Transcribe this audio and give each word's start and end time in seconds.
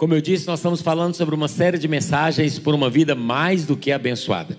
como 0.00 0.14
eu 0.14 0.20
disse, 0.22 0.46
nós 0.46 0.60
estamos 0.60 0.80
falando 0.80 1.14
sobre 1.14 1.34
uma 1.34 1.46
série 1.46 1.76
de 1.76 1.86
mensagens 1.86 2.58
por 2.58 2.74
uma 2.74 2.88
vida 2.88 3.14
mais 3.14 3.66
do 3.66 3.76
que 3.76 3.92
abençoada. 3.92 4.56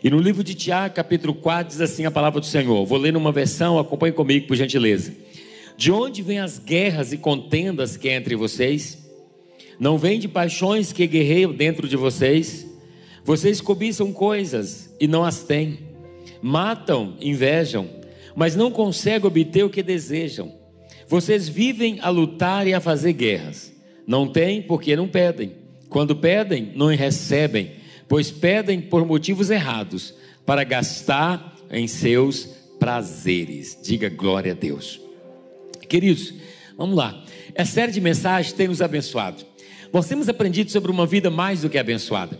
E 0.00 0.08
no 0.08 0.20
livro 0.20 0.44
de 0.44 0.54
Tiago, 0.54 0.94
capítulo 0.94 1.34
4, 1.34 1.72
diz 1.72 1.80
assim 1.80 2.04
a 2.04 2.10
palavra 2.12 2.38
do 2.38 2.46
Senhor. 2.46 2.86
Vou 2.86 2.96
ler 2.96 3.12
numa 3.12 3.32
versão, 3.32 3.80
acompanhe 3.80 4.12
comigo, 4.12 4.46
por 4.46 4.56
gentileza. 4.56 5.12
De 5.76 5.90
onde 5.90 6.22
vêm 6.22 6.38
as 6.38 6.60
guerras 6.60 7.12
e 7.12 7.18
contendas 7.18 7.96
que 7.96 8.08
é 8.08 8.14
entre 8.14 8.36
vocês? 8.36 8.96
Não 9.76 9.98
vem 9.98 10.20
de 10.20 10.28
paixões 10.28 10.92
que 10.92 11.04
guerreiam 11.04 11.52
dentro 11.52 11.88
de 11.88 11.96
vocês? 11.96 12.64
Vocês 13.24 13.60
cobiçam 13.60 14.12
coisas 14.12 14.94
e 15.00 15.08
não 15.08 15.24
as 15.24 15.42
têm. 15.42 15.80
Matam, 16.40 17.16
invejam, 17.20 17.90
mas 18.36 18.54
não 18.54 18.70
conseguem 18.70 19.26
obter 19.26 19.64
o 19.64 19.70
que 19.70 19.82
desejam. 19.82 20.54
Vocês 21.08 21.48
vivem 21.48 21.98
a 22.02 22.08
lutar 22.08 22.68
e 22.68 22.72
a 22.72 22.78
fazer 22.78 23.14
guerras. 23.14 23.74
Não 24.06 24.26
têm 24.28 24.62
porque 24.62 24.94
não 24.94 25.08
pedem. 25.08 25.52
Quando 25.88 26.16
pedem, 26.16 26.72
não 26.74 26.86
recebem, 26.86 27.72
pois 28.08 28.30
pedem 28.30 28.80
por 28.80 29.04
motivos 29.04 29.50
errados, 29.50 30.14
para 30.44 30.62
gastar 30.64 31.56
em 31.70 31.86
seus 31.88 32.44
prazeres. 32.78 33.78
Diga 33.82 34.08
glória 34.08 34.52
a 34.52 34.54
Deus. 34.54 35.00
Queridos, 35.88 36.34
vamos 36.76 36.96
lá. 36.96 37.24
Essa 37.54 37.72
série 37.72 37.92
de 37.92 38.00
mensagens 38.00 38.52
tem 38.52 38.68
nos 38.68 38.82
abençoado. 38.82 39.44
Nós 39.92 40.06
temos 40.06 40.28
aprendido 40.28 40.70
sobre 40.70 40.90
uma 40.90 41.06
vida 41.06 41.30
mais 41.30 41.62
do 41.62 41.70
que 41.70 41.78
abençoada. 41.78 42.38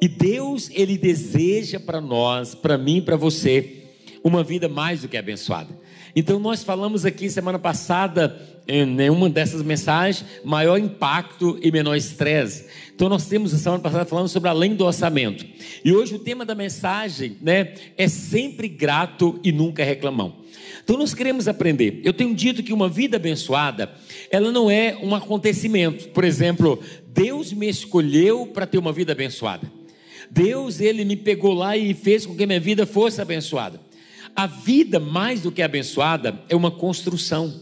E 0.00 0.06
Deus, 0.06 0.70
Ele 0.72 0.96
deseja 0.96 1.80
para 1.80 2.00
nós, 2.00 2.54
para 2.54 2.78
mim, 2.78 3.00
para 3.00 3.16
você, 3.16 3.84
uma 4.22 4.44
vida 4.44 4.68
mais 4.68 5.02
do 5.02 5.08
que 5.08 5.16
abençoada. 5.16 5.74
Então, 6.14 6.38
nós 6.38 6.62
falamos 6.62 7.04
aqui 7.04 7.28
semana 7.30 7.58
passada, 7.58 8.40
em 8.66 8.84
nenhuma 8.84 9.28
dessas 9.28 9.62
mensagens, 9.62 10.24
maior 10.44 10.78
impacto 10.78 11.58
e 11.62 11.70
menor 11.70 11.96
estresse. 11.96 12.66
Então, 12.94 13.08
nós 13.08 13.26
temos 13.26 13.52
semana 13.52 13.82
passada 13.82 14.04
falando 14.04 14.28
sobre 14.28 14.48
além 14.48 14.74
do 14.74 14.84
orçamento. 14.84 15.44
E 15.84 15.92
hoje 15.92 16.14
o 16.14 16.18
tema 16.18 16.44
da 16.44 16.54
mensagem 16.54 17.36
né, 17.40 17.74
é 17.96 18.08
sempre 18.08 18.68
grato 18.68 19.38
e 19.42 19.52
nunca 19.52 19.84
reclamão. 19.84 20.36
Então, 20.82 20.96
nós 20.96 21.14
queremos 21.14 21.46
aprender. 21.46 22.00
Eu 22.02 22.12
tenho 22.12 22.34
dito 22.34 22.62
que 22.62 22.72
uma 22.72 22.88
vida 22.88 23.16
abençoada, 23.16 23.90
ela 24.30 24.50
não 24.50 24.70
é 24.70 24.98
um 25.02 25.14
acontecimento. 25.14 26.08
Por 26.08 26.24
exemplo, 26.24 26.82
Deus 27.08 27.52
me 27.52 27.68
escolheu 27.68 28.46
para 28.46 28.66
ter 28.66 28.78
uma 28.78 28.92
vida 28.92 29.12
abençoada. 29.12 29.70
Deus, 30.30 30.80
ele 30.80 31.04
me 31.04 31.16
pegou 31.16 31.54
lá 31.54 31.76
e 31.76 31.94
fez 31.94 32.26
com 32.26 32.34
que 32.34 32.46
minha 32.46 32.60
vida 32.60 32.86
fosse 32.86 33.20
abençoada. 33.20 33.80
A 34.38 34.46
vida, 34.46 35.00
mais 35.00 35.40
do 35.40 35.50
que 35.50 35.60
abençoada, 35.60 36.40
é 36.48 36.54
uma 36.54 36.70
construção. 36.70 37.52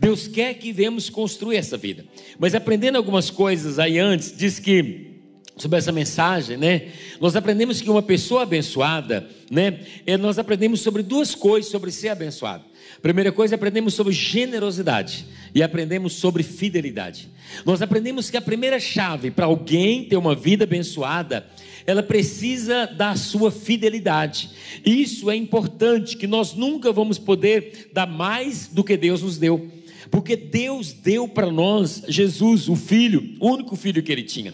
Deus 0.00 0.26
quer 0.26 0.52
que 0.54 0.72
venhamos 0.72 1.08
construir 1.08 1.58
essa 1.58 1.76
vida. 1.76 2.04
Mas 2.40 2.56
aprendendo 2.56 2.96
algumas 2.96 3.30
coisas 3.30 3.78
aí 3.78 4.00
antes, 4.00 4.36
diz 4.36 4.58
que 4.58 5.20
sobre 5.56 5.78
essa 5.78 5.92
mensagem, 5.92 6.56
né? 6.56 6.88
Nós 7.20 7.36
aprendemos 7.36 7.80
que 7.80 7.88
uma 7.88 8.02
pessoa 8.02 8.42
abençoada, 8.42 9.28
né? 9.48 9.78
É, 10.04 10.16
nós 10.16 10.40
aprendemos 10.40 10.80
sobre 10.80 11.04
duas 11.04 11.36
coisas 11.36 11.70
sobre 11.70 11.92
ser 11.92 12.08
abençoado. 12.08 12.64
Primeira 13.00 13.30
coisa, 13.30 13.54
aprendemos 13.54 13.94
sobre 13.94 14.12
generosidade 14.12 15.24
e 15.54 15.62
aprendemos 15.62 16.14
sobre 16.14 16.42
fidelidade. 16.42 17.28
Nós 17.64 17.80
aprendemos 17.80 18.28
que 18.28 18.36
a 18.36 18.42
primeira 18.42 18.80
chave 18.80 19.30
para 19.30 19.46
alguém 19.46 20.02
ter 20.02 20.16
uma 20.16 20.34
vida 20.34 20.64
abençoada 20.64 21.46
ela 21.88 22.02
precisa 22.02 22.84
da 22.84 23.16
sua 23.16 23.50
fidelidade. 23.50 24.50
Isso 24.84 25.30
é 25.30 25.34
importante, 25.34 26.18
que 26.18 26.26
nós 26.26 26.52
nunca 26.52 26.92
vamos 26.92 27.18
poder 27.18 27.88
dar 27.94 28.06
mais 28.06 28.68
do 28.68 28.84
que 28.84 28.94
Deus 28.94 29.22
nos 29.22 29.38
deu. 29.38 29.70
Porque 30.10 30.36
Deus 30.36 30.92
deu 30.92 31.26
para 31.26 31.50
nós 31.50 32.02
Jesus, 32.06 32.68
o 32.68 32.76
Filho, 32.76 33.34
o 33.40 33.48
único 33.48 33.74
filho 33.74 34.02
que 34.02 34.12
ele 34.12 34.22
tinha. 34.22 34.52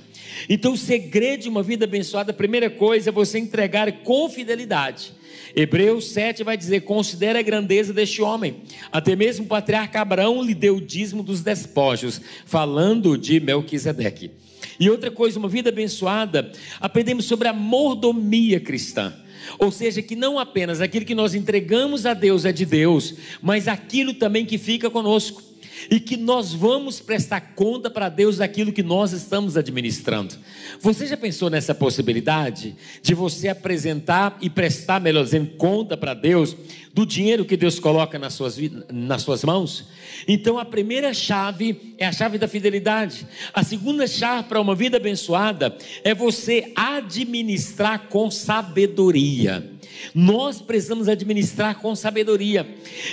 Então, 0.48 0.74
o 0.74 0.76
segredo 0.76 1.42
de 1.42 1.48
uma 1.48 1.60
vida 1.60 1.86
abençoada, 1.86 2.30
a 2.30 2.34
primeira 2.34 2.70
coisa 2.70 3.10
é 3.10 3.12
você 3.12 3.36
entregar 3.40 3.90
com 4.04 4.28
fidelidade. 4.28 5.12
Hebreus 5.56 6.10
7 6.12 6.44
vai 6.44 6.56
dizer: 6.56 6.82
considera 6.82 7.40
a 7.40 7.42
grandeza 7.42 7.92
deste 7.92 8.22
homem. 8.22 8.62
Até 8.92 9.16
mesmo 9.16 9.44
o 9.44 9.48
patriarca 9.48 10.00
Abraão 10.00 10.40
lhe 10.40 10.54
deu 10.54 10.76
o 10.76 10.80
dízimo 10.80 11.24
dos 11.24 11.40
despojos, 11.40 12.20
falando 12.46 13.18
de 13.18 13.40
Melquisedeque. 13.40 14.30
E 14.78 14.90
outra 14.90 15.10
coisa, 15.10 15.38
uma 15.38 15.48
vida 15.48 15.70
abençoada, 15.70 16.52
aprendemos 16.80 17.24
sobre 17.26 17.48
a 17.48 17.52
mordomia 17.52 18.60
cristã. 18.60 19.14
Ou 19.58 19.70
seja, 19.70 20.02
que 20.02 20.16
não 20.16 20.38
apenas 20.38 20.80
aquilo 20.80 21.04
que 21.04 21.14
nós 21.14 21.34
entregamos 21.34 22.06
a 22.06 22.14
Deus 22.14 22.44
é 22.44 22.52
de 22.52 22.64
Deus, 22.64 23.14
mas 23.42 23.68
aquilo 23.68 24.14
também 24.14 24.44
que 24.44 24.58
fica 24.58 24.90
conosco 24.90 25.42
e 25.90 26.00
que 26.00 26.16
nós 26.16 26.52
vamos 26.52 27.00
prestar 27.00 27.40
conta 27.54 27.90
para 27.90 28.08
Deus 28.08 28.38
daquilo 28.38 28.72
que 28.72 28.82
nós 28.82 29.12
estamos 29.12 29.56
administrando. 29.56 30.34
Você 30.80 31.06
já 31.06 31.16
pensou 31.16 31.50
nessa 31.50 31.74
possibilidade 31.74 32.76
de 33.02 33.14
você 33.14 33.48
apresentar 33.48 34.36
e 34.40 34.48
prestar, 34.48 35.00
melhor 35.00 35.24
dizendo, 35.24 35.50
conta 35.56 35.96
para 35.96 36.14
Deus 36.14 36.56
do 36.92 37.04
dinheiro 37.04 37.44
que 37.44 37.56
Deus 37.56 37.78
coloca 37.78 38.18
nas 38.18 38.34
suas, 38.34 38.56
nas 38.92 39.22
suas 39.22 39.42
mãos? 39.44 39.88
Então 40.28 40.58
a 40.58 40.64
primeira 40.64 41.12
chave 41.12 41.94
é 41.98 42.06
a 42.06 42.12
chave 42.12 42.38
da 42.38 42.48
fidelidade. 42.48 43.26
A 43.52 43.62
segunda 43.62 44.06
chave 44.06 44.48
para 44.48 44.60
uma 44.60 44.74
vida 44.74 44.96
abençoada 44.96 45.76
é 46.02 46.14
você 46.14 46.72
administrar 46.76 48.08
com 48.08 48.30
sabedoria. 48.30 49.73
Nós 50.14 50.60
precisamos 50.60 51.08
administrar 51.08 51.80
com 51.80 51.94
sabedoria. 51.94 52.66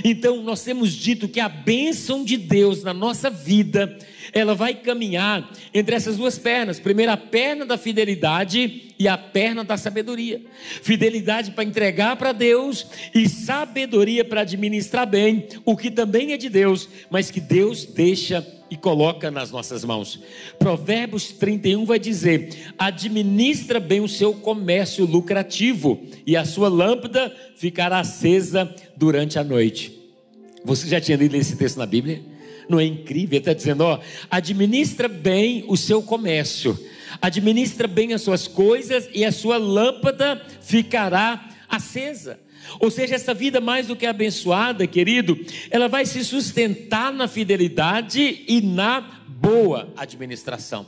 Então, 0.04 0.42
nós 0.44 0.64
temos 0.64 0.94
dito 0.94 1.28
que 1.28 1.40
a 1.40 1.50
bênção 1.50 2.24
de 2.24 2.38
Deus 2.38 2.84
na 2.84 2.94
nossa 2.94 3.30
vida, 3.30 3.98
ela 4.34 4.56
vai 4.56 4.74
caminhar 4.74 5.50
entre 5.74 5.96
essas 5.96 6.18
duas 6.18 6.38
pernas. 6.38 6.80
Primeiro, 6.80 7.12
a 7.12 7.18
perna 7.18 7.66
da 7.66 7.78
fidelidade 7.78 8.94
e 8.98 9.08
a 9.08 9.18
perna 9.18 9.64
da 9.64 9.78
sabedoria. 9.78 10.42
Fidelidade 10.82 11.52
para 11.52 11.64
entregar 11.64 12.16
para 12.16 12.32
Deus 12.32 12.88
e 13.14 13.28
sabedoria 13.28 14.24
para 14.24 14.42
administrar 14.42 15.08
bem 15.08 15.48
o 15.66 15.76
que 15.76 15.90
também 15.90 16.34
é 16.34 16.38
de 16.38 16.50
Deus, 16.50 16.88
mas 17.10 17.32
que 17.32 17.40
Deus 17.40 17.86
deixa 17.86 18.46
e 18.70 18.78
coloca 18.78 19.30
nas 19.30 19.52
nossas 19.52 19.84
mãos. 19.84 20.20
Provérbios 20.58 21.32
31 21.34 21.84
vai 21.84 22.00
dizer: 22.00 22.72
administra 22.78 23.80
bem 23.80 24.00
o 24.00 24.08
seu 24.08 24.34
comércio 24.34 25.06
lucrativo, 25.06 26.02
e 26.26 26.38
a 26.38 26.46
sua 26.46 26.70
lâmpada 26.70 27.36
ficará 27.58 28.00
acesa 28.00 28.74
durante 28.96 29.38
a 29.38 29.44
noite. 29.44 30.00
Você 30.64 30.88
já 30.88 31.02
tinha 31.02 31.18
lido 31.18 31.36
esse 31.36 31.56
texto 31.56 31.78
na 31.78 31.86
Bíblia? 31.86 32.31
Não 32.72 32.80
é 32.80 32.86
incrível? 32.86 33.36
Ele 33.36 33.40
está 33.40 33.54
dizendo: 33.54 33.82
ó, 33.82 34.00
administra 34.30 35.10
bem 35.10 35.66
o 35.68 35.76
seu 35.76 36.02
comércio, 36.02 36.80
administra 37.22 37.86
bem 37.86 38.14
as 38.14 38.22
suas 38.22 38.48
coisas, 38.48 39.10
e 39.14 39.26
a 39.26 39.32
sua 39.32 39.58
lâmpada 39.58 40.42
ficará 40.62 41.50
acesa. 41.68 42.40
Ou 42.80 42.90
seja, 42.90 43.16
essa 43.16 43.34
vida 43.34 43.60
mais 43.60 43.88
do 43.88 43.96
que 43.96 44.06
abençoada, 44.06 44.88
querido, 44.88 45.38
ela 45.70 45.90
vai 45.90 46.06
se 46.06 46.24
sustentar 46.24 47.12
na 47.12 47.28
fidelidade 47.28 48.46
e 48.48 48.62
na 48.62 49.02
boa 49.28 49.92
administração. 49.98 50.86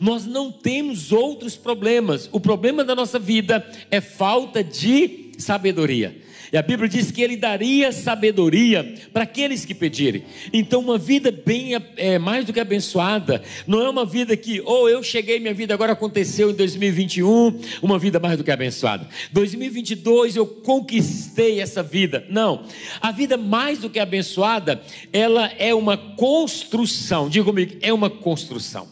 Nós 0.00 0.26
não 0.26 0.52
temos 0.52 1.10
outros 1.10 1.56
problemas. 1.56 2.28
O 2.30 2.38
problema 2.38 2.84
da 2.84 2.94
nossa 2.94 3.18
vida 3.18 3.68
é 3.90 4.00
falta 4.00 4.62
de 4.62 5.32
sabedoria. 5.38 6.16
E 6.52 6.56
a 6.56 6.62
Bíblia 6.62 6.88
diz 6.88 7.10
que 7.10 7.22
ele 7.22 7.36
daria 7.36 7.92
sabedoria 7.92 8.94
para 9.12 9.24
aqueles 9.24 9.64
que 9.64 9.74
pedirem. 9.74 10.24
Então, 10.52 10.80
uma 10.80 10.98
vida 10.98 11.30
bem 11.30 11.72
é, 11.96 12.18
mais 12.18 12.44
do 12.44 12.52
que 12.52 12.60
abençoada, 12.60 13.42
não 13.66 13.82
é 13.82 13.88
uma 13.88 14.04
vida 14.04 14.36
que, 14.36 14.60
ou 14.60 14.84
oh, 14.84 14.88
eu 14.88 15.02
cheguei, 15.02 15.40
minha 15.40 15.54
vida 15.54 15.74
agora 15.74 15.92
aconteceu 15.92 16.50
em 16.50 16.54
2021, 16.54 17.60
uma 17.82 17.98
vida 17.98 18.20
mais 18.20 18.38
do 18.38 18.44
que 18.44 18.50
abençoada. 18.50 19.08
2022 19.32 20.36
eu 20.36 20.46
conquistei 20.46 21.60
essa 21.60 21.82
vida. 21.82 22.24
Não. 22.28 22.64
A 23.00 23.10
vida 23.10 23.36
mais 23.36 23.80
do 23.80 23.90
que 23.90 23.98
abençoada, 23.98 24.80
ela 25.12 25.50
é 25.58 25.74
uma 25.74 25.96
construção. 25.96 27.28
Diga 27.28 27.44
comigo, 27.44 27.76
é 27.80 27.92
uma 27.92 28.10
construção. 28.10 28.88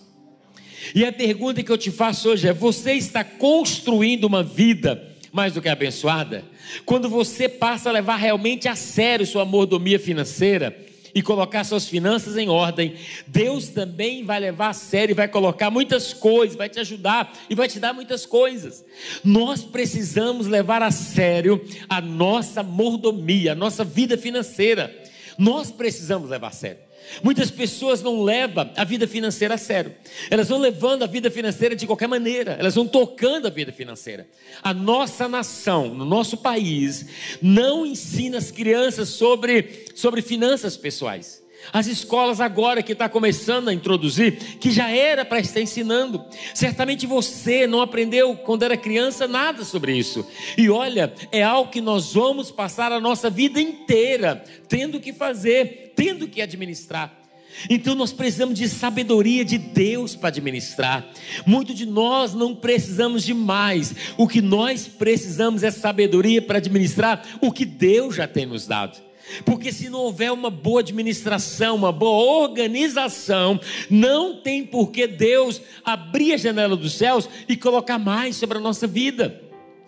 E 0.94 1.04
a 1.04 1.12
pergunta 1.12 1.62
que 1.62 1.70
eu 1.70 1.78
te 1.78 1.90
faço 1.90 2.28
hoje 2.30 2.48
é: 2.48 2.52
você 2.52 2.92
está 2.92 3.22
construindo 3.22 4.24
uma 4.24 4.42
vida? 4.42 5.13
Mais 5.34 5.52
do 5.52 5.60
que 5.60 5.68
abençoada, 5.68 6.44
quando 6.86 7.08
você 7.08 7.48
passa 7.48 7.88
a 7.88 7.92
levar 7.92 8.14
realmente 8.14 8.68
a 8.68 8.76
sério 8.76 9.26
sua 9.26 9.44
mordomia 9.44 9.98
financeira, 9.98 10.84
e 11.16 11.22
colocar 11.22 11.62
suas 11.62 11.88
finanças 11.88 12.36
em 12.36 12.48
ordem, 12.48 12.94
Deus 13.26 13.68
também 13.68 14.24
vai 14.24 14.40
levar 14.40 14.70
a 14.70 14.72
sério 14.72 15.12
e 15.12 15.14
vai 15.14 15.28
colocar 15.28 15.70
muitas 15.70 16.12
coisas, 16.12 16.56
vai 16.56 16.68
te 16.68 16.80
ajudar 16.80 17.32
e 17.48 17.54
vai 17.54 17.68
te 17.68 17.78
dar 17.78 17.92
muitas 17.92 18.26
coisas. 18.26 18.84
Nós 19.22 19.62
precisamos 19.62 20.48
levar 20.48 20.82
a 20.82 20.90
sério 20.90 21.64
a 21.88 22.00
nossa 22.00 22.64
mordomia, 22.64 23.52
a 23.52 23.54
nossa 23.54 23.84
vida 23.84 24.18
financeira. 24.18 24.92
Nós 25.38 25.70
precisamos 25.70 26.28
levar 26.28 26.48
a 26.48 26.52
sério. 26.52 26.83
Muitas 27.22 27.50
pessoas 27.50 28.02
não 28.02 28.22
levam 28.22 28.70
a 28.76 28.84
vida 28.84 29.06
financeira 29.06 29.54
a 29.54 29.58
sério. 29.58 29.94
Elas 30.30 30.48
vão 30.48 30.58
levando 30.58 31.02
a 31.02 31.06
vida 31.06 31.30
financeira 31.30 31.76
de 31.76 31.86
qualquer 31.86 32.08
maneira. 32.08 32.56
Elas 32.58 32.74
vão 32.74 32.86
tocando 32.86 33.46
a 33.46 33.50
vida 33.50 33.72
financeira. 33.72 34.26
A 34.62 34.72
nossa 34.72 35.28
nação, 35.28 35.94
no 35.94 36.04
nosso 36.04 36.36
país, 36.36 37.06
não 37.40 37.86
ensina 37.86 38.38
as 38.38 38.50
crianças 38.50 39.10
sobre, 39.10 39.86
sobre 39.94 40.22
finanças 40.22 40.76
pessoais. 40.76 41.43
As 41.72 41.86
escolas 41.86 42.40
agora 42.40 42.82
que 42.82 42.92
está 42.92 43.08
começando 43.08 43.68
a 43.68 43.74
introduzir, 43.74 44.58
que 44.58 44.70
já 44.70 44.90
era 44.90 45.24
para 45.24 45.40
estar 45.40 45.60
ensinando. 45.60 46.24
Certamente 46.54 47.06
você 47.06 47.66
não 47.66 47.80
aprendeu 47.80 48.36
quando 48.36 48.62
era 48.62 48.76
criança 48.76 49.26
nada 49.26 49.64
sobre 49.64 49.96
isso. 49.96 50.26
E 50.56 50.68
olha, 50.68 51.12
é 51.32 51.42
algo 51.42 51.70
que 51.70 51.80
nós 51.80 52.14
vamos 52.14 52.50
passar 52.50 52.92
a 52.92 53.00
nossa 53.00 53.28
vida 53.30 53.60
inteira 53.60 54.44
tendo 54.68 55.00
que 55.00 55.12
fazer, 55.12 55.92
tendo 55.96 56.28
que 56.28 56.42
administrar. 56.42 57.24
Então 57.70 57.94
nós 57.94 58.12
precisamos 58.12 58.58
de 58.58 58.68
sabedoria 58.68 59.44
de 59.44 59.58
Deus 59.58 60.16
para 60.16 60.28
administrar. 60.28 61.06
Muito 61.46 61.72
de 61.72 61.86
nós 61.86 62.34
não 62.34 62.54
precisamos 62.54 63.24
de 63.24 63.32
mais. 63.32 63.94
O 64.16 64.26
que 64.26 64.42
nós 64.42 64.88
precisamos 64.88 65.62
é 65.62 65.70
sabedoria 65.70 66.42
para 66.42 66.58
administrar 66.58 67.24
o 67.40 67.52
que 67.52 67.64
Deus 67.64 68.16
já 68.16 68.26
tem 68.26 68.46
nos 68.46 68.66
dado. 68.66 68.98
Porque 69.44 69.72
se 69.72 69.88
não 69.88 70.00
houver 70.00 70.32
uma 70.32 70.50
boa 70.50 70.80
administração, 70.80 71.76
uma 71.76 71.92
boa 71.92 72.42
organização, 72.42 73.60
não 73.90 74.36
tem 74.36 74.64
por 74.64 74.90
que 74.90 75.06
Deus 75.06 75.60
abrir 75.84 76.34
a 76.34 76.36
janela 76.36 76.76
dos 76.76 76.92
céus 76.94 77.28
e 77.48 77.56
colocar 77.56 77.98
mais 77.98 78.36
sobre 78.36 78.58
a 78.58 78.60
nossa 78.60 78.86
vida. 78.86 79.42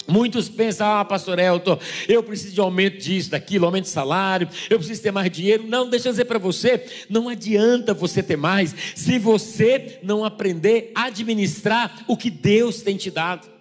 Muitos 0.09 0.49
pensam, 0.49 0.87
ah, 0.87 1.05
pastor 1.05 1.39
Elton, 1.39 1.79
eu 2.09 2.23
preciso 2.23 2.55
de 2.55 2.61
aumento 2.61 2.99
disso, 2.99 3.31
daquilo, 3.31 3.67
aumento 3.67 3.85
de 3.85 3.91
salário, 3.91 4.49
eu 4.71 4.79
preciso 4.79 5.03
ter 5.03 5.11
mais 5.11 5.31
dinheiro. 5.31 5.65
Não, 5.67 5.91
deixa 5.91 6.09
eu 6.09 6.13
dizer 6.13 6.27
para 6.27 6.39
você, 6.39 6.87
não 7.11 7.29
adianta 7.29 7.93
você 7.93 8.23
ter 8.23 8.37
mais 8.37 8.75
se 8.95 9.19
você 9.19 9.99
não 10.05 10.25
aprender 10.25 10.93
a 10.95 11.07
administrar 11.07 12.05
o 12.07 12.17
que 12.17 12.31
Deus 12.31 12.83
tem 12.83 12.97
te 12.97 13.11
dado. 13.11 13.56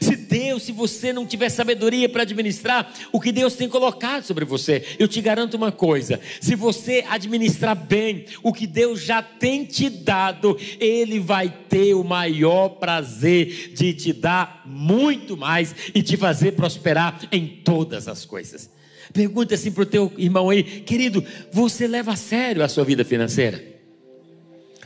Se 0.00 0.16
Deus, 0.16 0.64
se 0.64 0.72
você 0.72 1.12
não 1.12 1.26
tiver 1.26 1.48
sabedoria 1.48 2.08
para 2.08 2.22
administrar 2.22 2.92
o 3.12 3.20
que 3.20 3.32
Deus 3.32 3.54
tem 3.54 3.68
colocado 3.68 4.24
sobre 4.24 4.44
você, 4.44 4.84
eu 4.98 5.06
te 5.06 5.20
garanto 5.20 5.54
uma 5.54 5.70
coisa: 5.70 6.20
se 6.40 6.54
você 6.54 7.04
administrar 7.08 7.76
bem 7.76 8.24
o 8.42 8.52
que 8.52 8.66
Deus 8.66 9.02
já 9.02 9.22
tem 9.22 9.64
te 9.64 9.88
dado, 9.88 10.58
Ele 10.80 11.20
vai 11.20 11.48
ter 11.68 11.94
o 11.94 12.04
maior 12.04 12.70
prazer 12.70 13.72
de 13.74 13.92
te 13.94 14.12
dar 14.12 14.62
muito 14.66 15.36
mais 15.36 15.74
e 15.94 16.02
te 16.02 16.16
fazer 16.16 16.52
prosperar 16.52 17.20
em 17.30 17.46
todas 17.46 18.08
as 18.08 18.24
coisas. 18.24 18.70
Pergunta 19.12 19.54
assim 19.54 19.70
para 19.70 19.82
o 19.82 19.86
teu 19.86 20.12
irmão 20.16 20.50
aí, 20.50 20.62
querido, 20.62 21.24
você 21.52 21.86
leva 21.86 22.12
a 22.12 22.16
sério 22.16 22.62
a 22.62 22.68
sua 22.68 22.84
vida 22.84 23.04
financeira? 23.04 23.75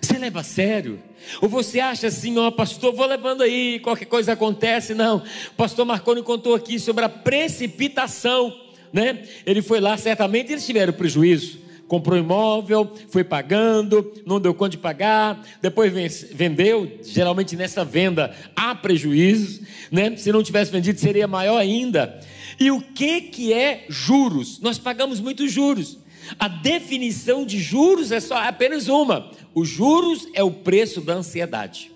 Você 0.01 0.19
leva 0.19 0.41
a 0.41 0.45
sério? 0.45 0.99
Ou 1.41 1.49
você 1.49 1.81
acha 1.81 2.07
assim, 2.07 2.39
ó, 2.39 2.51
pastor, 2.51 2.95
vou 2.95 3.07
levando 3.07 3.43
aí, 3.43 3.79
qualquer 3.81 4.07
coisa 4.07 4.33
acontece? 4.33 4.95
Não. 4.95 5.19
O 5.19 5.55
pastor 5.57 5.85
Marconi 5.85 6.23
contou 6.23 6.55
aqui 6.55 6.79
sobre 6.79 7.05
a 7.05 7.09
precipitação, 7.09 8.55
né? 8.93 9.23
Ele 9.45 9.61
foi 9.61 9.81
lá, 9.81 9.97
certamente 9.97 10.53
eles 10.53 10.65
tiveram 10.65 10.93
prejuízo. 10.93 11.59
Comprou 11.87 12.17
imóvel, 12.17 12.93
foi 13.11 13.25
pagando, 13.25 14.13
não 14.25 14.41
deu 14.41 14.55
conta 14.55 14.71
de 14.71 14.79
pagar, 14.79 15.45
depois 15.61 15.93
vendeu. 16.33 17.01
Geralmente 17.03 17.57
nessa 17.57 17.85
venda 17.85 18.35
há 18.55 18.75
prejuízos, 18.75 19.61
né? 19.91 20.17
Se 20.17 20.31
não 20.33 20.43
tivesse 20.43 20.71
vendido 20.71 20.99
seria 21.01 21.27
maior 21.27 21.59
ainda. 21.59 22.21
E 22.59 22.71
o 22.71 22.81
que 22.81 23.23
que 23.23 23.53
é 23.53 23.87
juros? 23.89 24.61
Nós 24.61 24.79
pagamos 24.79 25.21
muitos 25.21 25.51
juros. 25.51 25.99
A 26.39 26.49
definição 26.49 27.45
de 27.45 27.59
juros 27.59 28.13
é 28.13 28.21
só 28.21 28.37
apenas 28.37 28.89
uma: 28.89 29.31
os 29.55 29.69
juros 29.69 30.29
é 30.35 30.43
o 30.43 30.51
preço 30.51 31.01
da 31.01 31.15
ansiedade. 31.15 31.93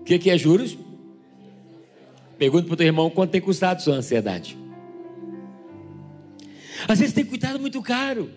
O 0.00 0.04
que, 0.04 0.18
que 0.18 0.30
é 0.30 0.38
juros? 0.38 0.76
Pergunta 2.38 2.66
para 2.66 2.74
o 2.74 2.76
teu 2.76 2.86
irmão 2.86 3.10
quanto 3.10 3.30
tem 3.30 3.40
custado 3.40 3.82
sua 3.82 3.94
ansiedade. 3.94 4.56
Às 6.86 7.00
vezes 7.00 7.14
tem 7.14 7.24
cuidado 7.24 7.58
muito 7.58 7.82
caro. 7.82 8.30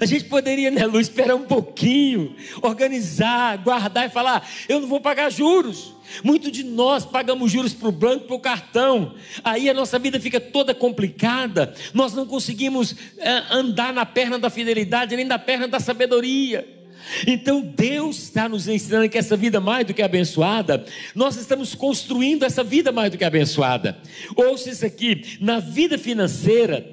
A 0.00 0.06
gente 0.06 0.24
poderia, 0.24 0.70
né, 0.70 0.86
Lu, 0.86 1.00
esperar 1.00 1.34
um 1.34 1.44
pouquinho, 1.44 2.34
organizar, 2.62 3.58
guardar 3.58 4.06
e 4.06 4.10
falar: 4.10 4.48
eu 4.68 4.80
não 4.80 4.88
vou 4.88 5.00
pagar 5.00 5.30
juros. 5.30 5.94
Muito 6.22 6.50
de 6.50 6.62
nós 6.62 7.04
pagamos 7.04 7.50
juros 7.50 7.74
para 7.74 7.88
o 7.88 7.92
banco, 7.92 8.26
para 8.26 8.36
o 8.36 8.40
cartão. 8.40 9.14
Aí 9.42 9.68
a 9.68 9.74
nossa 9.74 9.98
vida 9.98 10.18
fica 10.20 10.40
toda 10.40 10.74
complicada. 10.74 11.74
Nós 11.94 12.12
não 12.14 12.26
conseguimos 12.26 12.94
é, 13.18 13.42
andar 13.50 13.92
na 13.92 14.04
perna 14.04 14.38
da 14.38 14.50
fidelidade, 14.50 15.16
nem 15.16 15.24
na 15.24 15.38
perna 15.38 15.68
da 15.68 15.80
sabedoria. 15.80 16.82
Então 17.26 17.60
Deus 17.60 18.18
está 18.18 18.48
nos 18.48 18.68
ensinando 18.68 19.08
que 19.08 19.18
essa 19.18 19.36
vida 19.36 19.60
mais 19.60 19.86
do 19.86 19.94
que 19.94 20.02
abençoada, 20.02 20.84
nós 21.14 21.36
estamos 21.36 21.74
construindo 21.74 22.44
essa 22.44 22.62
vida 22.62 22.92
mais 22.92 23.10
do 23.10 23.18
que 23.18 23.24
abençoada. 23.24 23.98
Ouça 24.36 24.70
isso 24.70 24.86
aqui: 24.86 25.38
na 25.40 25.58
vida 25.58 25.98
financeira, 25.98 26.86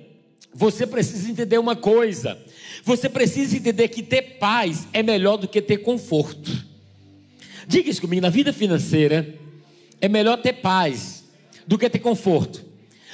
você 0.54 0.86
precisa 0.88 1.30
entender 1.30 1.58
uma 1.58 1.76
coisa. 1.76 2.38
Você 2.84 3.10
precisa 3.10 3.58
entender 3.58 3.88
que 3.90 4.02
ter 4.02 4.38
paz 4.40 4.88
é 4.94 5.04
melhor 5.04 5.38
do 5.38 5.48
que 5.48 5.62
ter 5.62 5.78
conforto. 5.78 6.70
Diga 7.70 7.88
isso 7.88 8.02
comigo: 8.02 8.20
na 8.20 8.32
vida 8.32 8.52
financeira, 8.52 9.32
é 10.02 10.10
melhor 10.10 10.38
ter 10.38 10.54
paz 10.54 11.24
do 11.68 11.78
que 11.78 11.88
ter 11.88 12.00
conforto. 12.00 12.66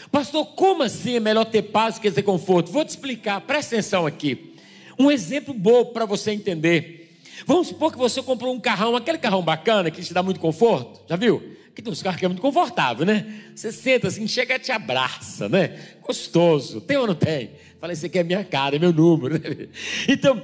Pastor, 0.09 0.45
como 0.55 0.81
assim 0.81 1.17
é 1.17 1.19
melhor 1.19 1.43
ter 1.43 1.61
paz 1.61 1.95
do 1.95 2.01
que 2.01 2.09
ter 2.09 2.21
conforto? 2.21 2.71
Vou 2.71 2.85
te 2.85 2.89
explicar, 2.89 3.41
presta 3.41 3.75
atenção 3.75 4.05
aqui. 4.05 4.55
Um 4.97 5.11
exemplo 5.11 5.53
bom 5.53 5.83
para 5.87 6.05
você 6.05 6.31
entender. 6.31 7.19
Vamos 7.45 7.67
supor 7.67 7.91
que 7.91 7.97
você 7.97 8.23
comprou 8.23 8.53
um 8.55 8.59
carrão, 8.59 8.95
aquele 8.95 9.17
carrão 9.17 9.41
bacana 9.41 9.91
que 9.91 10.01
te 10.01 10.13
dá 10.13 10.23
muito 10.23 10.39
conforto. 10.39 11.01
Já 11.09 11.17
viu? 11.17 11.57
Que 11.75 11.81
tem 11.81 11.91
uns 11.91 12.01
carros 12.01 12.17
que 12.17 12.23
é 12.23 12.29
muito 12.29 12.41
confortável, 12.41 13.05
né? 13.05 13.25
Você 13.53 13.73
senta 13.73 14.07
assim, 14.07 14.25
chega 14.25 14.55
e 14.55 14.59
te 14.59 14.71
abraça, 14.71 15.49
né? 15.49 15.77
Gostoso. 16.01 16.79
Tem 16.79 16.95
ou 16.95 17.05
não 17.05 17.15
tem? 17.15 17.51
Falei, 17.81 17.93
esse 17.93 18.05
aqui 18.05 18.19
é 18.19 18.23
minha 18.23 18.45
cara, 18.45 18.77
é 18.77 18.79
meu 18.79 18.93
número. 18.93 19.37
Então, 20.07 20.41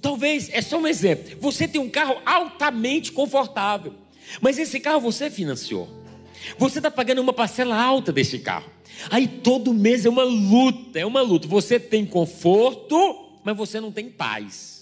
talvez, 0.00 0.48
é 0.52 0.62
só 0.62 0.78
um 0.78 0.86
exemplo. 0.86 1.36
Você 1.40 1.66
tem 1.66 1.80
um 1.80 1.88
carro 1.88 2.16
altamente 2.24 3.12
confortável, 3.12 3.94
mas 4.40 4.58
esse 4.58 4.80
carro 4.80 5.00
você 5.00 5.30
financiou. 5.30 5.88
Você 6.58 6.78
está 6.78 6.90
pagando 6.90 7.20
uma 7.20 7.32
parcela 7.32 7.80
alta 7.80 8.12
desse 8.12 8.38
carro. 8.38 8.70
Aí 9.10 9.26
todo 9.26 9.72
mês 9.72 10.04
é 10.04 10.08
uma 10.08 10.24
luta, 10.24 10.98
é 10.98 11.06
uma 11.06 11.22
luta. 11.22 11.46
Você 11.48 11.78
tem 11.78 12.04
conforto, 12.04 13.38
mas 13.44 13.56
você 13.56 13.80
não 13.80 13.92
tem 13.92 14.08
paz. 14.08 14.79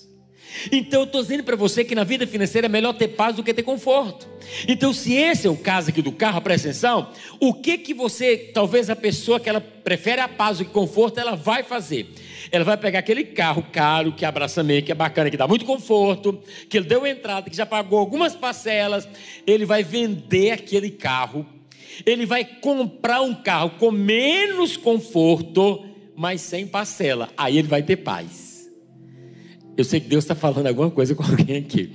Então 0.72 1.00
eu 1.00 1.04
estou 1.04 1.22
dizendo 1.22 1.44
para 1.44 1.56
você 1.56 1.84
que 1.84 1.94
na 1.94 2.04
vida 2.04 2.26
financeira 2.26 2.66
é 2.66 2.68
melhor 2.68 2.92
ter 2.92 3.08
paz 3.08 3.36
do 3.36 3.42
que 3.42 3.54
ter 3.54 3.62
conforto. 3.62 4.28
Então, 4.66 4.92
se 4.92 5.14
esse 5.14 5.46
é 5.46 5.50
o 5.50 5.56
caso 5.56 5.90
aqui 5.90 6.00
do 6.00 6.12
carro, 6.12 6.40
presta 6.40 6.68
atenção, 6.68 7.10
o 7.38 7.52
que 7.52 7.78
que 7.78 7.92
você, 7.92 8.36
talvez 8.36 8.88
a 8.88 8.96
pessoa 8.96 9.38
que 9.38 9.48
ela 9.48 9.60
prefere 9.60 10.20
a 10.20 10.28
paz 10.28 10.58
do 10.58 10.64
que 10.64 10.70
conforto, 10.70 11.18
ela 11.20 11.36
vai 11.36 11.62
fazer? 11.62 12.08
Ela 12.50 12.64
vai 12.64 12.76
pegar 12.76 13.00
aquele 13.00 13.24
carro 13.24 13.64
caro, 13.70 14.12
que 14.12 14.24
abraça 14.24 14.62
meio, 14.62 14.82
que 14.82 14.90
é 14.90 14.94
bacana, 14.94 15.30
que 15.30 15.36
dá 15.36 15.46
muito 15.46 15.64
conforto, 15.64 16.42
que 16.68 16.78
ele 16.78 16.86
deu 16.86 17.06
entrada, 17.06 17.50
que 17.50 17.56
já 17.56 17.66
pagou 17.66 17.98
algumas 17.98 18.34
parcelas, 18.34 19.06
ele 19.46 19.66
vai 19.66 19.84
vender 19.84 20.52
aquele 20.52 20.90
carro, 20.90 21.46
ele 22.06 22.24
vai 22.24 22.44
comprar 22.44 23.20
um 23.20 23.34
carro 23.34 23.70
com 23.78 23.90
menos 23.90 24.76
conforto, 24.76 25.84
mas 26.16 26.40
sem 26.40 26.66
parcela. 26.66 27.28
Aí 27.36 27.58
ele 27.58 27.68
vai 27.68 27.82
ter 27.82 27.96
paz. 27.96 28.47
Eu 29.78 29.84
sei 29.84 30.00
que 30.00 30.08
Deus 30.08 30.24
está 30.24 30.34
falando 30.34 30.66
alguma 30.66 30.90
coisa 30.90 31.14
com 31.14 31.22
alguém 31.22 31.58
aqui. 31.58 31.92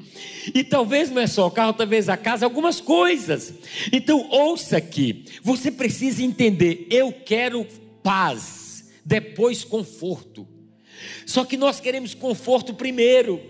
E 0.55 0.63
talvez 0.63 1.11
não 1.11 1.21
é 1.21 1.27
só 1.27 1.45
o 1.45 1.51
carro, 1.51 1.73
talvez 1.73 2.07
a 2.07 2.15
casa, 2.15 2.45
algumas 2.45 2.79
coisas. 2.79 3.53
Então 3.91 4.29
ouça 4.29 4.77
aqui. 4.77 5.25
Você 5.43 5.69
precisa 5.69 6.23
entender. 6.23 6.87
Eu 6.89 7.11
quero 7.11 7.67
paz, 8.01 8.89
depois 9.03 9.65
conforto. 9.65 10.47
Só 11.25 11.43
que 11.43 11.57
nós 11.57 11.81
queremos 11.81 12.13
conforto 12.13 12.73
primeiro. 12.73 13.41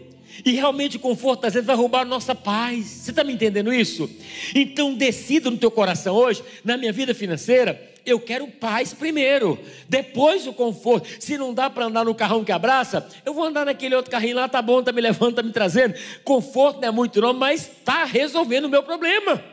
E 0.44 0.54
realmente 0.54 0.98
o 0.98 1.00
conforto 1.00 1.46
às 1.46 1.54
vezes 1.54 1.68
vai 1.68 1.76
roubar 1.76 2.02
a 2.02 2.06
nossa 2.06 2.34
paz. 2.34 2.88
Você 2.88 3.12
está 3.12 3.24
me 3.24 3.34
entendendo 3.34 3.72
isso? 3.72 4.10
Então 4.56 4.96
decida 4.96 5.52
no 5.52 5.60
teu 5.60 5.70
coração 5.70 6.16
hoje, 6.16 6.44
na 6.64 6.76
minha 6.76 6.92
vida 6.92 7.14
financeira, 7.14 7.93
eu 8.06 8.20
quero 8.20 8.48
paz 8.48 8.94
primeiro, 8.94 9.58
depois 9.88 10.46
o 10.46 10.54
conforto. 10.54 11.08
Se 11.20 11.38
não 11.38 11.54
dá 11.54 11.70
para 11.70 11.86
andar 11.86 12.06
no 12.06 12.14
carrão 12.14 12.44
que 12.44 12.52
abraça, 12.52 13.08
eu 13.26 13.34
vou 13.34 13.46
andar 13.46 13.66
naquele 13.66 13.96
outro 13.96 14.12
carrinho 14.12 14.36
lá, 14.36 14.50
tá 14.50 14.62
bom, 14.62 14.84
tá 14.84 14.92
me 14.92 15.02
levando, 15.02 15.36
tá 15.36 15.44
me 15.44 15.52
trazendo. 15.52 15.96
Conforto 16.24 16.82
não 16.82 16.88
é 16.88 16.92
muito 16.92 17.22
não, 17.22 17.34
mas 17.34 17.62
está 17.62 18.04
resolvendo 18.04 18.66
o 18.66 18.70
meu 18.70 18.84
problema. 18.84 19.44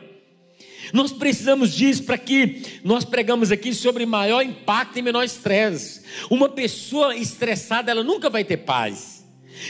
Nós 0.91 1.13
precisamos 1.13 1.73
disso 1.73 2.03
para 2.03 2.17
que 2.17 2.63
nós 2.83 3.05
pregamos 3.05 3.51
aqui 3.51 3.73
sobre 3.73 4.05
maior 4.05 4.41
impacto 4.41 4.97
e 4.97 5.01
menor 5.01 5.23
estresse. 5.23 6.01
Uma 6.29 6.49
pessoa 6.49 7.15
estressada, 7.15 7.91
ela 7.91 8.03
nunca 8.03 8.29
vai 8.29 8.43
ter 8.43 8.57
paz. 8.57 9.23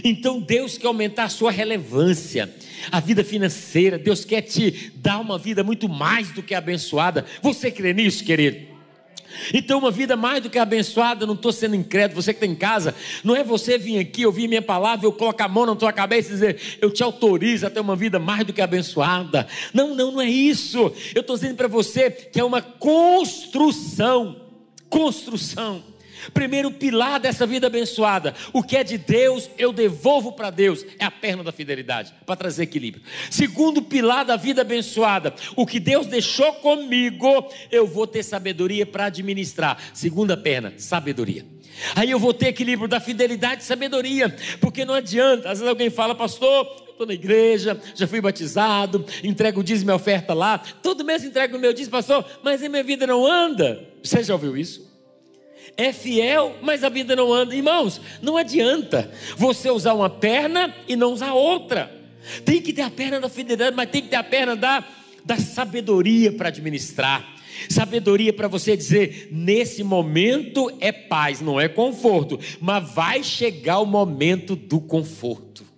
Então 0.04 0.40
Deus 0.40 0.78
quer 0.78 0.88
aumentar 0.88 1.26
a 1.26 1.30
sua 1.30 1.52
relevância, 1.52 2.52
a 2.92 3.00
vida 3.00 3.24
financeira. 3.24 4.00
Deus 4.00 4.24
quer 4.24 4.42
te 4.42 4.92
dar 4.96 5.20
uma 5.20 5.38
vida 5.38 5.64
muito 5.64 5.90
mais 5.90 6.32
do 6.32 6.42
que 6.42 6.56
abençoada. 6.56 7.26
Você 7.42 7.70
crê 7.70 7.94
nisso, 7.94 8.24
querido? 8.24 8.71
Então, 9.54 9.80
uma 9.80 9.92
vida 9.92 10.16
mais 10.16 10.42
do 10.42 10.50
que 10.50 10.60
abençoada, 10.60 11.26
não 11.26 11.34
estou 11.34 11.52
sendo 11.52 11.76
incrédulo, 11.76 12.22
você 12.22 12.34
que 12.34 12.44
está 12.44 12.52
em 12.52 12.56
casa, 12.56 12.96
não 13.24 13.36
é 13.36 13.44
você 13.44 13.78
vir 13.78 14.00
aqui, 14.00 14.26
ouvir 14.26 14.48
minha 14.48 14.62
palavra, 14.62 15.06
eu 15.06 15.12
colocar 15.12 15.46
a 15.46 15.50
mão 15.50 15.66
na 15.66 15.76
tua 15.76 15.94
cabeça 15.94 16.30
e 16.30 16.34
dizer, 16.34 16.78
eu 16.82 16.92
te 16.92 17.04
autorizo 17.04 17.68
a 17.68 17.70
ter 17.70 17.80
uma 17.80 17.96
vida 17.96 18.20
mais 18.20 18.46
do 18.46 18.54
que 18.54 18.62
abençoada. 18.62 19.48
Não, 19.74 19.96
não, 19.96 20.12
não 20.12 20.22
é 20.22 20.30
isso. 20.30 20.92
Eu 21.14 21.22
estou 21.22 21.36
dizendo 21.36 21.56
para 21.56 21.68
você 21.68 22.10
que 22.10 22.40
é 22.40 22.44
uma 22.44 22.62
construção. 22.62 24.36
Construção. 24.90 25.91
Primeiro 26.34 26.72
pilar 26.72 27.20
dessa 27.20 27.46
vida 27.46 27.68
abençoada, 27.68 28.34
o 28.54 28.64
que 28.64 28.78
é 28.78 28.84
de 28.84 28.98
Deus, 28.98 29.50
eu 29.58 29.74
devolvo 29.74 30.32
para 30.32 30.50
Deus, 30.50 30.86
é 31.00 31.06
a 31.06 31.12
perna 31.12 31.44
da 31.44 31.52
fidelidade, 31.52 32.14
para 32.26 32.36
trazer 32.36 32.64
equilíbrio. 32.64 33.04
Segundo 33.30 33.82
pilar 33.82 34.26
da 34.26 34.36
vida 34.36 34.62
abençoada, 34.62 35.34
o 35.56 35.66
que 35.66 35.80
Deus 35.80 36.08
deixou 36.08 36.54
comigo, 36.54 37.50
eu 37.72 37.88
vou 37.88 38.06
ter 38.06 38.24
sabedoria 38.24 38.86
para 38.86 39.06
administrar. 39.06 39.78
Segunda 39.94 40.38
perna, 40.38 40.74
sabedoria. 40.78 41.46
Aí 41.96 42.12
eu 42.12 42.20
vou 42.20 42.34
ter 42.34 42.48
equilíbrio 42.48 42.88
da 42.88 43.00
fidelidade 43.00 43.64
e 43.64 43.66
sabedoria, 43.66 44.36
porque 44.60 44.86
não 44.86 44.94
adianta, 44.94 45.50
às 45.50 45.60
vezes 45.60 45.68
alguém 45.68 45.90
fala, 45.90 46.14
pastor, 46.14 46.68
estou 46.90 47.08
na 47.08 47.14
igreja, 47.14 47.80
já 47.96 48.08
fui 48.08 48.22
batizado, 48.22 49.06
entrego 49.24 49.62
o 49.62 49.64
dízimo 49.64 49.92
e 49.92 49.94
oferta 49.94 50.34
lá, 50.34 50.60
todo 50.60 51.04
mês 51.04 51.24
entrego 51.24 51.58
o 51.58 51.60
meu 51.60 51.74
dízimo, 51.74 51.92
pastor, 51.92 52.26
mas 52.44 52.62
a 52.64 52.70
minha 52.70 52.84
vida 52.84 53.08
não 53.08 53.26
anda. 53.26 53.88
Você 54.04 54.24
já 54.24 54.34
ouviu 54.34 54.56
isso? 54.56 54.91
É 55.82 55.94
fiel, 55.94 56.56
mas 56.62 56.84
a 56.84 56.90
vida 56.90 57.16
não 57.16 57.34
anda. 57.34 57.56
Irmãos, 57.56 58.00
não 58.22 58.38
adianta 58.38 59.12
você 59.36 59.70
usar 59.70 59.94
uma 59.94 60.10
perna 60.10 60.76
e 60.88 60.96
não 60.96 61.14
usar 61.14 61.34
outra. 61.34 61.92
Tem 62.46 62.62
que 62.62 62.72
ter 62.72 62.84
a 62.84 62.90
perna 62.90 63.20
da 63.20 63.30
fidelidade, 63.30 63.76
mas 63.76 63.90
tem 63.90 64.02
que 64.02 64.10
ter 64.10 64.16
a 64.16 64.24
perna 64.24 64.56
da, 64.56 64.84
da 65.26 65.38
sabedoria 65.38 66.32
para 66.32 66.50
administrar. 66.50 67.36
Sabedoria 67.70 68.34
para 68.34 68.48
você 68.48 68.76
dizer: 68.78 69.30
nesse 69.32 69.84
momento 69.84 70.72
é 70.80 70.92
paz, 70.92 71.42
não 71.42 71.60
é 71.60 71.68
conforto, 71.68 72.40
mas 72.60 72.92
vai 72.94 73.24
chegar 73.24 73.80
o 73.80 73.86
momento 73.86 74.56
do 74.56 74.80
conforto. 74.80 75.71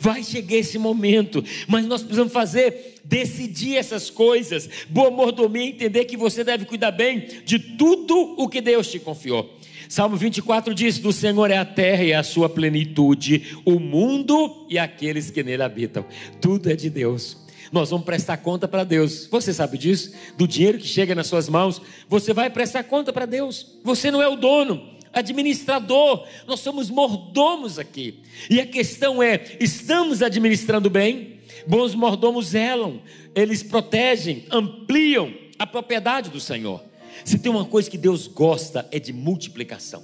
Vai 0.00 0.22
chegar 0.22 0.56
esse 0.56 0.78
momento, 0.78 1.44
mas 1.66 1.86
nós 1.86 2.02
precisamos 2.02 2.32
fazer, 2.32 2.96
decidir 3.04 3.76
essas 3.76 4.10
coisas. 4.10 4.68
Boa 4.88 5.10
mordomia 5.10 5.66
entender 5.66 6.04
que 6.04 6.16
você 6.16 6.42
deve 6.44 6.64
cuidar 6.64 6.90
bem 6.90 7.26
de 7.44 7.58
tudo 7.58 8.34
o 8.38 8.48
que 8.48 8.60
Deus 8.60 8.90
te 8.90 8.98
confiou. 8.98 9.58
Salmo 9.88 10.16
24 10.16 10.74
diz: 10.74 10.98
Do 10.98 11.12
Senhor 11.12 11.50
é 11.50 11.56
a 11.56 11.64
terra 11.64 12.04
e 12.04 12.12
a 12.12 12.22
sua 12.22 12.48
plenitude, 12.48 13.58
o 13.64 13.78
mundo 13.78 14.66
e 14.68 14.78
aqueles 14.78 15.30
que 15.30 15.42
nele 15.42 15.62
habitam. 15.62 16.04
Tudo 16.40 16.70
é 16.70 16.76
de 16.76 16.88
Deus. 16.90 17.44
Nós 17.72 17.90
vamos 17.90 18.04
prestar 18.04 18.36
conta 18.36 18.68
para 18.68 18.84
Deus. 18.84 19.26
Você 19.30 19.52
sabe 19.52 19.76
disso? 19.76 20.12
Do 20.36 20.46
dinheiro 20.46 20.78
que 20.78 20.86
chega 20.86 21.14
nas 21.14 21.26
suas 21.26 21.48
mãos, 21.48 21.82
você 22.08 22.32
vai 22.32 22.48
prestar 22.48 22.84
conta 22.84 23.12
para 23.12 23.26
Deus. 23.26 23.78
Você 23.82 24.10
não 24.10 24.22
é 24.22 24.28
o 24.28 24.36
dono 24.36 24.93
administrador, 25.14 26.26
nós 26.46 26.60
somos 26.60 26.90
mordomos 26.90 27.78
aqui. 27.78 28.20
E 28.50 28.60
a 28.60 28.66
questão 28.66 29.22
é: 29.22 29.56
estamos 29.60 30.22
administrando 30.22 30.90
bem? 30.90 31.40
Bons 31.66 31.94
mordomos 31.94 32.48
zelam, 32.48 33.00
eles 33.34 33.62
protegem, 33.62 34.44
ampliam 34.50 35.32
a 35.58 35.66
propriedade 35.66 36.28
do 36.28 36.40
Senhor. 36.40 36.82
Se 37.24 37.38
tem 37.38 37.50
uma 37.50 37.64
coisa 37.64 37.88
que 37.88 37.96
Deus 37.96 38.26
gosta 38.26 38.86
é 38.90 38.98
de 38.98 39.12
multiplicação. 39.12 40.02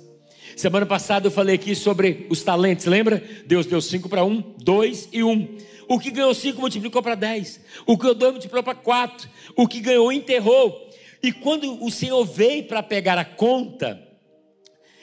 Semana 0.56 0.86
passada 0.86 1.26
eu 1.26 1.30
falei 1.30 1.54
aqui 1.54 1.74
sobre 1.74 2.26
os 2.28 2.42
talentos, 2.42 2.86
lembra? 2.86 3.22
Deus 3.46 3.66
deu 3.66 3.80
cinco 3.80 4.08
para 4.08 4.24
um, 4.24 4.42
dois 4.58 5.08
e 5.12 5.22
um. 5.22 5.56
O 5.88 5.98
que 5.98 6.10
ganhou 6.10 6.34
cinco 6.34 6.60
multiplicou 6.60 7.02
para 7.02 7.14
dez. 7.14 7.60
O 7.86 7.96
que 7.96 8.14
ganhou 8.14 8.32
multiplicou 8.32 8.62
para 8.62 8.74
quatro. 8.74 9.28
O 9.56 9.66
que 9.66 9.80
ganhou 9.80 10.12
enterrou. 10.12 10.88
E 11.22 11.32
quando 11.32 11.84
o 11.84 11.90
Senhor 11.90 12.24
veio 12.24 12.64
para 12.64 12.82
pegar 12.82 13.18
a 13.18 13.24
conta, 13.24 14.00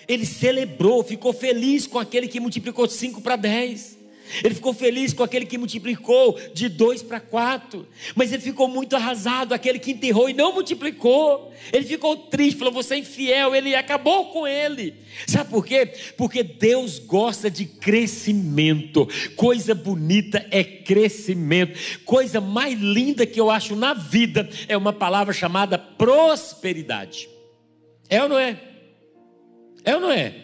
ele 0.07 0.25
celebrou, 0.25 1.03
ficou 1.03 1.33
feliz 1.33 1.85
com 1.85 1.99
aquele 1.99 2.27
que 2.27 2.39
multiplicou 2.39 2.87
cinco 2.87 3.21
para 3.21 3.35
dez. 3.35 3.97
Ele 4.43 4.55
ficou 4.55 4.73
feliz 4.73 5.13
com 5.13 5.23
aquele 5.23 5.45
que 5.45 5.57
multiplicou 5.57 6.37
de 6.53 6.67
dois 6.67 7.01
para 7.01 7.19
quatro. 7.19 7.87
Mas 8.15 8.31
ele 8.31 8.41
ficou 8.41 8.67
muito 8.67 8.95
arrasado, 8.95 9.53
aquele 9.53 9.79
que 9.79 9.91
enterrou 9.91 10.29
e 10.29 10.33
não 10.33 10.53
multiplicou. 10.53 11.53
Ele 11.71 11.85
ficou 11.85 12.15
triste, 12.17 12.57
falou: 12.57 12.73
Você 12.73 12.95
é 12.95 12.97
infiel. 12.99 13.55
Ele 13.55 13.75
acabou 13.75 14.25
com 14.25 14.47
ele. 14.47 14.95
Sabe 15.25 15.49
por 15.49 15.65
quê? 15.65 15.93
Porque 16.17 16.43
Deus 16.43 16.99
gosta 16.99 17.49
de 17.49 17.65
crescimento. 17.65 19.07
Coisa 19.35 19.73
bonita 19.73 20.45
é 20.51 20.63
crescimento. 20.63 21.79
Coisa 22.03 22.41
mais 22.41 22.77
linda 22.79 23.25
que 23.25 23.39
eu 23.39 23.49
acho 23.49 23.75
na 23.75 23.93
vida 23.93 24.49
é 24.67 24.75
uma 24.75 24.93
palavra 24.93 25.33
chamada 25.33 25.77
prosperidade. 25.77 27.29
É 28.09 28.21
ou 28.21 28.29
não 28.29 28.37
é? 28.37 28.76
É 29.87 29.95
ou 29.95 30.01
não 30.01 30.11
é? 30.11 30.35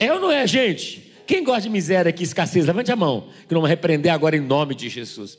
É 0.00 0.10
ou 0.10 0.18
não 0.18 0.32
é, 0.32 0.46
gente? 0.46 1.12
Quem 1.26 1.44
gosta 1.44 1.60
de 1.60 1.68
miséria 1.68 2.08
aqui, 2.08 2.22
escassez, 2.22 2.64
levante 2.64 2.90
a 2.90 2.96
mão, 2.96 3.28
que 3.46 3.52
não 3.52 3.60
vai 3.60 3.68
repreender 3.68 4.10
agora 4.10 4.34
em 4.34 4.40
nome 4.40 4.74
de 4.74 4.88
Jesus. 4.88 5.38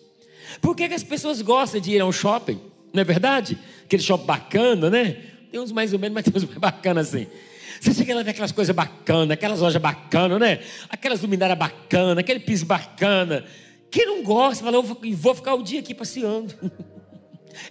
Por 0.61 0.75
que, 0.75 0.87
que 0.87 0.93
as 0.93 1.01
pessoas 1.01 1.41
gostam 1.41 1.81
de 1.81 1.89
ir 1.93 2.01
a 2.01 2.05
um 2.05 2.11
shopping? 2.11 2.61
Não 2.93 3.01
é 3.01 3.03
verdade? 3.03 3.57
Aquele 3.83 4.03
shopping 4.03 4.27
bacana, 4.27 4.91
né? 4.91 5.17
Tem 5.51 5.59
uns 5.59 5.71
mais 5.71 5.91
ou 5.91 5.97
menos, 5.97 6.13
mas 6.13 6.23
tem 6.23 6.31
uns 6.35 6.43
mais 6.43 6.59
bacanas 6.59 7.07
assim. 7.07 7.25
Você 7.81 7.95
chega 7.95 8.13
lá 8.13 8.21
e 8.21 8.23
vê 8.23 8.29
aquelas 8.29 8.51
coisas 8.51 8.75
bacanas, 8.75 9.31
aquelas 9.31 9.59
lojas 9.59 9.81
bacanas, 9.81 10.39
né? 10.39 10.59
Aquelas 10.87 11.19
luminárias 11.19 11.57
bacanas, 11.57 12.19
aquele 12.19 12.41
piso 12.41 12.67
bacana. 12.67 13.43
Quem 13.89 14.05
não 14.05 14.21
gosta, 14.21 14.63
fala, 14.63 14.77
eu 14.77 14.83
vou 14.83 15.33
ficar 15.33 15.55
o 15.55 15.63
dia 15.63 15.79
aqui 15.79 15.95
passeando. 15.95 16.53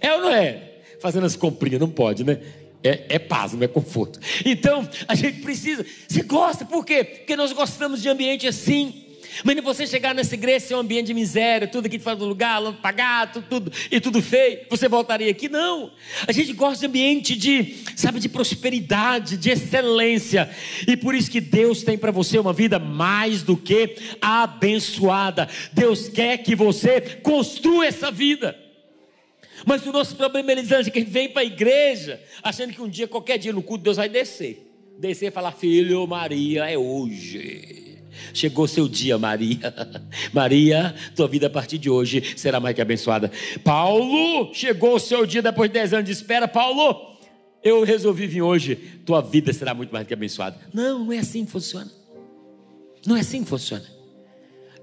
É 0.01 0.13
ou 0.13 0.21
não 0.21 0.29
é? 0.29 0.81
Fazendo 1.01 1.25
as 1.25 1.35
comprinhas, 1.35 1.79
não 1.79 1.89
pode, 1.89 2.23
né? 2.23 2.39
É, 2.83 3.05
é, 3.09 3.19
paz, 3.19 3.53
não 3.53 3.63
é 3.63 3.67
conforto. 3.67 4.19
Então, 4.45 4.87
a 5.07 5.15
gente 5.15 5.41
precisa. 5.41 5.85
Você 6.07 6.23
gosta, 6.23 6.63
por 6.63 6.85
quê? 6.85 7.03
Porque 7.03 7.35
nós 7.35 7.51
gostamos 7.51 8.01
de 8.01 8.07
ambiente 8.07 8.47
assim. 8.47 9.05
Mas 9.43 9.55
você 9.63 9.85
chegar 9.85 10.13
nessa 10.13 10.33
igreja, 10.33 10.67
ser 10.67 10.75
um 10.75 10.79
ambiente 10.79 11.07
de 11.07 11.13
miséria, 11.13 11.67
tudo 11.67 11.85
aqui 11.85 11.99
fora 11.99 12.15
do 12.15 12.25
lugar, 12.25 12.61
tudo, 13.31 13.45
tudo, 13.47 13.71
e 13.91 13.99
tudo 13.99 14.21
feio, 14.21 14.61
você 14.69 14.87
voltaria 14.87 15.29
aqui? 15.29 15.47
Não. 15.47 15.91
A 16.27 16.31
gente 16.31 16.53
gosta 16.53 16.79
de 16.79 16.85
ambiente 16.87 17.35
de, 17.35 17.75
sabe, 17.95 18.19
de 18.19 18.29
prosperidade, 18.29 19.37
de 19.37 19.49
excelência. 19.49 20.49
E 20.87 20.97
por 20.97 21.13
isso 21.13 21.29
que 21.29 21.41
Deus 21.41 21.83
tem 21.83 21.97
para 21.97 22.11
você 22.11 22.39
uma 22.39 22.53
vida 22.53 22.79
mais 22.79 23.43
do 23.43 23.55
que 23.55 23.95
abençoada. 24.21 25.47
Deus 25.71 26.09
quer 26.09 26.37
que 26.39 26.55
você 26.55 27.01
construa 27.21 27.85
essa 27.85 28.11
vida. 28.11 28.68
Mas 29.65 29.85
o 29.85 29.91
nosso 29.91 30.15
problema, 30.15 30.51
é 30.51 30.55
que 30.55 30.73
a 30.73 30.81
gente 30.81 31.03
vem 31.03 31.29
para 31.29 31.41
a 31.41 31.45
igreja 31.45 32.21
achando 32.43 32.73
que 32.73 32.81
um 32.81 32.89
dia, 32.89 33.07
qualquer 33.07 33.37
dia 33.37 33.53
no 33.53 33.61
culto, 33.61 33.83
Deus 33.83 33.97
vai 33.97 34.09
descer. 34.09 34.65
Descer 34.97 35.27
e 35.27 35.31
falar: 35.31 35.51
Filho, 35.51 36.05
Maria, 36.07 36.69
é 36.69 36.77
hoje. 36.77 37.79
Chegou 38.33 38.67
seu 38.67 38.87
dia, 38.87 39.17
Maria. 39.17 39.73
Maria, 40.33 40.93
tua 41.15 41.27
vida 41.27 41.47
a 41.47 41.49
partir 41.49 41.77
de 41.77 41.89
hoje 41.89 42.33
será 42.35 42.59
mais 42.59 42.75
que 42.75 42.81
abençoada. 42.81 43.31
Paulo, 43.63 44.53
chegou 44.53 44.95
o 44.95 44.99
seu 44.99 45.25
dia 45.25 45.41
depois 45.41 45.69
de 45.69 45.73
10 45.75 45.93
anos 45.93 46.05
de 46.05 46.11
espera. 46.11 46.47
Paulo, 46.47 47.17
eu 47.63 47.83
resolvi 47.83 48.27
vir 48.27 48.41
hoje. 48.41 48.75
Tua 49.05 49.21
vida 49.21 49.53
será 49.53 49.73
muito 49.73 49.91
mais 49.91 50.07
que 50.07 50.13
abençoada. 50.13 50.57
Não, 50.73 51.05
não 51.05 51.13
é 51.13 51.19
assim 51.19 51.45
que 51.45 51.51
funciona. 51.51 51.91
Não 53.05 53.15
é 53.15 53.21
assim 53.21 53.43
que 53.43 53.49
funciona. 53.49 53.85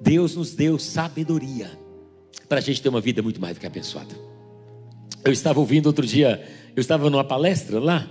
Deus 0.01 0.35
nos 0.35 0.55
deu 0.55 0.79
sabedoria 0.79 1.71
para 2.49 2.59
a 2.59 2.61
gente 2.61 2.81
ter 2.81 2.89
uma 2.89 3.01
vida 3.01 3.23
muito 3.23 3.41
mais 3.41 3.55
do 3.57 3.61
que 3.61 3.67
abençoada. 3.67 4.15
Eu 5.27 5.33
estava 5.33 5.59
ouvindo 5.59 5.87
outro 5.87 6.07
dia, 6.07 6.41
eu 6.77 6.81
estava 6.81 7.11
numa 7.11 7.25
palestra 7.25 7.81
lá, 7.81 8.09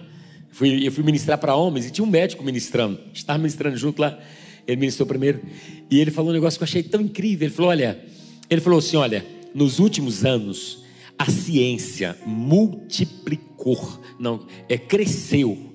fui, 0.52 0.86
eu 0.86 0.92
fui 0.92 1.02
ministrar 1.02 1.38
para 1.38 1.56
homens 1.56 1.86
e 1.86 1.92
tinha 1.92 2.04
um 2.04 2.10
médico 2.10 2.44
ministrando, 2.44 3.00
estava 3.14 3.40
ministrando 3.40 3.78
junto 3.78 4.02
lá, 4.02 4.20
ele 4.68 4.82
ministrou 4.82 5.08
primeiro, 5.08 5.42
e 5.90 6.00
ele 6.00 6.12
falou 6.12 6.32
um 6.32 6.34
negócio 6.34 6.60
que 6.60 6.64
eu 6.64 6.68
achei 6.68 6.84
tão 6.84 7.00
incrível. 7.00 7.48
Ele 7.48 7.56
falou: 7.56 7.72
Olha, 7.72 7.98
ele 8.50 8.60
falou 8.60 8.80
assim: 8.80 8.98
Olha, 8.98 9.26
nos 9.54 9.80
últimos 9.80 10.26
anos, 10.26 10.84
a 11.18 11.30
ciência 11.32 12.18
multiplicou, 12.26 14.04
não, 14.20 14.46
é, 14.68 14.78
cresceu, 14.78 15.74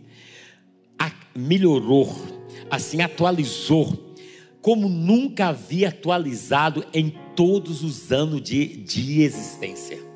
a, 0.99 1.11
melhorou, 1.35 2.15
assim, 2.71 3.01
atualizou, 3.01 4.15
como 4.61 4.91
nunca 4.91 5.49
havia 5.49 5.89
atualizado 5.89 6.85
em 6.93 7.15
todos 7.35 7.83
os 7.83 8.13
anos 8.13 8.43
de, 8.43 8.67
de 8.67 9.23
existência. 9.23 10.10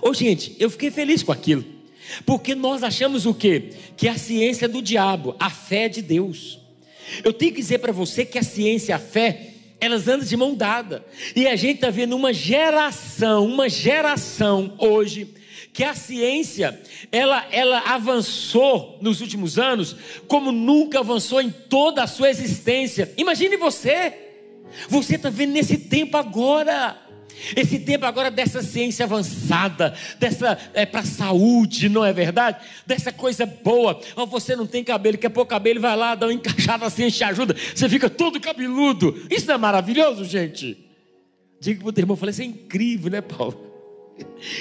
Ô, 0.00 0.12
gente, 0.14 0.54
eu 0.58 0.70
fiquei 0.70 0.90
feliz 0.90 1.22
com 1.22 1.32
aquilo. 1.32 1.64
Porque 2.24 2.54
nós 2.54 2.82
achamos 2.82 3.26
o 3.26 3.34
quê? 3.34 3.70
Que 3.96 4.08
a 4.08 4.16
ciência 4.16 4.64
é 4.64 4.68
do 4.68 4.80
diabo, 4.80 5.36
a 5.38 5.50
fé 5.50 5.84
é 5.84 5.88
de 5.88 6.02
Deus. 6.02 6.58
Eu 7.24 7.32
tenho 7.32 7.52
que 7.52 7.60
dizer 7.60 7.78
para 7.78 7.92
você 7.92 8.24
que 8.24 8.38
a 8.38 8.42
ciência 8.42 8.92
e 8.92 8.94
a 8.94 8.98
fé, 8.98 9.54
elas 9.80 10.08
andam 10.08 10.26
de 10.26 10.36
mão 10.36 10.54
dada. 10.54 11.04
E 11.34 11.46
a 11.46 11.56
gente 11.56 11.76
está 11.76 11.90
vendo 11.90 12.16
uma 12.16 12.32
geração, 12.32 13.46
uma 13.46 13.68
geração 13.68 14.74
hoje, 14.78 15.34
que 15.72 15.84
a 15.84 15.94
ciência 15.94 16.80
ela, 17.12 17.46
ela 17.50 17.78
avançou 17.80 18.98
nos 19.00 19.20
últimos 19.20 19.58
anos 19.58 19.96
como 20.26 20.50
nunca 20.50 21.00
avançou 21.00 21.40
em 21.40 21.50
toda 21.50 22.02
a 22.02 22.06
sua 22.06 22.30
existência. 22.30 23.12
Imagine 23.16 23.56
você, 23.56 24.14
você 24.88 25.16
está 25.16 25.30
vendo 25.30 25.52
nesse 25.52 25.78
tempo 25.78 26.16
agora. 26.16 27.07
Esse 27.56 27.78
tempo 27.78 28.04
agora 28.04 28.30
dessa 28.30 28.62
ciência 28.62 29.04
avançada, 29.04 29.94
dessa 30.18 30.58
é 30.74 30.84
para 30.84 31.02
saúde, 31.02 31.88
não 31.88 32.04
é 32.04 32.12
verdade? 32.12 32.58
Dessa 32.86 33.12
coisa 33.12 33.46
boa. 33.46 34.00
Oh, 34.16 34.26
você 34.26 34.56
não 34.56 34.66
tem 34.66 34.82
cabelo, 34.82 35.18
quer 35.18 35.28
pôr 35.28 35.46
cabelo, 35.46 35.80
vai 35.80 35.96
lá, 35.96 36.14
dá 36.14 36.26
uma 36.26 36.32
encaixada 36.32 36.86
assim, 36.86 37.08
te 37.08 37.24
ajuda. 37.24 37.54
Você 37.74 37.88
fica 37.88 38.10
todo 38.10 38.40
cabeludo. 38.40 39.26
Isso 39.30 39.46
não 39.46 39.54
é 39.54 39.58
maravilhoso, 39.58 40.24
gente? 40.24 40.76
Diga 41.60 41.80
para 41.80 41.88
o 41.88 41.92
teu 41.92 42.02
irmão, 42.02 42.16
falei, 42.16 42.30
isso 42.30 42.42
é 42.42 42.44
incrível, 42.44 43.10
né, 43.10 43.20
Paulo? 43.20 43.66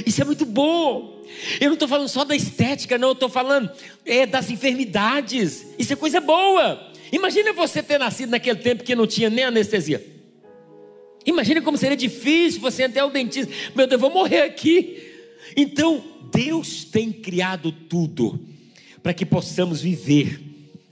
Isso 0.06 0.22
é 0.22 0.26
muito 0.26 0.46
bom. 0.46 1.24
Eu 1.60 1.68
não 1.68 1.74
estou 1.74 1.88
falando 1.88 2.08
só 2.08 2.24
da 2.24 2.36
estética, 2.36 2.98
não, 2.98 3.10
eu 3.10 3.14
estou 3.14 3.30
falando 3.30 3.70
é, 4.06 4.26
das 4.26 4.50
enfermidades. 4.50 5.66
Isso 5.78 5.94
é 5.94 5.96
coisa 5.96 6.20
boa. 6.20 6.92
Imagina 7.12 7.54
você 7.54 7.82
ter 7.82 7.98
nascido 7.98 8.30
naquele 8.30 8.60
tempo 8.60 8.84
que 8.84 8.96
não 8.96 9.08
tinha 9.08 9.30
nem 9.30 9.46
anestesia. 9.46 10.17
Imagina 11.28 11.62
como 11.62 11.78
seria 11.78 11.98
difícil 11.98 12.62
você 12.62 12.84
até 12.84 13.04
o 13.04 13.10
dentista. 13.10 13.54
Meu 13.76 13.86
Deus, 13.86 14.02
eu 14.02 14.10
vou 14.10 14.10
morrer 14.10 14.42
aqui. 14.44 14.98
Então, 15.58 16.02
Deus 16.34 16.86
tem 16.86 17.12
criado 17.12 17.72
tudo 17.72 18.40
para 19.04 19.14
que 19.14 19.26
possamos 19.26 19.82
viver 19.82 20.40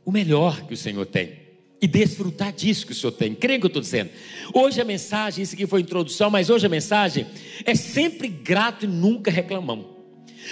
o 0.04 0.12
melhor 0.12 0.68
que 0.68 0.74
o 0.74 0.77
Senhor 0.77 1.06
tem 1.06 1.46
e 1.82 1.88
desfrutar 1.88 2.51
disso 2.51 2.86
que 2.86 2.92
o 2.92 2.96
Senhor 2.96 3.13
tem. 3.13 3.34
Creio 3.34 3.60
que 3.60 3.65
eu 3.65 3.70
estou 3.70 3.82
dizendo. 3.82 4.10
Hoje 4.54 4.82
a 4.82 4.86
mensagem, 4.86 5.42
isso 5.42 5.56
aqui 5.56 5.65
foi 5.65 5.82
introdução, 5.82 6.30
mas 6.30 6.50
hoje 6.50 6.65
a 6.65 6.70
mensagem 6.70 7.25
é 7.63 7.74
sempre 7.74 8.27
grato 8.27 8.86
e 8.86 8.88
nunca 8.88 9.32
reclamamos. 9.32 9.94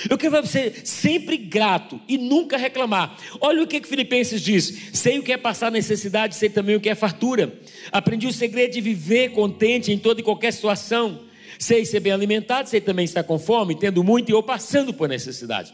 Eu 0.09 0.17
quero 0.17 0.41
você 0.41 0.73
sempre 0.83 1.37
grato 1.37 1.99
e 2.07 2.17
nunca 2.17 2.57
reclamar. 2.57 3.17
Olha 3.39 3.63
o 3.63 3.67
que, 3.67 3.79
que 3.79 3.87
Filipenses 3.87 4.41
diz: 4.41 4.89
sei 4.93 5.19
o 5.19 5.23
que 5.23 5.31
é 5.31 5.37
passar 5.37 5.71
necessidade, 5.71 6.35
sei 6.35 6.49
também 6.49 6.75
o 6.75 6.79
que 6.79 6.89
é 6.89 6.95
fartura. 6.95 7.53
Aprendi 7.91 8.27
o 8.27 8.33
segredo 8.33 8.73
de 8.73 8.81
viver 8.81 9.29
contente 9.31 9.91
em 9.91 9.97
toda 9.97 10.21
e 10.21 10.23
qualquer 10.23 10.51
situação. 10.51 11.21
Sei 11.59 11.85
ser 11.85 11.99
bem 11.99 12.11
alimentado, 12.11 12.67
sei 12.67 12.81
também 12.81 13.05
estar 13.05 13.23
com 13.23 13.37
fome, 13.37 13.75
tendo 13.75 14.03
muito 14.03 14.29
e 14.29 14.33
ou 14.33 14.43
passando 14.43 14.93
por 14.93 15.07
necessidade. 15.07 15.73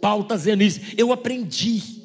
Paulo 0.00 0.22
está 0.22 0.34
dizendo 0.34 0.62
isso. 0.62 0.80
Eu 0.96 1.12
aprendi. 1.12 2.01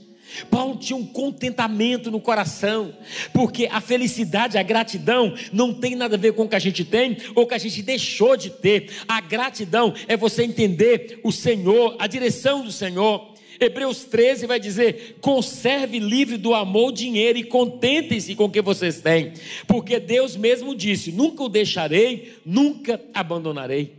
Paulo 0.49 0.77
tinha 0.77 0.97
um 0.97 1.05
contentamento 1.05 2.11
no 2.11 2.19
coração, 2.19 2.93
porque 3.33 3.67
a 3.71 3.81
felicidade, 3.81 4.57
a 4.57 4.63
gratidão, 4.63 5.33
não 5.51 5.73
tem 5.73 5.95
nada 5.95 6.15
a 6.15 6.19
ver 6.19 6.33
com 6.33 6.43
o 6.43 6.49
que 6.49 6.55
a 6.55 6.59
gente 6.59 6.83
tem 6.83 7.17
ou 7.35 7.47
que 7.47 7.53
a 7.53 7.57
gente 7.57 7.81
deixou 7.81 8.35
de 8.37 8.49
ter. 8.49 8.89
A 9.07 9.21
gratidão 9.21 9.93
é 10.07 10.15
você 10.15 10.43
entender 10.43 11.19
o 11.23 11.31
Senhor, 11.31 11.95
a 11.99 12.07
direção 12.07 12.63
do 12.63 12.71
Senhor. 12.71 13.35
Hebreus 13.59 14.03
13 14.03 14.45
vai 14.45 14.59
dizer: 14.59 15.17
conserve 15.19 15.99
livre 15.99 16.37
do 16.37 16.53
amor 16.53 16.89
o 16.89 16.93
dinheiro 16.93 17.37
e 17.37 17.43
contentem-se 17.43 18.35
com 18.35 18.45
o 18.45 18.51
que 18.51 18.61
vocês 18.61 19.01
têm, 19.01 19.33
porque 19.65 19.99
Deus 19.99 20.35
mesmo 20.35 20.75
disse: 20.75 21.11
nunca 21.11 21.43
o 21.43 21.49
deixarei, 21.49 22.33
nunca 22.45 23.01
abandonarei. 23.13 23.95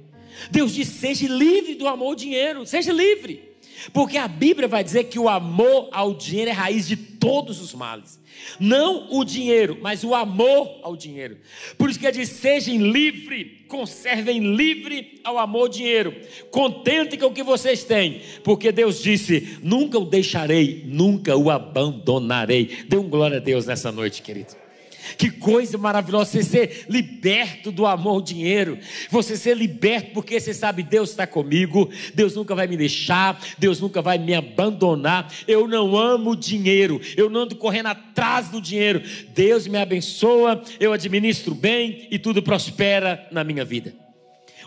Deus 0.50 0.74
disse: 0.74 0.98
seja 0.98 1.26
livre 1.26 1.74
do 1.74 1.88
amor 1.88 2.12
o 2.12 2.16
dinheiro, 2.16 2.64
seja 2.64 2.92
livre. 2.92 3.47
Porque 3.92 4.16
a 4.16 4.28
Bíblia 4.28 4.68
vai 4.68 4.82
dizer 4.82 5.04
que 5.04 5.18
o 5.18 5.28
amor 5.28 5.88
ao 5.92 6.14
dinheiro 6.14 6.50
é 6.50 6.54
raiz 6.54 6.86
de 6.86 6.96
todos 6.96 7.60
os 7.60 7.74
males. 7.74 8.18
Não 8.60 9.08
o 9.10 9.24
dinheiro, 9.24 9.78
mas 9.80 10.04
o 10.04 10.14
amor 10.14 10.80
ao 10.82 10.96
dinheiro. 10.96 11.38
Por 11.76 11.90
isso 11.90 11.98
que 11.98 12.06
ele 12.06 12.18
diz: 12.18 12.28
sejam 12.28 12.76
livre, 12.76 13.64
conservem 13.68 14.54
livre 14.54 15.20
ao 15.24 15.38
amor 15.38 15.62
ao 15.62 15.68
dinheiro. 15.68 16.14
Contentem 16.50 17.18
com 17.18 17.26
o 17.26 17.32
que 17.32 17.42
vocês 17.42 17.84
têm, 17.84 18.22
porque 18.44 18.70
Deus 18.70 19.02
disse: 19.02 19.58
nunca 19.62 19.98
o 19.98 20.04
deixarei, 20.04 20.84
nunca 20.86 21.36
o 21.36 21.50
abandonarei. 21.50 22.84
Dê 22.88 22.96
um 22.96 23.08
glória 23.08 23.38
a 23.38 23.40
Deus 23.40 23.66
nessa 23.66 23.90
noite, 23.90 24.22
querido. 24.22 24.67
Que 25.16 25.30
coisa 25.30 25.78
maravilhosa 25.78 26.30
você 26.30 26.42
ser 26.42 26.86
liberto 26.88 27.70
do 27.70 27.86
amor 27.86 28.16
ao 28.16 28.22
dinheiro. 28.22 28.78
Você 29.10 29.36
ser 29.36 29.56
liberto 29.56 30.12
porque 30.12 30.38
você 30.38 30.52
sabe 30.52 30.82
Deus 30.82 31.10
está 31.10 31.26
comigo, 31.26 31.88
Deus 32.14 32.34
nunca 32.34 32.54
vai 32.54 32.66
me 32.66 32.76
deixar, 32.76 33.40
Deus 33.58 33.80
nunca 33.80 34.02
vai 34.02 34.18
me 34.18 34.34
abandonar. 34.34 35.32
Eu 35.46 35.66
não 35.66 35.96
amo 35.96 36.36
dinheiro, 36.36 37.00
eu 37.16 37.30
não 37.30 37.42
ando 37.42 37.56
correndo 37.56 37.86
atrás 37.86 38.48
do 38.48 38.60
dinheiro. 38.60 39.02
Deus 39.34 39.66
me 39.66 39.78
abençoa, 39.78 40.62
eu 40.78 40.92
administro 40.92 41.54
bem 41.54 42.08
e 42.10 42.18
tudo 42.18 42.42
prospera 42.42 43.26
na 43.30 43.44
minha 43.44 43.64
vida. 43.64 43.94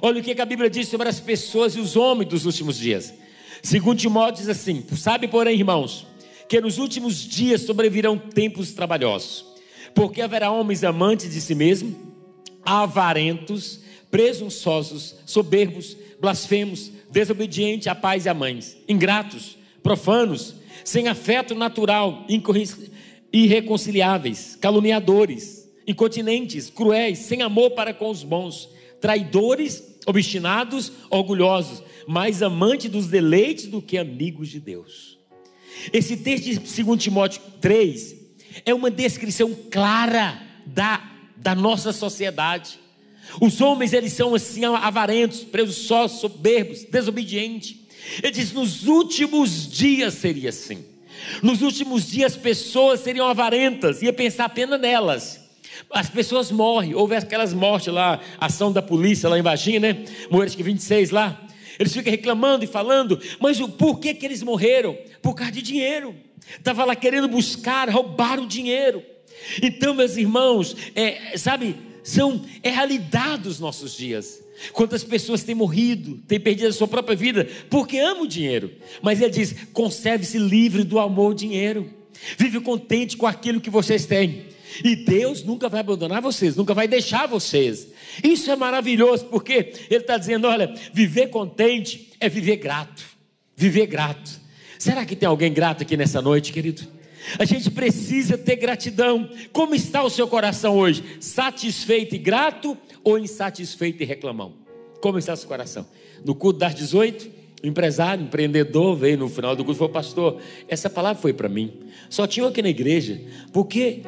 Olha 0.02 0.20
o 0.20 0.24
que 0.24 0.40
a 0.42 0.46
Bíblia 0.46 0.70
diz 0.70 0.88
sobre 0.88 1.08
as 1.08 1.20
pessoas 1.20 1.76
e 1.76 1.80
os 1.80 1.96
homens 1.96 2.30
dos 2.30 2.46
últimos 2.46 2.78
dias. 2.78 3.14
Segundo 3.62 4.00
Timóteo 4.00 4.42
diz 4.42 4.50
assim: 4.50 4.84
Sabe, 4.96 5.28
porém, 5.28 5.56
irmãos, 5.56 6.08
que 6.50 6.60
nos 6.60 6.80
últimos 6.80 7.18
dias 7.18 7.62
sobrevirão 7.62 8.18
tempos 8.18 8.72
trabalhosos 8.72 9.51
porque 9.94 10.22
haverá 10.22 10.52
homens 10.52 10.84
amantes 10.84 11.32
de 11.32 11.42
si 11.42 11.56
mesmo, 11.56 11.96
avarentos, 12.64 13.82
presunçosos, 14.10 15.16
soberbos, 15.26 15.98
blasfemos, 16.20 16.92
desobedientes 17.10 17.88
a 17.88 17.96
pais 17.96 18.26
e 18.26 18.30
a 18.30 18.34
mães, 18.34 18.78
ingratos, 18.88 19.58
profanos, 19.82 20.56
sem 20.84 21.08
afeto 21.08 21.56
natural, 21.56 22.26
irreconciliáveis, 23.32 24.56
caluniadores, 24.60 25.70
incontinentes, 25.88 26.70
cruéis, 26.70 27.20
sem 27.20 27.42
amor 27.42 27.72
para 27.72 27.94
com 27.94 28.10
os 28.10 28.24
bons, 28.24 28.70
traidores, 29.00 29.98
obstinados, 30.06 30.92
orgulhosos, 31.10 31.84
mais 32.08 32.42
amantes 32.42 32.90
dos 32.90 33.08
deleites 33.08 33.68
do 33.68 33.82
que 33.82 33.98
amigos 33.98 34.50
de 34.50 34.60
Deus. 34.60 35.18
Esse 35.92 36.18
texto 36.18 36.46
de 36.46 36.84
2 36.84 37.02
Timóteo 37.02 37.42
3 37.60 38.21
é 38.66 38.74
uma 38.74 38.92
descrição 38.92 39.56
clara 39.70 40.42
da, 40.66 41.02
da 41.38 41.56
nossa 41.56 41.92
sociedade. 41.92 42.80
Os 43.40 43.62
homens, 43.62 43.94
eles 43.94 44.14
são 44.14 44.36
assim, 44.36 44.66
avarentos, 44.66 45.44
presunçosos, 45.44 46.20
soberbos, 46.20 46.84
desobedientes. 46.84 47.76
Ele 48.22 48.32
diz: 48.32 48.52
nos 48.52 48.88
últimos 48.88 49.70
dias 49.70 50.16
seria 50.16 50.50
assim. 50.50 50.86
Nos 51.42 51.62
últimos 51.62 52.10
dias, 52.10 52.36
pessoas 52.36 53.02
seriam 53.02 53.28
avarentas, 53.28 54.02
ia 54.02 54.12
pensar 54.12 54.46
apenas 54.46 54.80
nelas. 54.80 55.40
As 55.90 56.10
pessoas 56.10 56.52
morrem, 56.52 56.96
houve 56.96 57.16
aquelas 57.16 57.54
mortes 57.54 57.94
lá, 57.94 58.20
ação 58.40 58.72
da 58.72 58.82
polícia 58.82 59.30
lá 59.30 59.38
em 59.38 59.42
Varginha, 59.42 59.80
né? 59.80 60.06
Morreram 60.30 60.54
que 60.54 60.64
26 60.64 61.12
lá. 61.12 61.40
Eles 61.82 61.94
ficam 61.94 62.12
reclamando 62.12 62.64
e 62.64 62.68
falando, 62.68 63.20
mas 63.40 63.60
por 63.60 64.00
que, 64.00 64.14
que 64.14 64.24
eles 64.24 64.44
morreram? 64.44 64.96
Por 65.20 65.34
causa 65.34 65.52
de 65.52 65.64
dinheiro. 65.64 66.16
Estava 66.56 66.86
lá 66.86 66.96
querendo 66.96 67.28
buscar, 67.28 67.90
roubar 67.90 68.40
o 68.40 68.46
dinheiro. 68.46 69.02
Então, 69.64 69.96
meus 69.96 70.16
irmãos, 70.16 70.76
é, 70.94 71.36
sabe, 71.40 71.76
são 72.04 72.46
é 72.62 72.70
realidade 72.70 73.44
dos 73.44 73.60
nossos 73.60 73.98
dias. 73.98 74.44
Quantas 74.74 75.04
pessoas 75.04 75.42
têm 75.42 75.56
morrido, 75.56 76.20
têm 76.28 76.40
perdido 76.40 76.68
a 76.68 76.74
sua 76.74 76.88
própria 76.88 77.16
vida 77.16 77.50
porque 77.68 77.98
amam 77.98 78.26
o 78.26 78.28
dinheiro. 78.28 78.72
Mas 79.02 79.20
ele 79.20 79.32
diz: 79.32 79.56
conserve-se 79.74 80.38
livre 80.38 80.84
do 80.84 81.00
amor 81.00 81.32
ao 81.32 81.34
dinheiro. 81.34 81.92
Vive 82.38 82.60
contente 82.60 83.18
com 83.18 83.26
aquilo 83.26 83.60
que 83.60 83.72
vocês 83.72 84.06
têm. 84.06 84.51
E 84.84 84.96
Deus 84.96 85.44
nunca 85.44 85.68
vai 85.70 85.82
abandonar 85.82 86.22
vocês, 86.22 86.56
nunca 86.56 86.74
vai 86.74 86.88
deixar 86.88 87.28
vocês. 87.28 87.88
Isso 88.24 88.50
é 88.52 88.56
maravilhoso, 88.56 89.26
porque 89.26 89.74
Ele 89.90 90.02
está 90.02 90.18
dizendo: 90.18 90.48
olha, 90.48 90.74
viver 90.94 91.28
contente 91.28 92.12
é 92.20 92.30
viver 92.30 92.58
grato. 92.58 93.04
Viver 93.56 93.88
grato. 93.88 94.40
Será 94.80 95.06
que 95.06 95.16
tem 95.16 95.28
alguém 95.28 95.54
grato 95.54 95.84
aqui 95.84 95.96
nessa 95.96 96.22
noite, 96.22 96.52
querido? 96.52 96.82
A 97.38 97.46
gente 97.46 97.70
precisa 97.70 98.38
ter 98.38 98.56
gratidão. 98.56 99.30
Como 99.52 99.76
está 99.76 100.04
o 100.04 100.10
seu 100.10 100.28
coração 100.28 100.78
hoje? 100.78 101.04
Satisfeito 101.20 102.16
e 102.16 102.18
grato 102.18 102.78
ou 103.04 103.20
insatisfeito 103.20 104.02
e 104.02 104.06
reclamão? 104.06 104.54
Como 105.00 105.20
está 105.20 105.34
o 105.34 105.38
seu 105.38 105.48
coração? 105.48 105.86
No 106.26 106.34
culto 106.34 106.60
das 106.60 106.74
18, 106.74 107.30
o 107.64 107.68
empresário, 107.68 108.24
empreendedor, 108.24 108.96
veio 108.96 109.18
no 109.18 109.30
final 109.30 109.56
do 109.56 109.64
culto 109.64 109.78
e 109.78 109.80
falou: 109.80 109.94
Pastor, 109.94 110.42
essa 110.68 110.90
palavra 110.90 111.22
foi 111.22 111.34
para 111.34 111.48
mim. 111.48 111.74
Só 112.10 112.26
tinha 112.26 112.48
aqui 112.48 112.62
na 112.62 112.70
igreja, 112.70 113.22
porque 113.54 114.02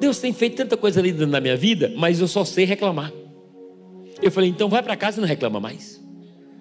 Deus 0.00 0.18
tem 0.18 0.32
feito 0.32 0.56
tanta 0.56 0.76
coisa 0.76 1.00
linda 1.00 1.26
na 1.26 1.40
minha 1.40 1.56
vida, 1.56 1.92
mas 1.96 2.20
eu 2.20 2.28
só 2.28 2.44
sei 2.44 2.64
reclamar. 2.64 3.12
Eu 4.22 4.30
falei: 4.30 4.50
Então 4.50 4.68
vai 4.68 4.82
para 4.82 4.96
casa 4.96 5.18
e 5.18 5.20
não 5.20 5.28
reclama 5.28 5.60
mais. 5.60 6.00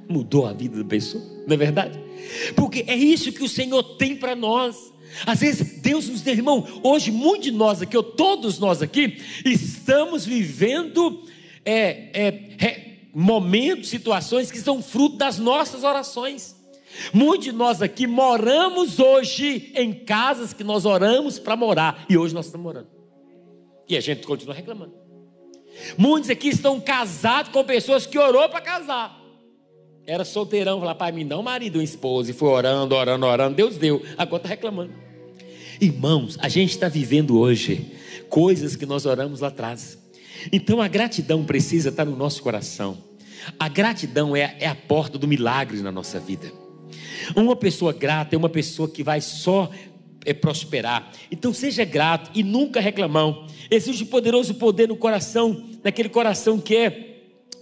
Mudou 0.10 0.45
a 0.45 0.54
vida 0.54 0.78
da 0.78 0.86
pessoa, 0.86 1.23
não 1.45 1.54
é 1.54 1.58
verdade? 1.58 2.08
porque 2.56 2.84
é 2.88 2.95
isso 2.95 3.32
que 3.32 3.43
o 3.43 3.50
Senhor 3.50 3.84
tem 3.97 4.15
para 4.15 4.36
nós. 4.36 4.93
Às 5.26 5.39
vezes 5.39 5.80
Deus 5.82 6.08
nos 6.10 6.21
deu, 6.21 6.34
irmão, 6.34 6.67
hoje 6.84 7.12
muitos 7.12 7.45
de 7.45 7.52
nós 7.52 7.82
aqui, 7.82 7.95
ou 7.95 8.04
todos 8.04 8.60
nós 8.60 8.82
aqui, 8.82 9.17
estamos 9.45 10.26
vivendo 10.26 11.23
é, 11.65 12.10
é, 12.13 12.97
momentos, 13.13 13.89
situações 13.89 14.52
que 14.52 14.60
são 14.60 14.82
fruto 14.82 15.17
das 15.17 15.39
nossas 15.39 15.84
orações. 15.84 16.56
Muitos 17.13 17.45
de 17.45 17.52
nós 17.52 17.82
aqui 17.82 18.06
moramos 18.08 19.00
hoje 19.00 19.71
em 19.76 19.93
casas 19.93 20.54
que 20.54 20.63
nós 20.63 20.86
oramos 20.86 21.39
para 21.39 21.56
morar, 21.56 22.06
e 22.10 22.17
hoje 22.17 22.34
nós 22.34 22.47
estamos 22.47 22.63
morando. 22.63 22.97
E 23.88 23.95
a 23.95 24.02
gente 24.02 24.26
continua 24.26 24.54
reclamando. 24.54 24.93
Muitos 25.97 26.30
aqui 26.30 26.50
estão 26.50 26.80
casados 26.80 27.52
com 27.52 27.63
pessoas 27.63 28.06
que 28.06 28.17
orou 28.17 28.47
para 28.50 28.62
casar. 28.62 29.21
Era 30.06 30.23
solteirão, 30.23 30.82
pai, 30.95 31.12
me 31.12 31.26
dá 31.26 31.38
um 31.38 31.43
marido, 31.43 31.82
esposa, 31.82 32.32
e 32.32 32.34
foi 32.34 32.50
orando, 32.50 32.95
orando, 32.95 33.26
orando, 33.26 33.56
Deus 33.56 33.76
deu, 33.76 34.02
agora 34.17 34.38
está 34.38 34.50
reclamando. 34.50 34.93
Irmãos, 35.82 36.38
a 36.41 36.47
gente 36.47 36.71
está 36.71 36.88
vivendo 36.88 37.38
hoje 37.38 37.91
coisas 38.30 38.76
que 38.76 38.86
nós 38.86 39.06
oramos 39.06 39.41
lá 39.41 39.50
atrás. 39.50 39.97
Então 40.52 40.82
a 40.82 40.88
gratidão 40.88 41.43
precisa 41.43 41.89
estar 41.89 42.06
no 42.06 42.15
nosso 42.15 42.41
coração. 42.41 42.97
A 43.60 43.67
gratidão 43.67 44.36
é, 44.36 44.56
é 44.60 44.67
a 44.67 44.76
porta 44.76 45.17
do 45.17 45.28
milagre 45.28 45.82
na 45.82 45.91
nossa 45.91 46.19
vida. 46.19 46.52
Uma 47.36 47.56
pessoa 47.56 47.93
grata 47.93 48.36
é 48.36 48.38
uma 48.38 48.50
pessoa 48.50 48.89
que 48.89 49.04
vai 49.04 49.21
só 49.21 49.69
é, 50.28 50.34
prosperar. 50.34 51.12
Então 51.32 51.54
seja 51.54 51.84
grato 51.86 52.30
e 52.36 52.44
nunca 52.44 52.80
reclamão. 52.80 53.48
Existe 53.72 54.06
poderoso 54.06 54.54
poder 54.56 54.88
no 54.88 54.96
coração, 54.96 55.63
naquele 55.84 56.10
coração 56.10 56.60
que 56.60 56.76
é 56.76 57.08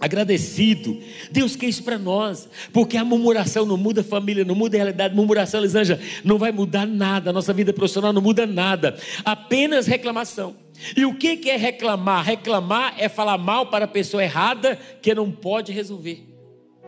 agradecido. 0.00 1.00
Deus 1.30 1.56
quer 1.56 1.66
isso 1.66 1.82
para 1.82 1.98
nós, 1.98 2.48
porque 2.72 2.96
a 2.96 3.04
murmuração 3.04 3.64
não 3.64 3.76
muda 3.76 4.02
a 4.02 4.04
família, 4.04 4.44
não 4.44 4.54
muda 4.54 4.76
a 4.76 4.78
realidade. 4.78 5.14
Murmuração, 5.14 5.60
Elisângela, 5.60 6.00
não 6.24 6.38
vai 6.38 6.52
mudar 6.52 6.86
nada. 6.86 7.32
Nossa 7.32 7.52
vida 7.52 7.72
profissional 7.72 8.12
não 8.12 8.20
muda 8.20 8.46
nada, 8.46 8.96
apenas 9.24 9.86
reclamação. 9.86 10.56
E 10.96 11.06
o 11.06 11.14
que 11.14 11.48
é 11.48 11.56
reclamar? 11.56 12.24
Reclamar 12.24 12.94
é 12.98 13.08
falar 13.08 13.38
mal 13.38 13.66
para 13.66 13.86
a 13.86 13.88
pessoa 13.88 14.22
errada 14.22 14.78
que 15.00 15.14
não 15.14 15.30
pode 15.30 15.72
resolver. 15.72 16.26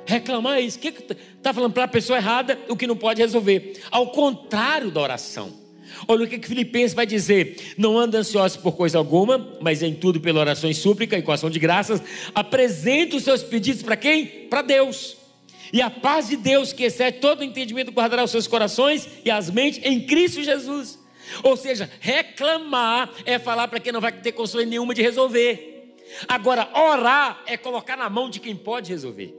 Reclamar 0.04 0.58
é 0.58 0.62
isso. 0.62 0.78
Está 0.82 1.52
falando 1.52 1.72
para 1.72 1.84
a 1.84 1.88
pessoa 1.88 2.18
errada 2.18 2.58
o 2.68 2.76
que 2.76 2.86
não 2.86 2.96
pode 2.96 3.20
resolver? 3.20 3.80
Ao 3.90 4.10
contrário 4.10 4.90
da 4.90 5.00
oração. 5.00 5.52
Olha 6.06 6.24
o 6.24 6.28
que, 6.28 6.38
que 6.38 6.48
Filipenses 6.48 6.94
vai 6.94 7.06
dizer: 7.06 7.74
não 7.76 7.98
anda 7.98 8.18
ansioso 8.18 8.60
por 8.60 8.72
coisa 8.72 8.98
alguma, 8.98 9.56
mas 9.60 9.82
em 9.82 9.94
tudo 9.94 10.20
pela 10.20 10.40
oração 10.40 10.70
e 10.70 10.74
súplica 10.74 11.16
e 11.18 11.22
com 11.22 11.32
ação 11.32 11.50
de 11.50 11.58
graças, 11.58 12.02
apresente 12.34 13.16
os 13.16 13.24
seus 13.24 13.42
pedidos 13.42 13.82
para 13.82 13.96
quem? 13.96 14.26
Para 14.26 14.62
Deus. 14.62 15.16
E 15.72 15.82
a 15.82 15.90
paz 15.90 16.28
de 16.28 16.36
Deus, 16.36 16.72
que 16.72 16.84
excede 16.84 17.18
todo 17.18 17.44
entendimento, 17.44 17.92
guardará 17.92 18.24
os 18.24 18.30
seus 18.30 18.46
corações 18.46 19.08
e 19.24 19.30
as 19.30 19.50
mentes 19.50 19.80
em 19.84 20.00
Cristo 20.00 20.42
Jesus. 20.42 20.98
Ou 21.42 21.56
seja, 21.56 21.90
reclamar 22.00 23.10
é 23.26 23.38
falar 23.38 23.68
para 23.68 23.80
quem 23.80 23.92
não 23.92 24.00
vai 24.00 24.12
ter 24.12 24.32
condições 24.32 24.66
nenhuma 24.66 24.94
de 24.94 25.02
resolver. 25.02 25.94
Agora, 26.26 26.68
orar 26.74 27.42
é 27.46 27.56
colocar 27.56 27.96
na 27.96 28.08
mão 28.08 28.30
de 28.30 28.40
quem 28.40 28.56
pode 28.56 28.90
resolver. 28.90 29.34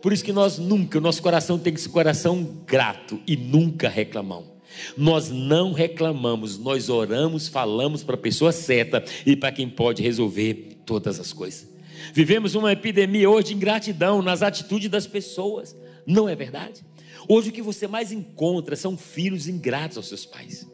Por 0.00 0.12
isso 0.12 0.24
que 0.24 0.32
nós 0.32 0.58
nunca, 0.58 0.98
o 0.98 1.00
nosso 1.00 1.20
coração 1.20 1.58
tem 1.58 1.74
que 1.74 1.80
ser 1.80 1.88
coração 1.88 2.62
grato 2.64 3.20
e 3.26 3.36
nunca 3.36 3.88
reclamão. 3.88 4.53
Nós 4.96 5.30
não 5.30 5.72
reclamamos, 5.72 6.58
nós 6.58 6.88
oramos, 6.88 7.48
falamos 7.48 8.02
para 8.02 8.14
a 8.14 8.18
pessoa 8.18 8.52
certa 8.52 9.04
e 9.24 9.36
para 9.36 9.52
quem 9.52 9.68
pode 9.68 10.02
resolver 10.02 10.78
todas 10.84 11.18
as 11.18 11.32
coisas. 11.32 11.68
Vivemos 12.12 12.54
uma 12.54 12.72
epidemia 12.72 13.28
hoje 13.30 13.48
de 13.48 13.54
ingratidão 13.54 14.20
nas 14.20 14.42
atitudes 14.42 14.90
das 14.90 15.06
pessoas, 15.06 15.76
não 16.06 16.28
é 16.28 16.34
verdade? 16.34 16.84
Hoje 17.28 17.48
o 17.48 17.52
que 17.52 17.62
você 17.62 17.86
mais 17.86 18.12
encontra 18.12 18.76
são 18.76 18.96
filhos 18.96 19.48
ingratos 19.48 19.96
aos 19.96 20.08
seus 20.08 20.26
pais. 20.26 20.68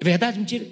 É 0.00 0.04
verdade, 0.04 0.38
mentira? 0.38 0.66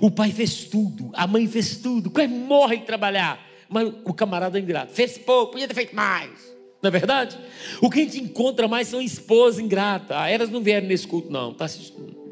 O 0.00 0.10
pai 0.10 0.32
fez 0.32 0.64
tudo, 0.64 1.10
a 1.14 1.26
mãe 1.26 1.46
fez 1.46 1.76
tudo, 1.76 2.10
quase 2.10 2.28
morre 2.28 2.78
de 2.78 2.84
trabalhar, 2.84 3.40
mas 3.68 3.88
o 4.04 4.12
camarada 4.12 4.58
é 4.58 4.62
ingrato, 4.62 4.92
fez 4.92 5.16
pouco, 5.16 5.52
podia 5.52 5.68
ter 5.68 5.74
feito 5.74 5.94
mais. 5.94 6.57
Não 6.80 6.88
é 6.88 6.90
verdade? 6.90 7.36
O 7.82 7.90
que 7.90 8.00
a 8.00 8.02
gente 8.04 8.20
encontra 8.22 8.68
mais 8.68 8.86
são 8.86 9.00
esposas 9.00 9.58
ingratas. 9.58 10.16
Ah, 10.16 10.30
elas 10.30 10.48
não 10.48 10.60
vieram 10.60 10.86
nesse 10.86 11.06
culto, 11.06 11.30
não. 11.30 11.52
Tá 11.52 11.66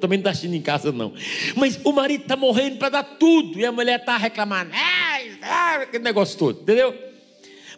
também 0.01 0.19
não 0.19 0.23
está 0.23 0.31
assistindo 0.31 0.55
em 0.55 0.63
casa, 0.63 0.93
não. 0.93 1.13
Mas 1.57 1.81
o 1.83 1.93
marido 1.93 2.23
está 2.23 2.37
morrendo 2.37 2.77
para 2.77 2.91
dar 2.91 3.03
tudo. 3.03 3.59
E 3.59 3.67
a 3.67 3.73
mulher 3.73 4.01
está 4.01 4.17
reclamando. 4.17 4.73
É, 4.73 5.83
aquele 5.83 6.05
negócio 6.05 6.39
todo, 6.39 6.61
entendeu? 6.61 6.95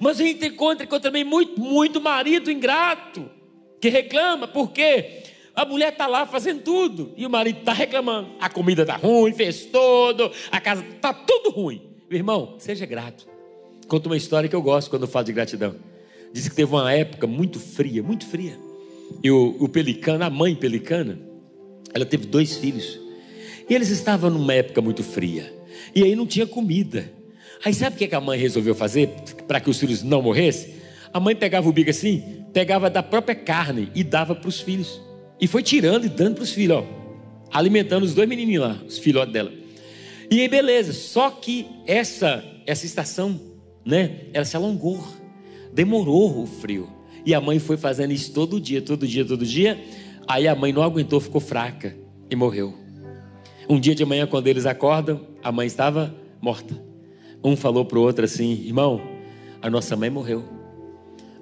Mas 0.01 0.21
a 0.21 0.25
gente 0.25 0.45
encontra, 0.47 0.85
encontra 0.85 1.11
também 1.11 1.25
muito, 1.25 1.59
muito 1.59 2.01
marido 2.01 2.51
ingrato. 2.51 3.31
Que 3.81 3.89
reclama, 3.89 4.47
porque 4.47 5.23
a 5.55 5.65
mulher 5.65 5.93
está 5.93 6.07
lá 6.07 6.27
fazendo 6.27 6.63
tudo. 6.63 7.13
E 7.17 7.25
o 7.25 7.31
marido 7.31 7.61
está 7.61 7.73
reclamando. 7.73 8.31
A 8.41 8.51
comida 8.51 8.83
está 8.83 8.97
ruim, 8.97 9.33
fez 9.33 9.65
todo. 9.67 10.31
A 10.51 10.61
casa 10.61 10.85
está 10.85 11.15
tudo 11.15 11.51
ruim. 11.51 11.81
Meu 12.11 12.19
irmão, 12.19 12.57
seja 12.59 12.85
grato. 12.85 13.27
Conta 13.87 14.09
uma 14.09 14.17
história 14.17 14.49
que 14.49 14.57
eu 14.57 14.63
gosto 14.63 14.91
quando 14.91 15.03
eu 15.03 15.09
falo 15.09 15.25
de 15.25 15.33
gratidão. 15.33 15.88
Diz 16.33 16.49
que 16.49 16.55
teve 16.55 16.71
uma 16.73 16.93
época 16.93 17.27
muito 17.27 17.59
fria, 17.59 18.03
muito 18.03 18.27
fria. 18.27 18.59
E 19.23 19.31
o, 19.31 19.57
o 19.59 19.69
pelicano, 19.69 20.25
a 20.25 20.31
mãe 20.31 20.55
pelicana, 20.55 21.19
ela 21.95 22.05
teve 22.05 22.27
dois 22.27 22.57
filhos. 22.57 23.01
E 23.69 23.75
eles 23.75 23.89
estavam 23.91 24.31
numa 24.31 24.55
época 24.55 24.81
muito 24.81 25.03
fria. 25.03 25.53
E 25.95 26.03
aí 26.03 26.15
não 26.15 26.27
tinha 26.27 26.47
comida. 26.47 27.11
Aí 27.65 27.75
sabe 27.75 27.97
o 27.97 28.09
que 28.09 28.15
a 28.15 28.21
mãe 28.21 28.39
resolveu 28.39 28.75
fazer 28.75 29.09
para 29.47 29.61
que 29.61 29.69
os 29.69 29.79
filhos 29.79 30.03
não 30.03 30.23
morressem? 30.23 30.75
A 31.13 31.19
mãe 31.19 31.35
pegava 31.35 31.69
o 31.69 31.73
bico 31.73 31.91
assim, 31.91 32.45
pegava 32.53 32.89
da 32.89 33.03
própria 33.03 33.35
carne 33.35 33.91
e 33.95 34.05
dava 34.05 34.35
para 34.35 34.49
os 34.49 34.61
filhos. 34.61 35.01
E 35.41 35.47
foi 35.47 35.63
tirando 35.63 36.05
e 36.05 36.09
dando 36.09 36.37
para 36.37 36.45
os 36.45 36.53
filhos, 36.53 36.79
ó, 36.79 36.87
alimentando 37.53 38.05
os 38.05 38.15
dois 38.15 38.29
menininhos 38.29 38.65
lá, 38.65 38.83
os 38.87 38.99
filhotes 38.99 39.33
dela. 39.33 39.53
E 40.31 40.41
aí 40.41 40.49
beleza, 40.49 40.93
só 40.93 41.31
que 41.31 41.67
essa 41.87 42.45
essa 42.67 42.85
estação, 42.85 43.41
né, 43.85 44.27
ela 44.35 44.45
se 44.45 44.55
alongou. 44.55 45.03
Demorou 45.73 46.43
o 46.43 46.47
frio. 46.47 46.89
E 47.25 47.35
a 47.35 47.41
mãe 47.41 47.59
foi 47.59 47.77
fazendo 47.77 48.13
isso 48.13 48.33
todo 48.33 48.61
dia, 48.61 48.81
todo 48.81 49.07
dia, 49.07 49.25
todo 49.25 49.45
dia. 49.45 49.83
Aí 50.27 50.47
a 50.47 50.55
mãe 50.55 50.73
não 50.73 50.83
aguentou, 50.83 51.21
ficou 51.21 51.41
fraca 51.41 51.97
e 52.31 52.37
morreu. 52.37 52.75
Um 53.69 53.79
dia 53.79 53.95
de 53.95 54.05
manhã, 54.05 54.27
quando 54.27 54.47
eles 54.47 54.67
acordam, 54.67 55.21
a 55.43 55.53
mãe 55.53 55.67
estava 55.67 56.15
morta. 56.41 56.75
Um 57.45 57.57
falou 57.57 57.85
para 57.85 57.99
o 57.99 58.03
outro 58.03 58.25
assim: 58.25 58.53
Irmão, 58.65 59.01
a 59.61 59.69
nossa 59.69 59.95
mãe 59.97 60.11
morreu. 60.11 60.45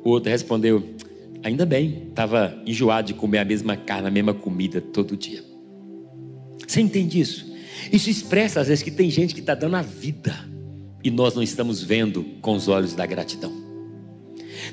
O 0.05 0.11
outro 0.11 0.31
respondeu: 0.31 0.83
Ainda 1.43 1.65
bem, 1.65 2.09
estava 2.09 2.61
enjoado 2.67 3.09
de 3.09 3.15
comer 3.15 3.39
a 3.39 3.45
mesma 3.45 3.77
carne, 3.77 4.09
a 4.09 4.11
mesma 4.11 4.35
comida 4.35 4.81
todo 4.81 5.17
dia. 5.17 5.43
Você 6.67 6.81
entende 6.81 7.21
isso? 7.21 7.55
Isso 7.93 8.11
expressa 8.11 8.61
às 8.61 8.69
vezes 8.69 8.83
que 8.83 8.91
tem 8.91 9.09
gente 9.11 9.35
que 9.35 9.41
está 9.41 9.55
dando 9.55 9.77
a 9.77 9.83
vida 9.83 10.35
e 11.05 11.11
nós 11.11 11.35
não 11.35 11.43
estamos 11.43 11.83
vendo 11.83 12.25
com 12.41 12.55
os 12.55 12.67
olhos 12.67 12.95
da 12.95 13.07
gratidão. 13.07 13.66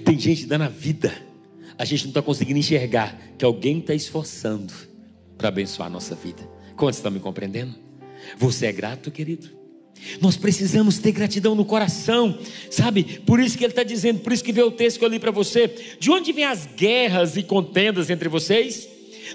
Tem 0.04 0.18
gente 0.18 0.46
dando 0.46 0.64
a 0.64 0.70
vida. 0.70 1.14
A 1.78 1.86
gente 1.86 2.04
não 2.04 2.10
está 2.10 2.22
conseguindo 2.22 2.60
enxergar 2.60 3.18
que 3.38 3.44
alguém 3.44 3.80
está 3.80 3.94
esforçando 3.94 4.74
para 5.38 5.48
abençoar 5.48 5.88
a 5.88 5.92
nossa 5.92 6.16
vida. 6.16 6.48
Quantos 6.76 6.98
estão 6.98 7.12
me 7.12 7.20
compreendendo? 7.20 7.76
Você 8.38 8.68
é 8.68 8.72
grato, 8.72 9.12
querido? 9.12 9.50
Nós 10.20 10.36
precisamos 10.36 10.98
ter 10.98 11.12
gratidão 11.12 11.56
no 11.56 11.66
coração, 11.66 12.38
sabe? 12.70 13.22
Por 13.26 13.40
isso 13.40 13.58
que 13.58 13.64
ele 13.64 13.72
está 13.72 13.84
dizendo, 13.84 14.20
por 14.20 14.34
isso 14.34 14.44
que 14.44 14.52
veio 14.52 14.68
o 14.68 14.72
texto 14.72 15.00
que 15.00 15.06
eu 15.06 15.10
li 15.10 15.20
para 15.20 15.32
você. 15.32 15.68
De 16.00 16.12
onde 16.12 16.32
vêm 16.32 16.46
as 16.46 16.66
guerras 16.76 17.38
e 17.38 17.44
contendas 17.44 18.10
entre 18.10 18.28
vocês? 18.28 18.88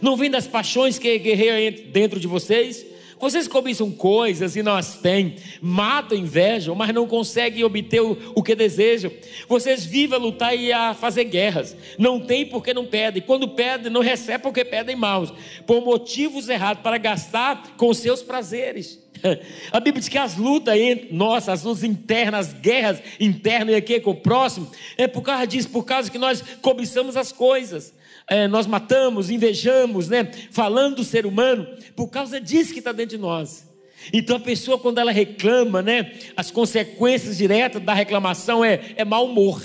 Não 0.03 0.17
vem 0.17 0.31
das 0.31 0.47
paixões 0.47 0.99
que 0.99 1.19
guerreiam 1.19 1.75
dentro 1.93 2.21
de 2.21 2.27
vocês? 2.27 2.85
Vocês 3.21 3.49
cobiçam 3.49 3.91
coisas 3.91 4.55
e 4.55 4.63
não 4.63 4.75
as 4.75 4.97
têm, 4.97 5.37
matam, 5.61 6.17
invejam, 6.17 6.75
mas 6.75 6.95
não 6.95 7.07
conseguem 7.07 7.65
obter 7.65 8.01
o, 8.01 8.17
o 8.35 8.43
que 8.43 8.55
desejam. 8.55 9.11
Vocês 9.49 9.85
vivem 9.85 10.19
a 10.19 10.21
lutar 10.21 10.57
e 10.57 10.73
a 10.73 10.95
fazer 10.95 11.25
guerras. 11.25 11.77
Não 11.99 12.21
tem 12.21 12.47
porque 12.47 12.73
não 12.73 12.87
pedem. 12.87 13.23
Quando 13.23 13.49
pedem, 13.49 13.91
não 13.91 14.01
recebem 14.01 14.41
porque 14.41 14.65
pedem 14.65 14.95
maus, 14.97 15.33
por 15.67 15.85
motivos 15.85 16.49
errados, 16.49 16.83
para 16.83 16.99
gastar 16.99 17.75
com 17.77 17.93
seus 17.93 18.23
prazeres. 18.23 18.99
A 19.73 19.81
Bíblia 19.81 20.01
diz 20.01 20.09
que 20.09 20.19
as 20.19 20.37
lutas 20.37 20.79
entre 20.79 21.13
nós, 21.13 21.49
as 21.49 21.65
lutas 21.65 21.83
internas, 21.83 22.49
as 22.49 22.53
guerras 22.53 23.03
internas 23.19 23.75
aqui 23.75 23.99
com 23.99 24.13
o 24.13 24.15
próximo, 24.15 24.71
é 24.97 25.09
por 25.09 25.23
causa 25.23 25.47
disso, 25.47 25.69
por 25.71 25.85
causa 25.85 26.11
que 26.11 26.19
nós 26.19 26.43
cobiçamos 26.63 27.17
as 27.17 27.33
coisas 27.33 27.93
é, 28.29 28.47
nós 28.47 28.67
matamos, 28.67 29.31
invejamos, 29.31 30.09
né? 30.09 30.31
Falando 30.51 30.97
do 30.97 31.05
ser 31.05 31.25
humano, 31.25 31.67
por 31.97 32.09
causa 32.09 32.41
disso 32.41 32.73
que 32.73 32.79
está 32.79 32.93
dentro 32.93 33.17
de 33.17 33.23
nós. 33.23 33.67
Então 34.13 34.37
a 34.37 34.41
pessoa, 34.41 34.79
quando 34.79 34.99
ela 34.99 35.11
reclama, 35.11 35.83
né? 35.83 36.13
As 36.37 36.51
consequências 36.51 37.39
diretas 37.39 37.83
da 37.83 37.95
reclamação 37.95 38.65
é, 38.65 38.81
é 38.97 39.05
mau 39.05 39.27
humor. 39.27 39.63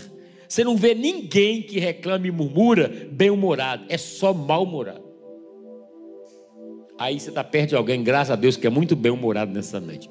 Você 0.47 0.63
não 0.63 0.77
vê 0.77 0.93
ninguém 0.93 1.61
que 1.61 1.79
reclama 1.79 2.27
e 2.27 2.31
murmura 2.31 3.09
bem-humorado, 3.11 3.85
é 3.89 3.97
só 3.97 4.33
mal-humorado. 4.33 5.03
Aí 6.97 7.19
você 7.19 7.29
está 7.29 7.43
perto 7.43 7.69
de 7.69 7.75
alguém, 7.75 8.03
graças 8.03 8.31
a 8.31 8.35
Deus, 8.35 8.55
que 8.55 8.67
é 8.67 8.69
muito 8.69 8.95
bem-humorado 8.95 9.51
nessa 9.51 9.79
noite. 9.79 10.09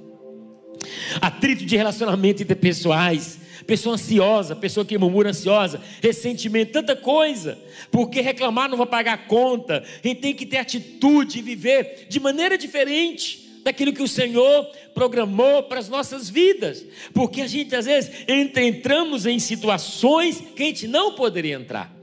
Atrito 1.21 1.65
de 1.65 1.77
relacionamento 1.77 2.43
interpessoais, 2.43 3.38
pessoa 3.67 3.95
ansiosa, 3.95 4.57
pessoa 4.57 4.85
que 4.85 4.99
murmura 4.99 5.31
ansiosa, 5.31 5.81
ressentimento, 6.01 6.73
tanta 6.73 6.97
coisa, 6.97 7.59
porque 7.91 8.21
reclamar 8.21 8.69
não 8.69 8.77
vai 8.77 8.87
pagar 8.87 9.15
a 9.15 9.19
conta, 9.19 9.83
a 9.83 10.07
gente 10.07 10.21
tem 10.21 10.35
que 10.35 10.47
ter 10.47 10.59
atitude 10.59 11.38
e 11.38 11.43
viver 11.43 12.07
de 12.09 12.21
maneira 12.21 12.59
diferente 12.59 13.43
daquilo 13.62 13.93
que 13.93 14.03
o 14.03 14.09
Senhor 14.09 14.67
programou 14.95 15.62
para 15.62 15.79
as 15.79 15.88
nossas 15.88 16.29
vidas, 16.29 16.85
porque 17.15 17.41
a 17.41 17.47
gente 17.47 17.75
às 17.75 17.87
vezes 17.87 18.11
entra, 18.29 18.62
entramos 18.62 19.25
em 19.27 19.38
situações 19.38 20.43
que 20.55 20.62
a 20.62 20.67
gente 20.67 20.88
não 20.88 21.15
poderia 21.15 21.55
entrar. 21.55 21.95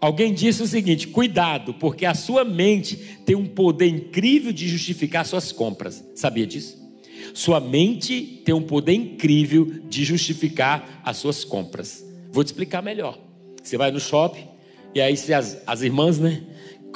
Alguém 0.00 0.34
disse 0.34 0.62
o 0.62 0.66
seguinte: 0.66 1.08
cuidado, 1.08 1.72
porque 1.74 2.04
a 2.04 2.14
sua 2.14 2.44
mente 2.44 2.96
tem 3.24 3.34
um 3.34 3.46
poder 3.46 3.86
incrível 3.86 4.52
de 4.52 4.68
justificar 4.68 5.24
suas 5.24 5.50
compras. 5.50 6.04
Sabia 6.14 6.46
disso? 6.46 6.83
Sua 7.32 7.60
mente 7.60 8.42
tem 8.44 8.54
um 8.54 8.62
poder 8.62 8.92
incrível 8.92 9.64
de 9.88 10.04
justificar 10.04 11.00
as 11.04 11.16
suas 11.16 11.44
compras. 11.44 12.04
Vou 12.30 12.44
te 12.44 12.48
explicar 12.48 12.82
melhor. 12.82 13.18
Você 13.62 13.76
vai 13.76 13.90
no 13.90 14.00
shopping, 14.00 14.46
E 14.94 15.00
aí 15.00 15.14
as, 15.32 15.62
as 15.66 15.82
irmãs, 15.82 16.18
né? 16.18 16.42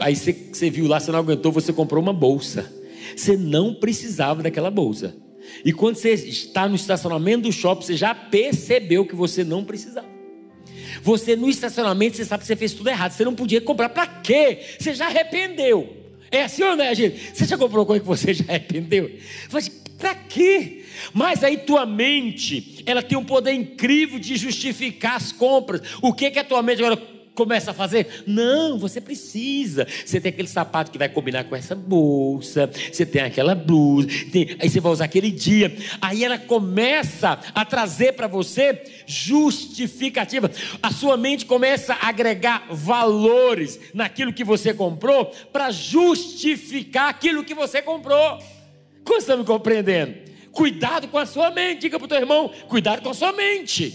Aí 0.00 0.14
você, 0.14 0.32
você 0.32 0.70
viu 0.70 0.86
lá, 0.86 1.00
você 1.00 1.10
não 1.10 1.18
aguentou, 1.18 1.50
você 1.50 1.72
comprou 1.72 2.02
uma 2.02 2.12
bolsa. 2.12 2.72
Você 3.16 3.36
não 3.36 3.74
precisava 3.74 4.42
daquela 4.42 4.70
bolsa. 4.70 5.16
E 5.64 5.72
quando 5.72 5.96
você 5.96 6.12
está 6.12 6.68
no 6.68 6.76
estacionamento 6.76 7.42
do 7.44 7.52
shopping, 7.52 7.84
você 7.84 7.96
já 7.96 8.14
percebeu 8.14 9.04
que 9.04 9.14
você 9.14 9.42
não 9.42 9.64
precisava. 9.64 10.06
Você 11.02 11.36
no 11.36 11.48
estacionamento, 11.48 12.16
você 12.16 12.24
sabe 12.24 12.42
que 12.42 12.46
você 12.46 12.56
fez 12.56 12.72
tudo 12.72 12.88
errado. 12.90 13.12
Você 13.12 13.24
não 13.24 13.34
podia 13.34 13.60
comprar. 13.60 13.88
Para 13.88 14.06
quê? 14.06 14.60
Você 14.78 14.94
já 14.94 15.06
arrependeu. 15.06 15.96
É 16.30 16.42
assim 16.42 16.62
ou 16.62 16.76
não 16.76 16.84
é, 16.84 16.94
gente? 16.94 17.34
Você 17.34 17.46
já 17.46 17.56
comprou 17.56 17.86
coisa 17.86 18.00
que 18.00 18.06
você 18.06 18.34
já 18.34 18.44
arrependeu? 18.48 19.10
Mas 19.50 19.70
para 19.98 20.14
quê? 20.14 20.84
Mas 21.12 21.42
aí 21.42 21.58
tua 21.58 21.84
mente, 21.84 22.82
ela 22.86 23.02
tem 23.02 23.18
um 23.18 23.24
poder 23.24 23.52
incrível 23.52 24.18
de 24.18 24.36
justificar 24.36 25.16
as 25.16 25.32
compras. 25.32 25.82
O 26.00 26.12
que 26.12 26.30
que 26.30 26.38
a 26.38 26.44
tua 26.44 26.62
mente 26.62 26.82
agora 26.82 27.00
começa 27.34 27.70
a 27.70 27.74
fazer? 27.74 28.24
Não, 28.26 28.78
você 28.78 29.00
precisa. 29.00 29.86
Você 30.04 30.20
tem 30.20 30.30
aquele 30.30 30.48
sapato 30.48 30.90
que 30.90 30.98
vai 30.98 31.08
combinar 31.08 31.44
com 31.44 31.54
essa 31.54 31.74
bolsa, 31.74 32.70
você 32.92 33.06
tem 33.06 33.22
aquela 33.22 33.54
blusa, 33.54 34.08
tem, 34.32 34.56
aí 34.58 34.68
você 34.68 34.80
vai 34.80 34.92
usar 34.92 35.04
aquele 35.04 35.30
dia. 35.30 35.76
Aí 36.00 36.24
ela 36.24 36.38
começa 36.38 37.38
a 37.54 37.64
trazer 37.64 38.12
para 38.14 38.26
você 38.26 38.82
justificativa. 39.06 40.50
A 40.82 40.92
sua 40.92 41.16
mente 41.16 41.44
começa 41.44 41.94
a 41.94 42.08
agregar 42.08 42.66
valores 42.70 43.78
naquilo 43.94 44.32
que 44.32 44.44
você 44.44 44.74
comprou 44.74 45.26
para 45.52 45.70
justificar 45.70 47.08
aquilo 47.08 47.44
que 47.44 47.54
você 47.54 47.82
comprou. 47.82 48.38
Como 49.08 49.18
estão 49.18 49.38
me 49.38 49.44
compreendendo? 49.44 50.14
Cuidado 50.52 51.08
com 51.08 51.18
a 51.18 51.26
sua 51.26 51.50
mente. 51.50 51.80
Diga 51.80 51.98
para 51.98 52.06
o 52.06 52.08
teu 52.08 52.18
irmão: 52.18 52.52
cuidado 52.68 53.02
com 53.02 53.10
a 53.10 53.14
sua 53.14 53.32
mente. 53.32 53.92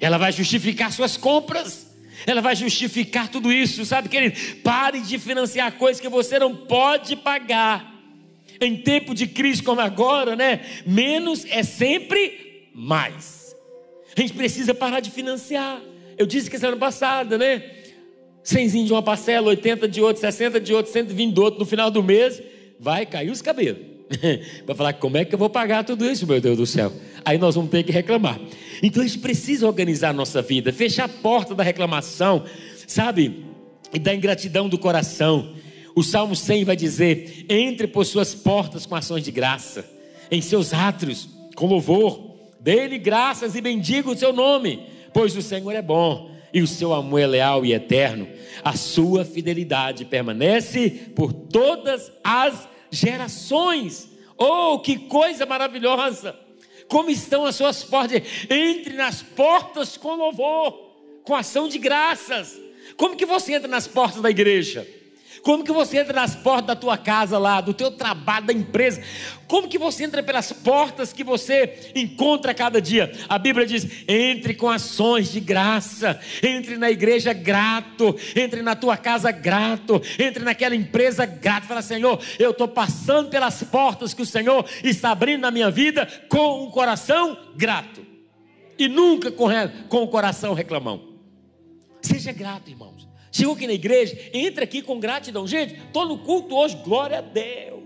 Ela 0.00 0.16
vai 0.16 0.32
justificar 0.32 0.92
suas 0.92 1.16
compras 1.16 1.84
ela 2.26 2.40
vai 2.40 2.56
justificar 2.56 3.28
tudo 3.28 3.52
isso, 3.52 3.84
sabe, 3.84 4.08
querido? 4.08 4.36
Pare 4.62 5.00
de 5.00 5.18
financiar 5.18 5.72
coisas 5.72 6.00
que 6.00 6.08
você 6.08 6.38
não 6.38 6.54
pode 6.54 7.16
pagar. 7.16 7.92
Em 8.60 8.76
tempo 8.76 9.14
de 9.14 9.26
crise 9.26 9.62
como 9.62 9.80
agora, 9.80 10.36
né? 10.36 10.60
Menos 10.86 11.44
é 11.50 11.62
sempre 11.62 12.70
mais. 12.72 13.54
A 14.16 14.20
gente 14.20 14.32
precisa 14.32 14.72
parar 14.72 15.00
de 15.00 15.10
financiar. 15.10 15.80
Eu 16.16 16.24
disse 16.24 16.48
que 16.48 16.58
semana 16.58 16.78
passada, 16.78 17.36
né? 17.36 17.62
100 18.42 18.84
de 18.84 18.92
uma 18.92 19.02
parcela, 19.02 19.48
80 19.48 19.88
de 19.88 20.00
outro, 20.00 20.20
60 20.20 20.60
de 20.60 20.72
outro, 20.72 20.92
120 20.92 21.34
do 21.34 21.42
outro. 21.42 21.60
No 21.60 21.66
final 21.66 21.90
do 21.90 22.02
mês, 22.02 22.40
vai 22.84 23.06
cair 23.06 23.30
os 23.30 23.40
cabelos. 23.40 23.80
Para 24.66 24.74
falar 24.74 24.92
como 24.92 25.16
é 25.16 25.24
que 25.24 25.34
eu 25.34 25.38
vou 25.38 25.48
pagar 25.48 25.82
tudo 25.82 26.04
isso, 26.04 26.26
meu 26.26 26.38
Deus 26.38 26.58
do 26.58 26.66
céu. 26.66 26.92
Aí 27.24 27.38
nós 27.38 27.54
vamos 27.54 27.70
ter 27.70 27.82
que 27.82 27.90
reclamar. 27.90 28.38
Então 28.82 29.02
a 29.02 29.06
gente 29.06 29.18
precisa 29.20 29.66
organizar 29.66 30.10
a 30.10 30.12
nossa 30.12 30.42
vida, 30.42 30.70
fechar 30.70 31.04
a 31.04 31.08
porta 31.08 31.54
da 31.54 31.62
reclamação, 31.62 32.44
sabe? 32.86 33.42
E 33.92 33.98
da 33.98 34.14
ingratidão 34.14 34.68
do 34.68 34.78
coração. 34.78 35.54
O 35.96 36.02
Salmo 36.02 36.36
100 36.36 36.64
vai 36.64 36.76
dizer: 36.76 37.46
entre 37.48 37.86
por 37.86 38.04
suas 38.04 38.34
portas 38.34 38.84
com 38.84 38.94
ações 38.94 39.24
de 39.24 39.30
graça, 39.30 39.88
em 40.30 40.42
seus 40.42 40.74
átrios 40.74 41.30
com 41.56 41.66
louvor, 41.66 42.36
dê-lhe 42.60 42.98
graças 42.98 43.54
e 43.54 43.60
bendiga 43.62 44.10
o 44.10 44.16
seu 44.16 44.32
nome, 44.32 44.86
pois 45.14 45.34
o 45.34 45.40
Senhor 45.40 45.72
é 45.72 45.80
bom 45.80 46.30
e 46.52 46.60
o 46.60 46.66
seu 46.66 46.92
amor 46.92 47.20
é 47.20 47.26
leal 47.26 47.64
e 47.64 47.72
eterno. 47.72 48.28
A 48.62 48.76
sua 48.76 49.24
fidelidade 49.24 50.04
permanece 50.04 50.90
por 51.14 51.32
todas 51.32 52.12
as 52.22 52.68
gerações. 52.96 54.08
Oh, 54.36 54.78
que 54.78 54.98
coisa 54.98 55.46
maravilhosa! 55.46 56.38
Como 56.88 57.10
estão 57.10 57.44
as 57.44 57.56
suas 57.56 57.82
portas? 57.82 58.22
Entre 58.50 58.94
nas 58.94 59.22
portas 59.22 59.96
com 59.96 60.14
louvor, 60.14 60.72
com 61.24 61.34
ação 61.34 61.68
de 61.68 61.78
graças. 61.78 62.60
Como 62.96 63.16
que 63.16 63.26
você 63.26 63.54
entra 63.54 63.68
nas 63.68 63.86
portas 63.86 64.20
da 64.20 64.30
igreja? 64.30 64.86
Como 65.44 65.62
que 65.62 65.72
você 65.72 65.98
entra 65.98 66.14
nas 66.14 66.34
portas 66.34 66.68
da 66.68 66.74
tua 66.74 66.96
casa 66.96 67.36
lá, 67.38 67.60
do 67.60 67.74
teu 67.74 67.90
trabalho, 67.90 68.46
da 68.46 68.52
empresa? 68.54 69.02
Como 69.46 69.68
que 69.68 69.76
você 69.76 70.04
entra 70.04 70.22
pelas 70.22 70.50
portas 70.50 71.12
que 71.12 71.22
você 71.22 71.92
encontra 71.94 72.54
cada 72.54 72.80
dia? 72.80 73.12
A 73.28 73.38
Bíblia 73.38 73.66
diz: 73.66 73.86
entre 74.08 74.54
com 74.54 74.70
ações 74.70 75.30
de 75.30 75.40
graça, 75.40 76.18
entre 76.42 76.78
na 76.78 76.90
igreja 76.90 77.34
grato, 77.34 78.16
entre 78.34 78.62
na 78.62 78.74
tua 78.74 78.96
casa 78.96 79.30
grato, 79.30 80.00
entre 80.18 80.42
naquela 80.42 80.74
empresa 80.74 81.26
grato. 81.26 81.66
Fala, 81.66 81.82
Senhor, 81.82 82.18
eu 82.38 82.52
estou 82.52 82.66
passando 82.66 83.28
pelas 83.28 83.62
portas 83.64 84.14
que 84.14 84.22
o 84.22 84.26
Senhor 84.26 84.64
está 84.82 85.10
abrindo 85.10 85.42
na 85.42 85.50
minha 85.50 85.70
vida 85.70 86.06
com 86.26 86.64
um 86.64 86.70
coração 86.70 87.36
grato. 87.54 88.00
E 88.78 88.88
nunca 88.88 89.30
com, 89.30 89.48
com 89.90 90.04
o 90.04 90.08
coração 90.08 90.54
reclamão. 90.54 91.12
Seja 92.00 92.32
grato, 92.32 92.70
irmãos. 92.70 92.93
Chegou 93.34 93.54
aqui 93.54 93.66
na 93.66 93.72
igreja, 93.72 94.16
entra 94.32 94.62
aqui 94.62 94.80
com 94.80 95.00
gratidão. 95.00 95.44
Gente, 95.44 95.74
estou 95.74 96.06
no 96.06 96.18
culto 96.18 96.54
hoje, 96.54 96.76
glória 96.84 97.18
a 97.18 97.20
Deus. 97.20 97.82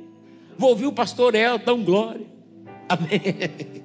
Vou 0.59 0.69
ouvir 0.69 0.85
o 0.85 0.93
pastor 0.93 1.35
Elton, 1.35 1.83
glória. 1.83 2.27
Amém. 2.87 3.09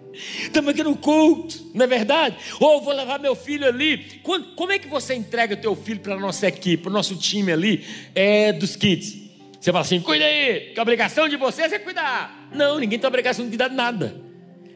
Estamos 0.44 0.72
aqui 0.72 0.84
no 0.84 0.98
culto, 0.98 1.72
não 1.74 1.86
é 1.86 1.88
verdade? 1.88 2.36
Ou 2.60 2.82
vou 2.82 2.94
levar 2.94 3.18
meu 3.18 3.34
filho 3.34 3.66
ali. 3.66 4.20
Como 4.58 4.74
é 4.74 4.78
que 4.78 4.90
você 4.90 5.16
entrega 5.16 5.54
o 5.54 5.58
teu 5.58 5.74
filho 5.74 6.02
para 6.02 6.16
a 6.16 6.20
nossa 6.20 6.50
equipe, 6.50 6.84
para 6.84 6.90
o 6.90 6.94
nosso 6.94 7.16
time 7.16 7.54
ali 7.54 7.86
é, 8.14 8.52
dos 8.52 8.76
kids? 8.76 9.24
Você 9.58 9.72
fala 9.72 9.86
assim, 9.86 10.02
cuida 10.02 10.26
aí, 10.26 10.74
que 10.74 10.80
a 10.82 10.84
obrigação 10.84 11.30
de 11.30 11.38
vocês 11.38 11.72
é 11.72 11.80
cuidar. 11.80 12.50
Não, 12.54 12.78
ninguém 12.78 13.00
tem 13.00 13.08
obrigação 13.08 13.46
de 13.46 13.52
cuidar 13.52 13.70
de 13.70 13.76
nada. 13.76 14.22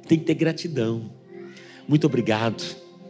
Tem 0.08 0.18
que 0.18 0.24
ter 0.24 0.36
gratidão. 0.36 1.12
Muito 1.86 2.08
obrigado 2.08 2.64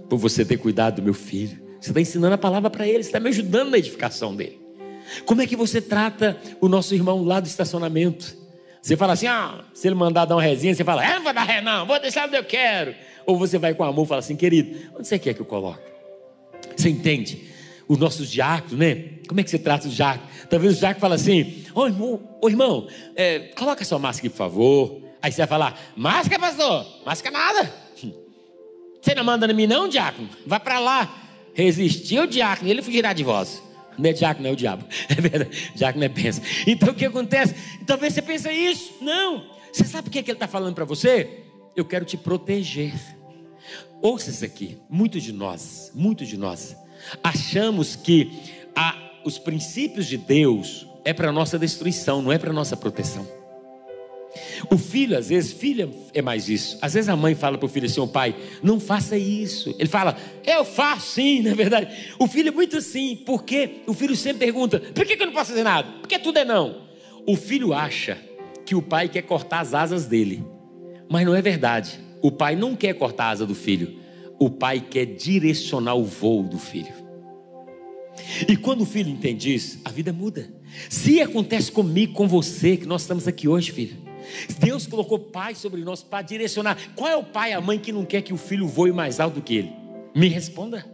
por 0.09 0.17
você 0.17 0.43
ter 0.43 0.57
cuidado 0.57 0.95
do 0.95 1.03
meu 1.03 1.13
filho. 1.13 1.66
Você 1.79 1.91
está 1.91 2.01
ensinando 2.01 2.35
a 2.35 2.37
palavra 2.37 2.69
para 2.69 2.87
ele, 2.87 3.03
você 3.03 3.09
está 3.09 3.19
me 3.19 3.29
ajudando 3.29 3.69
na 3.69 3.77
edificação 3.77 4.35
dele. 4.35 4.59
Como 5.25 5.41
é 5.41 5.47
que 5.47 5.55
você 5.55 5.81
trata 5.81 6.37
o 6.59 6.67
nosso 6.67 6.93
irmão 6.93 7.23
lá 7.23 7.39
do 7.39 7.47
estacionamento? 7.47 8.35
Você 8.81 8.95
fala 8.95 9.13
assim, 9.13 9.27
ah, 9.27 9.65
se 9.73 9.87
ele 9.87 9.95
mandar 9.95 10.25
dar 10.25 10.35
uma 10.35 10.41
resinha, 10.41 10.73
você 10.73 10.83
fala, 10.83 11.05
é, 11.05 11.15
não 11.15 11.23
vou 11.23 11.33
dar 11.33 11.43
ré 11.43 11.61
não, 11.61 11.85
vou 11.85 11.99
deixar 11.99 12.27
onde 12.27 12.37
eu 12.37 12.43
quero. 12.43 12.95
Ou 13.25 13.37
você 13.37 13.57
vai 13.57 13.73
com 13.73 13.83
amor 13.83 14.05
e 14.05 14.07
fala 14.07 14.19
assim, 14.19 14.35
querido, 14.35 14.91
onde 14.95 15.07
você 15.07 15.19
quer 15.19 15.33
que 15.33 15.41
eu 15.41 15.45
coloque? 15.45 15.83
Você 16.75 16.89
entende? 16.89 17.49
Os 17.87 17.97
nossos 17.97 18.29
diáconos, 18.29 18.77
né? 18.77 18.95
Como 19.27 19.39
é 19.39 19.43
que 19.43 19.49
você 19.49 19.59
trata 19.59 19.87
os 19.87 19.93
diáconos? 19.93 20.29
Talvez 20.49 20.75
o 20.75 20.79
diácono 20.79 21.01
fala 21.01 21.15
assim, 21.15 21.65
ô 21.73 21.85
irmão, 21.85 22.37
ô, 22.41 22.49
irmão 22.49 22.87
é, 23.15 23.39
coloca 23.57 23.83
sua 23.83 23.99
máscara 23.99 24.27
aqui, 24.27 24.29
por 24.29 24.37
favor. 24.37 25.01
Aí 25.21 25.31
você 25.31 25.37
vai 25.37 25.47
falar, 25.47 25.79
máscara, 25.95 26.39
pastor? 26.39 26.85
Máscara 27.05 27.37
nada. 27.37 27.73
Você 29.01 29.15
não 29.15 29.23
manda 29.23 29.49
em 29.49 29.53
mim 29.53 29.67
não, 29.67 29.87
diácono? 29.87 30.29
Vai 30.45 30.59
para 30.59 30.79
lá 30.79 31.26
resistiu 31.57 32.23
o 32.23 32.27
diácono, 32.27 32.69
ele 32.69 32.81
fugirá 32.81 33.13
de 33.13 33.23
vós. 33.23 33.63
Não 33.97 34.09
é 34.09 34.13
diácono, 34.13 34.47
é 34.47 34.51
o 34.51 34.55
diabo. 34.55 34.85
É 35.09 35.19
verdade. 35.19 35.71
Diácono 35.75 36.05
é 36.05 36.09
pensa. 36.09 36.41
Então 36.67 36.89
o 36.89 36.93
que 36.93 37.05
acontece? 37.05 37.55
Talvez 37.85 38.13
você 38.13 38.21
pense 38.21 38.49
isso. 38.51 38.93
Não. 39.01 39.43
Você 39.73 39.83
sabe 39.83 40.07
o 40.07 40.11
que, 40.11 40.19
é 40.19 40.23
que 40.23 40.29
ele 40.29 40.35
está 40.35 40.47
falando 40.47 40.75
para 40.75 40.85
você? 40.85 41.43
Eu 41.75 41.83
quero 41.83 42.05
te 42.05 42.15
proteger. 42.15 42.93
Ouça 44.01 44.29
isso 44.29 44.45
aqui. 44.45 44.77
Muitos 44.87 45.23
de 45.23 45.33
nós, 45.33 45.91
muitos 45.95 46.27
de 46.27 46.37
nós, 46.37 46.75
achamos 47.23 47.95
que 47.95 48.31
a, 48.75 48.95
os 49.25 49.39
princípios 49.39 50.05
de 50.05 50.17
Deus 50.17 50.87
é 51.03 51.13
para 51.13 51.31
nossa 51.31 51.57
destruição, 51.57 52.21
não 52.21 52.31
é 52.31 52.37
para 52.37 52.53
nossa 52.53 52.77
proteção. 52.77 53.27
O 54.71 54.77
filho, 54.77 55.17
às 55.17 55.29
vezes, 55.29 55.53
filha 55.53 55.89
é 56.13 56.21
mais 56.21 56.49
isso. 56.49 56.77
Às 56.81 56.93
vezes 56.93 57.09
a 57.09 57.15
mãe 57.15 57.35
fala 57.35 57.57
para 57.57 57.65
o 57.65 57.69
filho 57.69 57.85
assim: 57.85 57.99
oh, 57.99 58.07
pai, 58.07 58.35
não 58.61 58.79
faça 58.79 59.17
isso. 59.17 59.75
Ele 59.77 59.89
fala, 59.89 60.17
eu 60.45 60.65
faço 60.65 61.13
sim, 61.13 61.41
na 61.43 61.51
é 61.51 61.55
verdade. 61.55 61.95
O 62.19 62.27
filho 62.27 62.49
é 62.49 62.51
muito 62.51 62.77
assim, 62.77 63.15
porque 63.25 63.81
o 63.85 63.93
filho 63.93 64.15
sempre 64.15 64.39
pergunta: 64.39 64.79
por 64.79 65.05
que, 65.05 65.15
que 65.15 65.23
eu 65.23 65.27
não 65.27 65.33
posso 65.33 65.51
fazer 65.51 65.63
nada? 65.63 65.87
Porque 65.99 66.19
tudo 66.19 66.37
é 66.37 66.45
não. 66.45 66.87
O 67.25 67.35
filho 67.35 67.73
acha 67.73 68.17
que 68.65 68.75
o 68.75 68.81
pai 68.81 69.09
quer 69.09 69.21
cortar 69.21 69.59
as 69.59 69.73
asas 69.73 70.05
dele, 70.05 70.43
mas 71.09 71.25
não 71.25 71.35
é 71.35 71.41
verdade. 71.41 71.99
O 72.21 72.31
pai 72.31 72.55
não 72.55 72.75
quer 72.75 72.93
cortar 72.93 73.25
a 73.25 73.29
asa 73.29 73.45
do 73.45 73.55
filho, 73.55 73.99
o 74.39 74.49
pai 74.49 74.79
quer 74.81 75.05
direcionar 75.05 75.95
o 75.95 76.03
voo 76.03 76.43
do 76.43 76.57
filho. 76.57 77.07
E 78.47 78.55
quando 78.55 78.81
o 78.81 78.85
filho 78.85 79.09
entende 79.09 79.53
isso, 79.53 79.79
a 79.85 79.89
vida 79.89 80.11
muda. 80.11 80.49
Se 80.89 81.21
acontece 81.21 81.71
comigo, 81.71 82.13
com 82.13 82.27
você, 82.27 82.77
que 82.77 82.85
nós 82.85 83.01
estamos 83.01 83.27
aqui 83.27 83.47
hoje, 83.47 83.71
filho, 83.71 83.97
Deus 84.59 84.87
colocou 84.87 85.19
pai 85.19 85.55
sobre 85.55 85.81
nós 85.81 86.03
para 86.03 86.21
direcionar. 86.21 86.77
Qual 86.95 87.09
é 87.09 87.15
o 87.15 87.23
pai, 87.23 87.53
a 87.53 87.61
mãe 87.61 87.79
que 87.79 87.91
não 87.91 88.05
quer 88.05 88.21
que 88.21 88.33
o 88.33 88.37
filho 88.37 88.67
voe 88.67 88.91
mais 88.91 89.19
alto 89.19 89.41
que 89.41 89.55
ele? 89.55 89.71
Me 90.15 90.27
responda. 90.27 90.85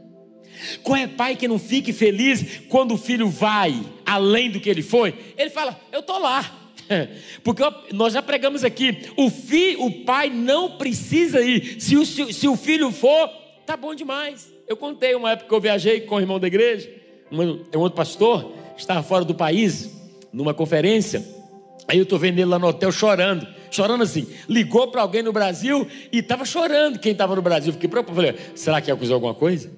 Qual 0.84 0.96
é 0.96 1.08
pai 1.08 1.36
que 1.36 1.48
não 1.48 1.58
fique 1.58 1.92
feliz 1.92 2.62
quando 2.70 2.94
o 2.94 2.98
filho 2.98 3.30
vai 3.30 3.80
além 4.06 4.52
do 4.52 4.60
que 4.60 4.70
ele 4.70 4.82
foi? 4.82 5.14
Ele 5.38 5.50
fala: 5.50 5.80
Eu 5.92 6.02
estou 6.02 6.20
lá. 6.20 6.60
Porque 7.44 7.64
nós 7.92 8.14
já 8.14 8.22
pregamos 8.22 8.64
aqui: 8.64 8.98
o, 9.18 9.30
fi, 9.30 9.76
o 9.78 10.04
pai 10.04 10.30
não 10.30 10.78
precisa 10.78 11.42
ir. 11.42 11.82
Se 11.82 11.98
o, 11.98 12.06
se 12.06 12.48
o 12.48 12.56
filho 12.56 12.92
for, 12.92 13.30
tá 13.66 13.76
bom 13.76 13.96
demais. 13.96 14.52
Eu 14.68 14.78
contei 14.78 15.16
uma 15.16 15.32
época 15.32 15.50
que 15.50 15.56
eu 15.56 15.62
viajei 15.62 16.02
com 16.02 16.16
o 16.16 16.20
irmão 16.20 16.40
da 16.40 16.48
igreja, 16.48 16.90
um, 17.32 17.78
um 17.78 17.82
outro 17.82 17.98
pastor, 17.98 18.54
estava 18.78 19.04
fora 19.04 19.26
do 19.26 19.36
país, 19.36 19.90
numa 20.32 20.54
conferência. 20.54 21.43
Aí 21.88 21.98
eu 21.98 22.04
estou 22.04 22.18
vendo 22.18 22.40
ele 22.40 22.46
lá 22.46 22.58
no 22.58 22.68
hotel 22.68 22.92
chorando, 22.92 23.46
chorando 23.70 24.04
assim. 24.04 24.28
Ligou 24.48 24.88
para 24.88 25.02
alguém 25.02 25.22
no 25.22 25.34
Brasil 25.34 25.88
e 26.12 26.20
estava 26.20 26.46
chorando 26.46 27.00
quem 27.00 27.12
estava 27.12 27.36
no 27.36 27.42
Brasil. 27.42 27.74
Fiquei 27.74 27.90
preocupado. 27.90 28.16
Falei, 28.16 28.36
será 28.56 28.80
que 28.80 28.90
acusou 28.90 29.16
alguma 29.16 29.34
coisa? 29.34 29.70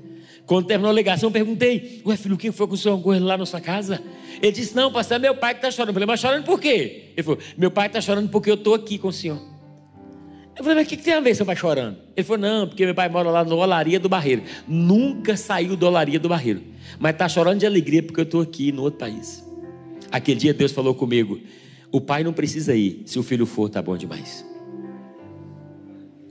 Quando 0.45 0.67
terminou 0.67 0.91
a 0.91 0.93
ligação, 0.93 1.29
eu 1.29 1.31
perguntei: 1.33 2.01
Ué, 2.05 2.15
filho, 2.15 2.35
o 2.35 2.37
que 2.37 2.51
foi 2.51 2.67
que 2.67 2.73
o 2.73 2.77
senhor 2.77 2.95
ocorreu 2.95 3.23
lá 3.23 3.37
na 3.37 3.45
sua 3.45 3.59
casa? 3.59 4.01
Ele 4.41 4.51
disse: 4.51 4.75
Não, 4.75 4.91
pastor, 4.91 5.15
é 5.15 5.19
meu 5.19 5.35
pai 5.35 5.53
que 5.53 5.59
está 5.59 5.71
chorando. 5.71 5.89
Eu 5.89 5.93
falei: 5.93 6.07
Mas 6.07 6.19
chorando 6.19 6.43
por 6.43 6.59
quê? 6.59 7.11
Ele 7.15 7.23
falou: 7.23 7.39
Meu 7.57 7.71
pai 7.71 7.87
está 7.87 7.99
chorando 7.99 8.29
porque 8.29 8.51
eu 8.51 8.55
estou 8.55 8.75
aqui 8.75 8.97
com 8.97 9.07
o 9.07 9.13
senhor. 9.13 9.39
Eu 10.55 10.63
falei: 10.63 10.75
Mas 10.75 10.85
o 10.85 10.89
que, 10.89 10.97
que 10.97 11.03
tem 11.03 11.15
a 11.15 11.19
ver 11.19 11.35
seu 11.35 11.45
pai 11.45 11.55
chorando? 11.55 11.97
Ele 12.15 12.23
falou: 12.23 12.41
Não, 12.41 12.67
porque 12.67 12.85
meu 12.85 12.93
pai 12.93 13.09
mora 13.09 13.31
lá 13.31 13.43
no 13.43 13.57
Olaria 13.57 13.99
do 13.99 14.07
Barreiro. 14.07 14.43
Nunca 14.67 15.35
saiu 15.35 15.75
do 15.75 15.87
Olaria 15.87 16.19
do 16.19 16.29
Barreiro. 16.29 16.61
Mas 16.99 17.13
está 17.13 17.27
chorando 17.27 17.59
de 17.59 17.65
alegria 17.65 18.03
porque 18.03 18.19
eu 18.19 18.25
estou 18.25 18.41
aqui 18.41 18.71
no 18.71 18.83
outro 18.83 18.99
país. 18.99 19.43
Aquele 20.11 20.39
dia 20.39 20.53
Deus 20.53 20.71
falou 20.71 20.93
comigo: 20.93 21.39
O 21.91 22.01
pai 22.01 22.23
não 22.23 22.33
precisa 22.33 22.75
ir. 22.75 23.03
Se 23.05 23.17
o 23.19 23.23
filho 23.23 23.45
for, 23.45 23.69
tá 23.69 23.81
bom 23.81 23.95
demais. 23.95 24.45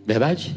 Verdade? 0.07 0.55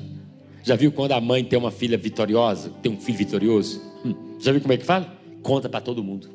Já 0.64 0.76
viu 0.76 0.92
quando 0.92 1.14
a 1.14 1.22
mãe 1.22 1.44
tem 1.44 1.58
uma 1.58 1.72
filha 1.72 1.98
vitoriosa, 1.98 2.70
tem 2.82 2.92
um 2.92 3.00
filho 3.00 3.18
vitorioso? 3.18 3.82
Hum, 4.04 4.38
já 4.40 4.52
viu 4.52 4.60
como 4.60 4.74
é 4.74 4.78
que 4.78 4.86
fala? 4.86 5.18
Conta 5.42 5.70
para 5.70 5.80
todo 5.80 6.04
mundo. 6.04 6.30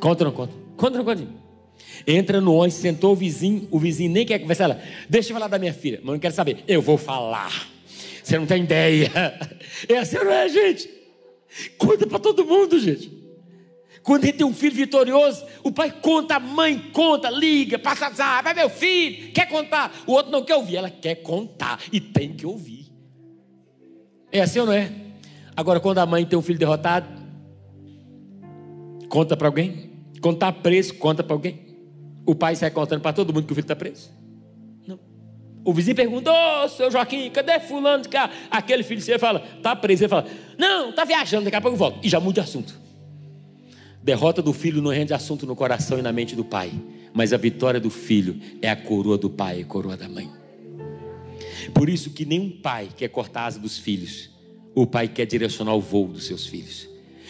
Conta 0.00 0.24
ou 0.24 0.30
não 0.30 0.36
conta? 0.36 0.52
Conta 0.76 0.98
ou 0.98 1.04
não 1.04 1.04
conta? 1.04 1.28
Entra 2.06 2.40
no 2.40 2.54
ônibus, 2.54 2.74
sentou 2.74 3.12
o 3.12 3.16
vizinho, 3.16 3.68
o 3.70 3.78
vizinho 3.78 4.10
nem 4.10 4.26
quer 4.26 4.38
conversar. 4.38 4.64
Ela, 4.64 4.82
Deixa 5.08 5.30
eu 5.30 5.34
falar 5.34 5.48
da 5.48 5.58
minha 5.58 5.72
filha. 5.72 6.00
Mas 6.02 6.12
não 6.12 6.18
quero 6.18 6.34
saber. 6.34 6.64
Eu 6.66 6.82
vou 6.82 6.98
falar. 6.98 7.68
Você 8.22 8.38
não 8.38 8.46
tem 8.46 8.64
ideia. 8.64 9.10
É 9.88 9.96
assim, 9.96 10.16
não 10.16 10.30
é, 10.30 10.46
gente? 10.46 10.90
Conta 11.78 12.06
para 12.06 12.18
todo 12.18 12.44
mundo, 12.44 12.78
gente. 12.78 13.19
Quando 14.02 14.24
ele 14.24 14.32
tem 14.32 14.46
um 14.46 14.54
filho 14.54 14.74
vitorioso, 14.74 15.44
o 15.62 15.70
pai 15.70 15.92
conta, 15.92 16.36
a 16.36 16.40
mãe 16.40 16.78
conta, 16.92 17.28
liga, 17.28 17.78
passa 17.78 18.06
azar, 18.06 18.42
vai 18.42 18.54
meu 18.54 18.70
filho, 18.70 19.32
quer 19.32 19.46
contar. 19.46 19.92
O 20.06 20.12
outro 20.12 20.32
não 20.32 20.42
quer 20.42 20.56
ouvir, 20.56 20.76
ela 20.76 20.90
quer 20.90 21.16
contar 21.16 21.78
e 21.92 22.00
tem 22.00 22.32
que 22.32 22.46
ouvir. 22.46 22.90
É 24.32 24.40
assim 24.40 24.60
ou 24.60 24.66
não 24.66 24.72
é? 24.72 24.90
Agora, 25.54 25.80
quando 25.80 25.98
a 25.98 26.06
mãe 26.06 26.24
tem 26.24 26.38
um 26.38 26.42
filho 26.42 26.58
derrotado, 26.58 27.06
conta 29.08 29.36
para 29.36 29.48
alguém. 29.48 29.90
Quando 30.22 30.36
está 30.36 30.50
preso, 30.50 30.94
conta 30.94 31.22
para 31.22 31.34
alguém. 31.34 31.70
O 32.24 32.34
pai 32.34 32.56
sai 32.56 32.70
contando 32.70 33.00
para 33.00 33.12
todo 33.12 33.32
mundo 33.34 33.46
que 33.46 33.52
o 33.52 33.54
filho 33.54 33.64
está 33.64 33.76
preso. 33.76 34.10
Não. 34.86 34.98
O 35.64 35.74
vizinho 35.74 35.96
pergunta: 35.96 36.30
Ô, 36.30 36.64
oh, 36.64 36.68
seu 36.68 36.90
Joaquim, 36.90 37.30
cadê 37.30 37.60
Fulano? 37.60 38.04
Aquele 38.50 38.82
filho 38.82 39.00
seu 39.00 39.18
fala: 39.18 39.42
Está 39.56 39.76
preso. 39.76 40.04
Ele 40.04 40.08
fala: 40.08 40.26
Não, 40.56 40.90
está 40.90 41.04
viajando, 41.04 41.44
daqui 41.44 41.56
a 41.56 41.60
pouco 41.60 41.74
eu 41.74 41.78
volto. 41.78 41.98
E 42.02 42.08
já 42.08 42.20
muda 42.20 42.34
de 42.34 42.40
assunto. 42.40 42.89
Derrota 44.02 44.40
do 44.40 44.52
filho 44.52 44.80
não 44.80 44.90
rende 44.90 45.12
assunto 45.12 45.46
no 45.46 45.54
coração 45.54 45.98
e 45.98 46.02
na 46.02 46.12
mente 46.12 46.34
do 46.34 46.44
pai, 46.44 46.72
mas 47.12 47.32
a 47.32 47.36
vitória 47.36 47.78
do 47.78 47.90
filho 47.90 48.40
é 48.62 48.70
a 48.70 48.76
coroa 48.76 49.18
do 49.18 49.28
pai 49.28 49.60
e 49.60 49.64
coroa 49.64 49.96
da 49.96 50.08
mãe. 50.08 50.30
Por 51.74 51.88
isso 51.88 52.10
que 52.10 52.24
nenhum 52.24 52.50
pai 52.50 52.88
quer 52.96 53.08
cortar 53.08 53.42
a 53.42 53.46
asa 53.46 53.58
dos 53.58 53.78
filhos, 53.78 54.30
o 54.74 54.86
pai 54.86 55.08
quer 55.08 55.26
direcionar 55.26 55.74
o 55.74 55.80
voo 55.80 56.08
dos 56.08 56.24
seus 56.24 56.46
filhos. 56.46 56.88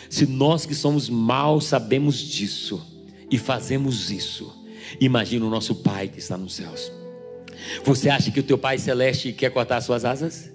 Se 0.08 0.26
nós 0.26 0.64
que 0.64 0.74
somos 0.74 1.08
maus 1.08 1.66
sabemos 1.66 2.18
disso 2.18 2.84
e 3.30 3.38
fazemos 3.38 4.10
isso, 4.10 4.52
imagina 5.00 5.46
o 5.46 5.50
nosso 5.50 5.76
pai 5.76 6.08
que 6.08 6.18
está 6.18 6.36
nos 6.36 6.54
céus. 6.54 6.90
Você 7.84 8.08
acha 8.08 8.30
que 8.30 8.40
o 8.40 8.42
teu 8.42 8.56
pai 8.56 8.78
celeste 8.78 9.32
quer 9.32 9.50
cortar 9.50 9.78
as 9.78 9.84
suas 9.84 10.04
asas? 10.04 10.49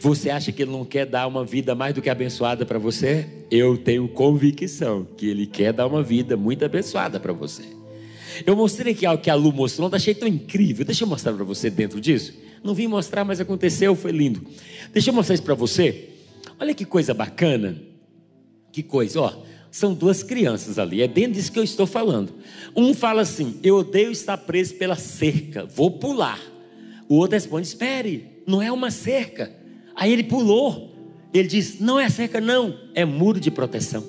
Você 0.00 0.30
acha 0.30 0.52
que 0.52 0.62
ele 0.62 0.70
não 0.70 0.84
quer 0.84 1.06
dar 1.06 1.26
uma 1.26 1.44
vida 1.44 1.74
mais 1.74 1.94
do 1.94 2.02
que 2.02 2.10
abençoada 2.10 2.64
para 2.64 2.78
você? 2.78 3.26
Eu 3.50 3.76
tenho 3.76 4.08
convicção 4.08 5.06
que 5.16 5.28
ele 5.28 5.46
quer 5.46 5.72
dar 5.72 5.86
uma 5.86 6.02
vida 6.02 6.36
muito 6.36 6.64
abençoada 6.64 7.20
para 7.20 7.32
você. 7.32 7.64
Eu 8.44 8.56
mostrei 8.56 8.92
aqui 8.92 9.06
algo 9.06 9.22
que 9.22 9.30
a 9.30 9.34
Lu 9.34 9.52
mostrou, 9.52 9.88
achei 9.92 10.14
tão 10.14 10.28
incrível. 10.28 10.84
Deixa 10.84 11.04
eu 11.04 11.08
mostrar 11.08 11.32
para 11.32 11.44
você 11.44 11.70
dentro 11.70 12.00
disso. 12.00 12.34
Não 12.62 12.74
vim 12.74 12.86
mostrar, 12.86 13.24
mas 13.24 13.40
aconteceu, 13.40 13.94
foi 13.94 14.12
lindo. 14.12 14.42
Deixa 14.92 15.10
eu 15.10 15.14
mostrar 15.14 15.34
isso 15.34 15.44
para 15.44 15.54
você. 15.54 16.10
Olha 16.58 16.74
que 16.74 16.84
coisa 16.84 17.14
bacana. 17.14 17.80
Que 18.72 18.82
coisa, 18.82 19.20
ó. 19.20 19.32
São 19.70 19.92
duas 19.92 20.22
crianças 20.22 20.78
ali, 20.78 21.02
é 21.02 21.08
dentro 21.08 21.32
disso 21.32 21.52
que 21.52 21.58
eu 21.58 21.64
estou 21.64 21.86
falando. 21.86 22.32
Um 22.74 22.94
fala 22.94 23.22
assim: 23.22 23.58
Eu 23.62 23.76
odeio 23.76 24.10
estar 24.10 24.38
preso 24.38 24.74
pela 24.74 24.96
cerca, 24.96 25.66
vou 25.66 25.90
pular. 25.90 26.40
O 27.08 27.16
outro 27.16 27.34
responde: 27.34 27.66
Espere, 27.66 28.42
não 28.46 28.62
é 28.62 28.72
uma 28.72 28.90
cerca, 28.90 29.52
Aí 29.96 30.12
ele 30.12 30.24
pulou. 30.24 30.94
Ele 31.32 31.48
diz: 31.48 31.80
Não 31.80 31.98
é 31.98 32.08
cerca, 32.08 32.40
não, 32.40 32.78
é 32.94 33.04
muro 33.04 33.40
de 33.40 33.50
proteção. 33.50 34.04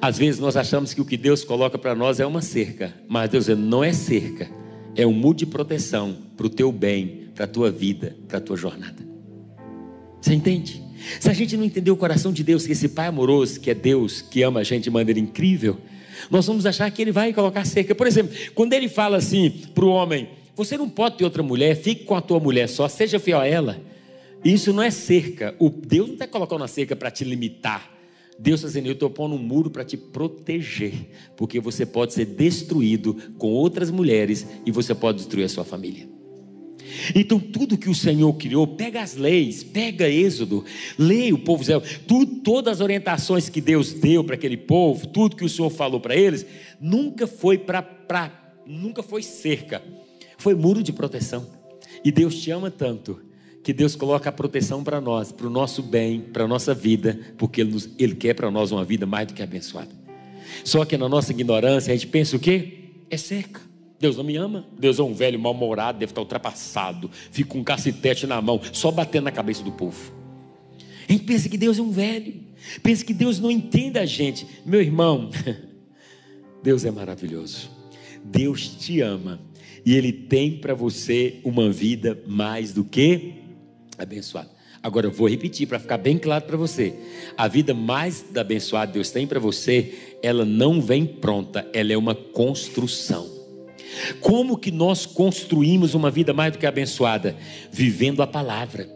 Às 0.00 0.18
vezes 0.18 0.38
nós 0.38 0.56
achamos 0.56 0.94
que 0.94 1.00
o 1.00 1.04
que 1.04 1.16
Deus 1.16 1.42
coloca 1.42 1.76
para 1.76 1.94
nós 1.94 2.20
é 2.20 2.26
uma 2.26 2.42
cerca, 2.42 2.94
mas 3.08 3.30
Deus 3.30 3.48
Não 3.48 3.82
é 3.82 3.92
cerca, 3.92 4.48
é 4.94 5.06
um 5.06 5.12
muro 5.12 5.38
de 5.38 5.46
proteção 5.46 6.16
para 6.36 6.46
o 6.46 6.50
teu 6.50 6.70
bem, 6.70 7.30
para 7.34 7.46
a 7.46 7.48
tua 7.48 7.70
vida, 7.70 8.16
para 8.28 8.38
a 8.38 8.40
tua 8.40 8.56
jornada. 8.56 9.08
Você 10.20 10.34
entende? 10.34 10.82
Se 11.20 11.30
a 11.30 11.32
gente 11.32 11.56
não 11.56 11.64
entender 11.64 11.90
o 11.90 11.96
coração 11.96 12.32
de 12.32 12.44
Deus, 12.44 12.66
que 12.66 12.72
esse 12.72 12.88
Pai 12.88 13.06
amoroso, 13.06 13.60
que 13.60 13.70
é 13.70 13.74
Deus, 13.74 14.20
que 14.20 14.42
ama 14.42 14.60
a 14.60 14.64
gente 14.64 14.84
de 14.84 14.90
maneira 14.90 15.18
incrível, 15.18 15.78
nós 16.30 16.46
vamos 16.46 16.66
achar 16.66 16.90
que 16.90 17.00
Ele 17.00 17.12
vai 17.12 17.32
colocar 17.32 17.64
cerca. 17.64 17.94
Por 17.94 18.06
exemplo, 18.06 18.36
quando 18.54 18.72
Ele 18.72 18.88
fala 18.88 19.16
assim 19.16 19.50
para 19.74 19.84
o 19.84 19.88
homem: 19.88 20.28
você 20.58 20.76
não 20.76 20.88
pode 20.88 21.16
ter 21.16 21.24
outra 21.24 21.40
mulher, 21.40 21.76
fique 21.76 22.04
com 22.04 22.16
a 22.16 22.20
tua 22.20 22.40
mulher 22.40 22.68
só, 22.68 22.88
seja 22.88 23.20
fiel 23.20 23.38
a 23.38 23.46
ela. 23.46 23.80
Isso 24.44 24.72
não 24.72 24.82
é 24.82 24.90
cerca. 24.90 25.54
O 25.56 25.70
Deus 25.70 26.08
não 26.08 26.14
está 26.14 26.26
colocando 26.26 26.64
a 26.64 26.68
cerca 26.68 26.96
para 26.96 27.12
te 27.12 27.22
limitar. 27.22 27.88
Deus 28.36 28.60
está 28.60 28.66
dizendo: 28.66 28.88
Eu 28.88 28.94
estou 28.94 29.08
pondo 29.08 29.36
um 29.36 29.38
muro 29.38 29.70
para 29.70 29.84
te 29.84 29.96
proteger, 29.96 30.94
porque 31.36 31.60
você 31.60 31.86
pode 31.86 32.12
ser 32.12 32.24
destruído 32.24 33.14
com 33.38 33.48
outras 33.48 33.88
mulheres 33.88 34.46
e 34.66 34.72
você 34.72 34.96
pode 34.96 35.18
destruir 35.18 35.44
a 35.44 35.48
sua 35.48 35.64
família. 35.64 36.08
Então, 37.14 37.38
tudo 37.38 37.78
que 37.78 37.88
o 37.88 37.94
Senhor 37.94 38.32
criou, 38.34 38.66
pega 38.66 39.00
as 39.00 39.14
leis, 39.14 39.62
pega 39.62 40.08
Êxodo, 40.08 40.64
leia 40.98 41.34
o 41.34 41.38
povo 41.38 41.62
Israel, 41.62 41.82
tudo, 42.06 42.36
todas 42.36 42.74
as 42.74 42.80
orientações 42.80 43.48
que 43.48 43.60
Deus 43.60 43.92
deu 43.92 44.24
para 44.24 44.34
aquele 44.34 44.56
povo, 44.56 45.06
tudo 45.06 45.36
que 45.36 45.44
o 45.44 45.48
Senhor 45.48 45.70
falou 45.70 46.00
para 46.00 46.16
eles, 46.16 46.44
nunca 46.80 47.26
foi 47.28 47.58
para, 47.58 48.56
nunca 48.66 49.02
foi 49.02 49.22
cerca 49.22 49.82
foi 50.38 50.54
muro 50.54 50.82
de 50.82 50.92
proteção. 50.92 51.46
E 52.04 52.10
Deus 52.10 52.36
te 52.36 52.50
ama 52.50 52.70
tanto 52.70 53.20
que 53.62 53.72
Deus 53.72 53.94
coloca 53.94 54.30
a 54.30 54.32
proteção 54.32 54.82
para 54.82 55.00
nós, 55.00 55.30
para 55.30 55.46
o 55.46 55.50
nosso 55.50 55.82
bem, 55.82 56.20
para 56.20 56.44
a 56.44 56.48
nossa 56.48 56.72
vida, 56.72 57.18
porque 57.36 57.60
Ele, 57.60 57.72
nos, 57.72 57.90
Ele 57.98 58.14
quer 58.14 58.32
para 58.34 58.50
nós 58.50 58.72
uma 58.72 58.84
vida 58.84 59.04
mais 59.04 59.26
do 59.26 59.34
que 59.34 59.42
abençoada. 59.42 59.90
Só 60.64 60.84
que 60.84 60.96
na 60.96 61.08
nossa 61.08 61.32
ignorância 61.32 61.92
a 61.92 61.96
gente 61.96 62.06
pensa 62.06 62.36
o 62.36 62.40
quê? 62.40 62.92
É 63.10 63.16
seca. 63.16 63.60
Deus 64.00 64.16
não 64.16 64.24
me 64.24 64.36
ama. 64.36 64.64
Deus 64.78 64.98
é 64.98 65.02
um 65.02 65.12
velho 65.12 65.38
mal-humorado, 65.38 65.98
deve 65.98 66.12
estar 66.12 66.20
ultrapassado, 66.20 67.10
fica 67.30 67.50
com 67.50 67.58
um 67.58 67.64
cacetete 67.64 68.26
na 68.26 68.40
mão, 68.40 68.60
só 68.72 68.90
batendo 68.90 69.24
na 69.24 69.32
cabeça 69.32 69.62
do 69.62 69.72
povo. 69.72 70.14
A 71.08 71.12
gente 71.12 71.24
pensa 71.24 71.48
que 71.48 71.58
Deus 71.58 71.78
é 71.78 71.82
um 71.82 71.90
velho, 71.90 72.34
pensa 72.82 73.04
que 73.04 73.12
Deus 73.12 73.40
não 73.40 73.50
entende 73.50 73.98
a 73.98 74.06
gente. 74.06 74.46
Meu 74.64 74.80
irmão, 74.80 75.30
Deus 76.62 76.84
é 76.84 76.90
maravilhoso. 76.90 77.70
Deus 78.24 78.68
te 78.68 79.00
ama 79.00 79.40
e 79.88 79.94
Ele 79.94 80.12
tem 80.12 80.50
para 80.52 80.74
você 80.74 81.36
uma 81.42 81.70
vida 81.70 82.22
mais 82.26 82.74
do 82.74 82.84
que 82.84 83.36
abençoada. 83.96 84.50
Agora 84.82 85.06
eu 85.06 85.10
vou 85.10 85.26
repetir 85.26 85.66
para 85.66 85.78
ficar 85.78 85.96
bem 85.96 86.18
claro 86.18 86.44
para 86.44 86.58
você: 86.58 86.92
a 87.34 87.48
vida 87.48 87.72
mais 87.72 88.22
abençoada 88.36 88.92
Deus 88.92 89.10
tem 89.10 89.26
para 89.26 89.40
você, 89.40 90.18
ela 90.22 90.44
não 90.44 90.78
vem 90.78 91.06
pronta, 91.06 91.66
ela 91.72 91.90
é 91.90 91.96
uma 91.96 92.14
construção. 92.14 93.26
Como 94.20 94.58
que 94.58 94.70
nós 94.70 95.06
construímos 95.06 95.94
uma 95.94 96.10
vida 96.10 96.34
mais 96.34 96.52
do 96.52 96.58
que 96.58 96.66
abençoada? 96.66 97.34
Vivendo 97.72 98.22
a 98.22 98.26
palavra, 98.26 98.86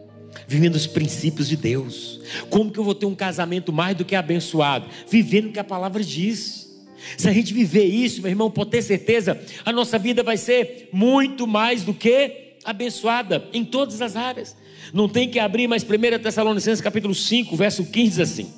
vivendo 0.47 0.75
os 0.75 0.85
princípios 0.85 1.49
de 1.49 1.57
Deus. 1.57 2.21
Como 2.51 2.71
que 2.71 2.77
eu 2.77 2.83
vou 2.83 2.93
ter 2.93 3.07
um 3.07 3.15
casamento 3.15 3.73
mais 3.73 3.97
do 3.97 4.05
que 4.05 4.13
abençoado? 4.13 4.85
Vivendo 5.09 5.47
o 5.47 5.51
que 5.51 5.59
a 5.59 5.63
palavra 5.63 6.03
diz. 6.03 6.62
Se 7.17 7.29
a 7.29 7.33
gente 7.33 7.53
viver 7.53 7.85
isso, 7.85 8.21
meu 8.21 8.31
irmão, 8.31 8.49
pode 8.49 8.71
ter 8.71 8.81
certeza, 8.81 9.39
a 9.65 9.71
nossa 9.71 9.97
vida 9.97 10.23
vai 10.23 10.37
ser 10.37 10.89
muito 10.91 11.45
mais 11.45 11.83
do 11.83 11.93
que 11.93 12.55
abençoada 12.63 13.47
em 13.53 13.63
todas 13.63 14.01
as 14.01 14.15
áreas. 14.15 14.55
Não 14.93 15.07
tem 15.07 15.29
que 15.29 15.39
abrir 15.39 15.67
mais 15.67 15.83
1 15.83 15.87
Tessalonicenses 16.21 16.81
capítulo 16.81 17.13
5, 17.13 17.55
verso 17.55 17.85
15 17.85 18.21
assim. 18.21 18.53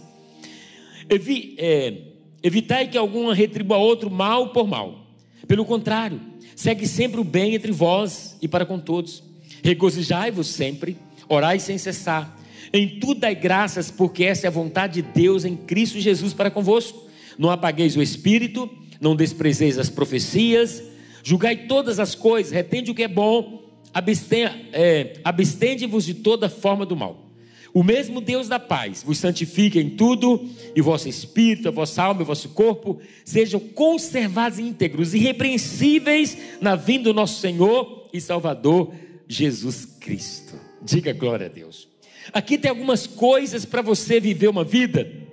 Evi, 1.09 1.55
é, 1.57 1.93
evitai 2.41 2.87
que 2.87 2.97
alguma 2.97 3.33
retribua 3.33 3.77
outro 3.77 4.09
mal 4.09 4.49
por 4.49 4.67
mal. 4.67 5.07
Pelo 5.47 5.65
contrário, 5.65 6.19
segue 6.55 6.87
sempre 6.87 7.19
o 7.19 7.23
bem 7.23 7.55
entre 7.55 7.71
vós 7.71 8.37
e 8.41 8.47
para 8.47 8.65
com 8.65 8.79
todos. 8.79 9.23
Regozijai-vos 9.63 10.47
sempre, 10.47 10.97
orai 11.27 11.59
sem 11.59 11.77
cessar. 11.77 12.35
Em 12.73 12.99
tudo 12.99 13.21
dai 13.21 13.35
graças, 13.35 13.91
porque 13.91 14.23
essa 14.23 14.47
é 14.47 14.49
a 14.49 14.51
vontade 14.51 15.01
de 15.01 15.09
Deus 15.13 15.45
em 15.45 15.55
Cristo 15.55 15.99
Jesus 15.99 16.33
para 16.33 16.49
convosco 16.49 17.04
não 17.37 17.49
apagueis 17.49 17.95
o 17.95 18.01
espírito, 18.01 18.69
não 18.99 19.15
desprezeis 19.15 19.77
as 19.77 19.89
profecias, 19.89 20.83
julgai 21.23 21.67
todas 21.67 21.99
as 21.99 22.15
coisas, 22.15 22.51
retende 22.51 22.91
o 22.91 22.95
que 22.95 23.03
é 23.03 23.07
bom, 23.07 23.63
é, 24.71 25.13
abstende-vos 25.23 26.05
de 26.05 26.13
toda 26.13 26.49
forma 26.49 26.85
do 26.85 26.95
mal. 26.95 27.25
O 27.73 27.83
mesmo 27.83 28.21
Deus 28.21 28.47
da 28.47 28.57
paz 28.57 29.03
vos 29.03 29.17
santifique 29.17 29.77
em 29.77 29.89
tudo, 29.89 30.47
e 30.73 30.81
vosso 30.81 31.09
espírito, 31.09 31.67
a 31.67 31.71
vossa 31.71 32.03
alma 32.03 32.21
e 32.21 32.25
vosso 32.25 32.49
corpo 32.49 33.01
sejam 33.25 33.59
conservados 33.59 34.59
íntegros, 34.59 35.13
irrepreensíveis 35.13 36.37
na 36.61 36.75
vinda 36.77 37.05
do 37.05 37.13
nosso 37.13 37.41
Senhor 37.41 38.07
e 38.13 38.21
Salvador 38.21 38.93
Jesus 39.27 39.85
Cristo. 39.99 40.55
Diga 40.81 41.11
glória 41.11 41.47
a 41.47 41.49
Deus. 41.49 41.89
Aqui 42.31 42.57
tem 42.57 42.69
algumas 42.69 43.05
coisas 43.05 43.65
para 43.65 43.81
você 43.81 44.21
viver 44.21 44.47
uma 44.47 44.63
vida 44.63 45.24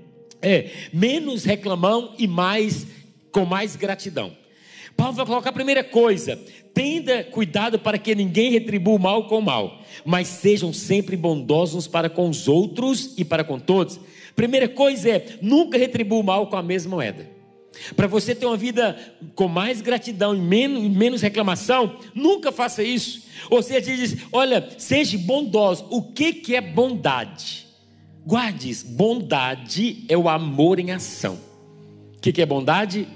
é, 0.43 0.70
menos 0.93 1.45
reclamão 1.45 2.14
e 2.18 2.26
mais 2.26 2.86
com 3.30 3.45
mais 3.45 3.76
gratidão. 3.76 4.32
Paulo 4.97 5.14
vai 5.14 5.24
colocar 5.24 5.51
a 5.51 5.55
primeira 5.55 5.82
coisa: 5.82 6.38
tenda 6.74 7.24
cuidado 7.24 7.78
para 7.78 7.99
que 7.99 8.14
ninguém 8.14 8.51
retribua 8.51 8.95
o 8.95 8.99
mal 8.99 9.26
com 9.26 9.38
o 9.38 9.43
mal, 9.43 9.80
mas 10.05 10.28
sejam 10.28 10.72
sempre 10.72 11.16
bondosos 11.16 11.86
para 11.86 12.11
com 12.11 12.28
os 12.28 12.49
outros 12.49 13.14
e 13.16 13.24
para 13.24 13.45
com 13.45 13.59
todos. 13.59 13.99
Primeira 14.36 14.68
coisa 14.68 15.11
é: 15.11 15.38
nunca 15.40 15.78
retribua 15.78 16.18
o 16.18 16.24
mal 16.24 16.47
com 16.49 16.57
a 16.57 16.62
mesma 16.62 16.97
moeda. 16.97 17.30
Para 17.97 18.07
você 18.07 18.34
ter 18.34 18.45
uma 18.45 18.57
vida 18.57 18.99
com 19.34 19.49
mais 19.49 19.80
gratidão 19.80 20.34
e 20.34 20.38
menos, 20.38 20.82
menos 20.90 21.22
reclamação, 21.22 21.99
nunca 22.14 22.53
faça 22.53 22.82
isso. 22.82 23.22
Ou 23.51 23.62
seja, 23.62 23.80
diz: 23.80 24.16
olha, 24.32 24.68
seja 24.76 25.16
bondoso. 25.18 25.86
O 25.90 26.03
que, 26.03 26.34
que 26.34 26.55
é 26.55 26.61
bondade? 26.61 27.66
Guarde 28.25 28.70
isso: 28.70 28.87
bondade 28.87 30.05
é 30.09 30.16
o 30.16 30.29
amor 30.29 30.79
em 30.79 30.91
ação. 30.91 31.39
O 32.16 32.20
que, 32.20 32.33
que 32.33 32.43
é 32.43 32.47
bondade? 32.47 33.09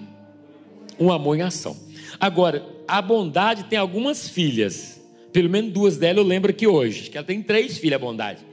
Um 0.99 1.13
amor 1.13 1.37
em 1.37 1.43
ação. 1.43 1.77
Agora, 2.19 2.67
a 2.89 3.01
bondade 3.01 3.65
tem 3.65 3.79
algumas 3.79 4.29
filhas, 4.29 5.01
pelo 5.33 5.51
menos 5.51 5.73
duas 5.73 5.97
delas 5.97 6.19
eu 6.19 6.29
lembro 6.29 6.51
aqui 6.51 6.67
hoje, 6.67 7.11
que 7.11 7.17
ela 7.17 7.27
tem 7.27 7.43
três 7.43 7.79
filhas, 7.79 8.01
a 8.01 8.05
bondade. 8.05 8.45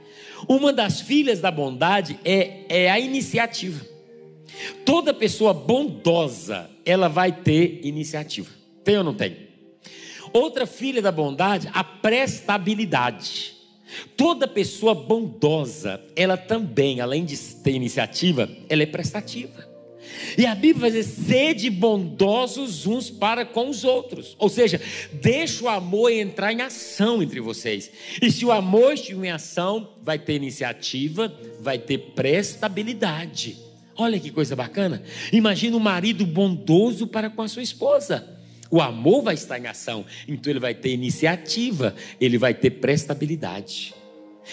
Uma 0.48 0.72
das 0.72 1.00
filhas 1.00 1.40
da 1.40 1.50
bondade 1.50 2.18
é, 2.24 2.60
é 2.68 2.90
a 2.90 3.00
iniciativa. 3.00 3.84
Toda 4.84 5.14
pessoa 5.14 5.54
bondosa, 5.54 6.70
ela 6.84 7.08
vai 7.08 7.32
ter 7.32 7.80
iniciativa. 7.82 8.50
Tem 8.84 8.96
ou 8.98 9.04
não 9.04 9.14
tem? 9.14 9.36
Outra 10.32 10.66
filha 10.66 11.00
da 11.00 11.10
bondade, 11.10 11.68
a 11.72 11.82
prestabilidade. 11.82 13.53
Toda 14.16 14.46
pessoa 14.48 14.94
bondosa, 14.94 16.00
ela 16.16 16.36
também, 16.36 17.00
além 17.00 17.24
de 17.24 17.36
ter 17.36 17.72
iniciativa, 17.72 18.48
ela 18.68 18.82
é 18.82 18.86
prestativa. 18.86 19.74
E 20.36 20.46
a 20.46 20.54
Bíblia 20.54 20.90
vai 20.90 20.90
dizer: 20.90 21.04
sede 21.26 21.70
bondosos 21.70 22.86
uns 22.86 23.10
para 23.10 23.44
com 23.44 23.68
os 23.68 23.84
outros. 23.84 24.34
Ou 24.38 24.48
seja, 24.48 24.80
deixa 25.12 25.64
o 25.64 25.68
amor 25.68 26.10
entrar 26.10 26.52
em 26.52 26.60
ação 26.60 27.22
entre 27.22 27.40
vocês. 27.40 27.90
E 28.20 28.30
se 28.30 28.44
o 28.44 28.52
amor 28.52 28.94
estiver 28.94 29.28
em 29.28 29.30
ação, 29.30 29.94
vai 30.02 30.18
ter 30.18 30.34
iniciativa, 30.34 31.32
vai 31.60 31.78
ter 31.78 31.98
prestabilidade. 32.14 33.58
Olha 33.96 34.18
que 34.18 34.30
coisa 34.30 34.56
bacana. 34.56 35.02
Imagina 35.32 35.76
um 35.76 35.80
marido 35.80 36.26
bondoso 36.26 37.06
para 37.06 37.30
com 37.30 37.42
a 37.42 37.48
sua 37.48 37.62
esposa. 37.62 38.33
O 38.74 38.80
amor 38.80 39.22
vai 39.22 39.34
estar 39.34 39.56
em 39.56 39.68
ação, 39.68 40.04
então 40.26 40.50
ele 40.52 40.58
vai 40.58 40.74
ter 40.74 40.90
iniciativa, 40.90 41.94
ele 42.20 42.36
vai 42.36 42.52
ter 42.52 42.70
prestabilidade. 42.70 43.94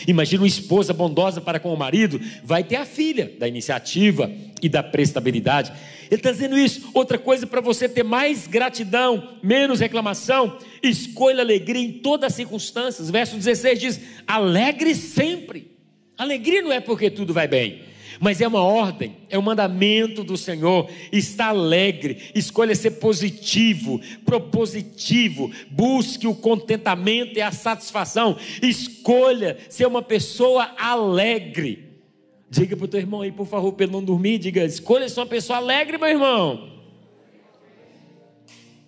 Imagina 0.08 0.44
uma 0.44 0.48
esposa 0.48 0.94
bondosa 0.94 1.42
para 1.42 1.60
com 1.60 1.74
o 1.74 1.76
marido, 1.76 2.22
vai 2.44 2.64
ter 2.64 2.76
a 2.76 2.86
filha 2.86 3.32
da 3.40 3.48
iniciativa 3.48 4.32
e 4.62 4.70
da 4.70 4.84
prestabilidade. 4.84 5.74
Ele 6.04 6.20
está 6.20 6.32
dizendo 6.32 6.56
isso. 6.56 6.92
Outra 6.94 7.18
coisa 7.18 7.48
para 7.48 7.62
você 7.62 7.90
ter 7.90 8.04
mais 8.04 8.46
gratidão, 8.46 9.40
menos 9.42 9.80
reclamação, 9.80 10.56
escolha 10.84 11.42
alegria 11.42 11.82
em 11.82 11.92
todas 11.92 12.28
as 12.28 12.36
circunstâncias. 12.36 13.10
Verso 13.10 13.36
16 13.36 13.80
diz: 13.80 14.02
alegre 14.28 14.94
sempre. 14.94 15.72
Alegria 16.16 16.62
não 16.62 16.72
é 16.72 16.80
porque 16.80 17.10
tudo 17.10 17.34
vai 17.34 17.48
bem 17.48 17.91
mas 18.22 18.40
é 18.40 18.48
uma 18.48 18.62
ordem, 18.62 19.18
é 19.32 19.40
um 19.40 19.42
mandamento 19.42 20.24
do 20.24 20.38
Senhor. 20.38 20.88
Está 21.12 21.48
alegre, 21.48 22.30
escolha 22.36 22.76
ser 22.76 22.92
positivo, 22.92 24.00
propositivo, 24.24 25.52
busque 25.72 26.28
o 26.28 26.36
contentamento 26.36 27.36
e 27.36 27.42
a 27.42 27.52
satisfação. 27.52 28.38
Escolha 28.62 29.58
ser 29.68 29.88
uma 29.88 30.04
pessoa 30.04 30.72
alegre. 30.78 32.00
Diga 32.48 32.78
para 32.78 32.86
o 32.86 32.88
teu 32.88 33.00
irmão 33.00 33.22
aí, 33.22 33.32
por 33.32 33.48
favor, 33.48 33.74
para 33.74 33.86
ele 33.86 33.94
não 33.94 34.04
dormir. 34.04 34.38
Diga, 34.38 34.64
escolha 34.66 35.10
ser 35.10 35.20
uma 35.20 35.26
pessoa 35.26 35.58
alegre, 35.58 35.98
meu 35.98 36.08
irmão. 36.08 36.70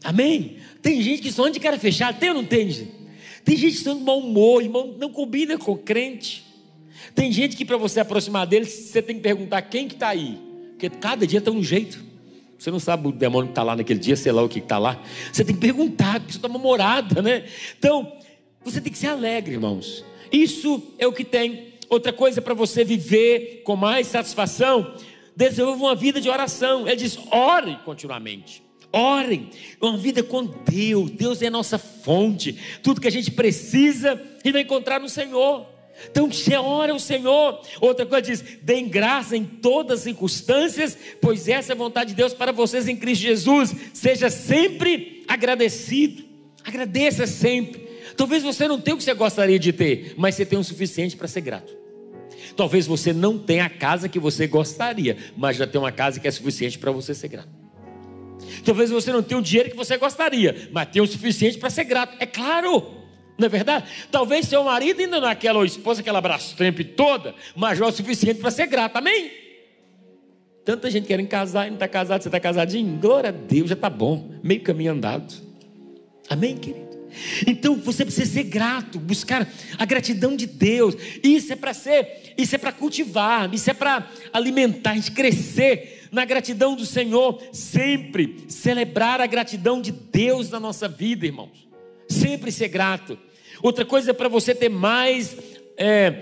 Amém? 0.03 0.57
Tem 0.79 1.01
gente 1.01 1.23
que 1.23 1.31
só 1.31 1.41
anda 1.41 1.53
de 1.53 1.59
cara 1.59 1.79
fechada, 1.79 2.19
tem 2.19 2.29
ou 2.29 2.35
não 2.35 2.45
tem? 2.45 2.67
Tem 3.43 3.57
gente 3.57 3.71
que 3.71 3.79
está 3.79 3.95
de 3.95 3.99
mau 3.99 4.19
humor, 4.19 4.61
irmão, 4.61 4.95
não 4.99 5.09
combina 5.09 5.57
com 5.57 5.75
crente. 5.75 6.52
Tem 7.13 7.31
gente 7.31 7.55
que 7.55 7.65
para 7.65 7.77
você 7.77 7.99
aproximar 7.99 8.47
dele, 8.47 8.65
você 8.65 9.01
tem 9.01 9.15
que 9.15 9.21
perguntar 9.21 9.61
quem 9.63 9.87
que 9.87 9.95
está 9.95 10.09
aí. 10.09 10.39
Porque 10.71 10.89
cada 10.89 11.25
dia 11.25 11.41
tem 11.41 11.53
um 11.53 11.63
jeito. 11.63 12.03
Você 12.57 12.71
não 12.71 12.79
sabe 12.79 13.07
o 13.07 13.11
demônio 13.11 13.47
que 13.47 13.51
está 13.51 13.63
lá 13.63 13.75
naquele 13.75 13.99
dia, 13.99 14.15
sei 14.15 14.31
lá 14.31 14.41
o 14.41 14.47
que 14.47 14.59
está 14.59 14.77
lá. 14.77 15.01
Você 15.31 15.43
tem 15.43 15.53
que 15.55 15.61
perguntar, 15.61 16.19
porque 16.19 16.31
você 16.31 16.37
está 16.37 16.47
uma 16.47 16.59
morada, 16.59 17.21
né? 17.21 17.43
Então, 17.77 18.11
você 18.63 18.79
tem 18.79 18.91
que 18.91 18.97
ser 18.97 19.07
alegre, 19.07 19.53
irmãos. 19.53 20.03
Isso 20.31 20.81
é 20.97 21.05
o 21.05 21.11
que 21.11 21.23
tem. 21.23 21.73
Outra 21.89 22.13
coisa 22.13 22.41
para 22.41 22.53
você 22.53 22.83
viver 22.83 23.61
com 23.65 23.75
mais 23.75 24.07
satisfação, 24.07 24.95
desenvolva 25.35 25.83
uma 25.83 25.95
vida 25.95 26.21
de 26.21 26.29
oração. 26.29 26.87
Ele 26.87 26.95
diz: 26.95 27.19
ore 27.31 27.77
continuamente. 27.83 28.63
Orem, 28.91 29.49
uma 29.81 29.97
vida 29.97 30.21
com 30.21 30.45
Deus. 30.45 31.09
Deus 31.11 31.41
é 31.41 31.47
a 31.47 31.51
nossa 31.51 31.77
fonte. 31.77 32.57
Tudo 32.81 33.01
que 33.01 33.07
a 33.07 33.11
gente 33.11 33.31
precisa 33.31 34.21
e 34.45 34.51
vai 34.51 34.61
encontrar 34.61 34.99
no 34.99 35.09
Senhor. 35.09 35.72
Então 36.09 36.31
você 36.31 36.55
ora 36.55 36.91
ao 36.91 36.99
Senhor. 36.99 37.61
Outra 37.79 38.05
coisa 38.05 38.21
diz: 38.21 38.43
deem 38.61 38.87
graça 38.87 39.35
em 39.35 39.43
todas 39.43 39.99
as 39.99 40.03
circunstâncias, 40.03 40.97
pois 41.21 41.47
essa 41.47 41.71
é 41.71 41.75
a 41.75 41.77
vontade 41.77 42.11
de 42.11 42.15
Deus 42.15 42.33
para 42.33 42.51
vocês 42.51 42.87
em 42.87 42.95
Cristo 42.95 43.21
Jesus. 43.21 43.75
Seja 43.93 44.29
sempre 44.29 45.23
agradecido. 45.27 46.23
Agradeça 46.63 47.27
sempre. 47.27 47.83
Talvez 48.15 48.43
você 48.43 48.67
não 48.67 48.79
tenha 48.79 48.95
o 48.95 48.97
que 48.97 49.03
você 49.03 49.13
gostaria 49.13 49.59
de 49.59 49.73
ter, 49.73 50.13
mas 50.17 50.35
você 50.35 50.45
tem 50.45 50.57
o 50.57 50.63
suficiente 50.63 51.17
para 51.17 51.27
ser 51.27 51.41
grato. 51.41 51.75
Talvez 52.55 52.85
você 52.85 53.11
não 53.11 53.37
tenha 53.37 53.65
a 53.65 53.69
casa 53.69 54.07
que 54.07 54.19
você 54.19 54.45
gostaria, 54.47 55.17
mas 55.35 55.57
já 55.57 55.65
tem 55.65 55.79
uma 55.79 55.91
casa 55.91 56.19
que 56.19 56.27
é 56.27 56.31
suficiente 56.31 56.77
para 56.77 56.91
você 56.91 57.13
ser 57.15 57.27
grato. 57.29 57.49
Talvez 58.63 58.89
você 58.89 59.11
não 59.11 59.23
tenha 59.23 59.39
o 59.39 59.43
dinheiro 59.43 59.71
que 59.71 59.75
você 59.75 59.97
gostaria, 59.97 60.69
mas 60.71 60.89
tem 60.89 61.01
o 61.01 61.07
suficiente 61.07 61.57
para 61.57 61.69
ser 61.69 61.83
grato. 61.85 62.15
É 62.19 62.25
claro. 62.25 63.02
Não 63.43 63.47
é 63.47 63.49
verdade? 63.49 63.85
Talvez 64.09 64.47
seu 64.47 64.63
marido 64.63 65.01
ainda 65.01 65.19
não 65.19 65.27
é 65.27 65.31
aquela 65.31 65.65
esposa, 65.65 65.99
aquela 65.99 66.21
tempo 66.57 66.81
toda, 66.85 67.35
mas 67.53 67.77
já 67.77 67.85
é 67.85 67.87
o 67.89 67.91
suficiente 67.91 68.39
para 68.39 68.49
ser 68.49 68.67
grato, 68.67 68.95
amém? 68.95 69.31
Tanta 70.63 70.89
gente 70.89 71.05
querendo 71.05 71.27
casar 71.27 71.67
e 71.67 71.69
não 71.69 71.75
está 71.75 71.89
casado, 71.89 72.21
você 72.21 72.29
está 72.29 72.39
casadinho? 72.39 72.97
Glória 72.97 73.31
a 73.31 73.33
Deus, 73.33 73.67
já 73.67 73.75
está 73.75 73.89
bom, 73.89 74.31
meio 74.41 74.61
caminho 74.61 74.93
andado. 74.93 75.33
Amém, 76.29 76.55
querido? 76.55 76.93
Então 77.45 77.75
você 77.75 78.05
precisa 78.05 78.31
ser 78.31 78.43
grato, 78.43 78.97
buscar 78.97 79.45
a 79.77 79.85
gratidão 79.85 80.37
de 80.37 80.45
Deus. 80.45 80.95
Isso 81.21 81.51
é 81.51 81.57
para 81.57 81.73
ser, 81.73 82.33
isso 82.37 82.55
é 82.55 82.57
para 82.57 82.71
cultivar, 82.71 83.53
isso 83.53 83.69
é 83.69 83.73
para 83.73 84.07
alimentar, 84.31 84.91
a 84.91 84.95
gente 84.95 85.11
crescer 85.11 86.07
na 86.13 86.23
gratidão 86.23 86.77
do 86.77 86.85
Senhor, 86.85 87.43
sempre 87.51 88.45
celebrar 88.47 89.19
a 89.19 89.27
gratidão 89.27 89.81
de 89.81 89.91
Deus 89.91 90.49
na 90.49 90.61
nossa 90.61 90.87
vida, 90.87 91.25
irmãos. 91.25 91.67
Sempre 92.07 92.53
ser 92.53 92.69
grato. 92.69 93.17
Outra 93.61 93.85
coisa 93.85 94.11
é 94.11 94.13
para 94.13 94.29
você 94.29 94.55
ter 94.55 94.69
mais, 94.69 95.35
é, 95.77 96.13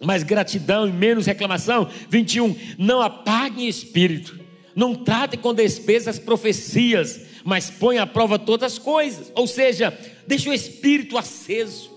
mais 0.00 0.22
gratidão 0.22 0.88
e 0.88 0.92
menos 0.92 1.26
reclamação. 1.26 1.88
21. 2.08 2.56
Não 2.78 3.00
apague 3.00 3.66
espírito. 3.66 4.46
Não 4.74 4.94
trate 4.94 5.38
com 5.38 5.54
despesa 5.54 6.10
as 6.10 6.18
profecias, 6.18 7.20
mas 7.42 7.70
põe 7.70 7.96
à 7.96 8.06
prova 8.06 8.38
todas 8.38 8.74
as 8.74 8.78
coisas. 8.78 9.32
Ou 9.34 9.46
seja, 9.46 9.96
deixe 10.26 10.50
o 10.50 10.52
espírito 10.52 11.16
aceso, 11.16 11.90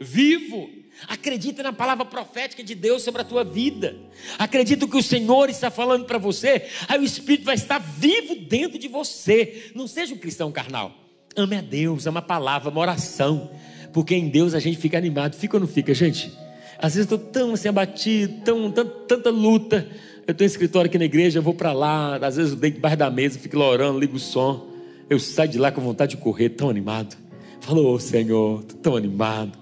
vivo. 0.00 0.68
Acredita 1.06 1.62
na 1.62 1.72
palavra 1.72 2.04
profética 2.04 2.62
de 2.62 2.74
Deus 2.74 3.02
sobre 3.02 3.22
a 3.22 3.24
tua 3.24 3.44
vida. 3.44 3.96
Acredita 4.38 4.86
que 4.86 4.96
o 4.96 5.02
Senhor 5.02 5.48
está 5.48 5.70
falando 5.70 6.04
para 6.04 6.18
você. 6.18 6.66
Aí 6.88 6.98
o 6.98 7.04
Espírito 7.04 7.44
vai 7.44 7.54
estar 7.54 7.78
vivo 7.78 8.34
dentro 8.34 8.78
de 8.78 8.88
você. 8.88 9.70
Não 9.74 9.86
seja 9.86 10.12
um 10.12 10.18
cristão 10.18 10.52
carnal. 10.52 10.92
Ame 11.36 11.56
a 11.56 11.60
Deus, 11.60 12.06
ama 12.06 12.18
a 12.18 12.22
palavra, 12.22 12.70
uma 12.70 12.80
oração. 12.80 13.50
Porque 13.92 14.14
em 14.14 14.28
Deus 14.28 14.54
a 14.54 14.58
gente 14.58 14.78
fica 14.78 14.96
animado. 14.96 15.34
Fica 15.34 15.56
ou 15.56 15.60
não 15.60 15.66
fica, 15.66 15.92
gente? 15.94 16.32
Às 16.78 16.94
vezes 16.94 17.10
eu 17.10 17.16
estou 17.16 17.30
tão 17.30 17.54
assim 17.54 17.68
abatido, 17.68 18.42
tão, 18.44 18.70
tão, 18.70 18.86
tanta 18.86 19.30
luta. 19.30 19.86
Eu 20.26 20.34
tenho 20.34 20.48
um 20.48 20.52
escritório 20.52 20.88
aqui 20.88 20.98
na 20.98 21.04
igreja, 21.04 21.38
eu 21.38 21.42
vou 21.42 21.54
para 21.54 21.72
lá. 21.72 22.16
Às 22.16 22.36
vezes 22.36 22.52
eu 22.52 22.58
deito 22.58 22.76
debaixo 22.76 22.96
da 22.96 23.10
mesa, 23.10 23.38
fico 23.38 23.58
lá 23.58 23.68
orando, 23.68 23.98
ligo 23.98 24.16
o 24.16 24.20
som. 24.20 24.68
Eu 25.08 25.18
saio 25.18 25.50
de 25.50 25.58
lá 25.58 25.72
com 25.72 25.80
vontade 25.80 26.16
de 26.16 26.22
correr, 26.22 26.50
tão 26.50 26.70
animado. 26.70 27.16
Falou, 27.60 27.94
oh, 27.94 27.98
Senhor, 27.98 28.62
tô 28.64 28.76
tão 28.76 28.96
animado. 28.96 29.58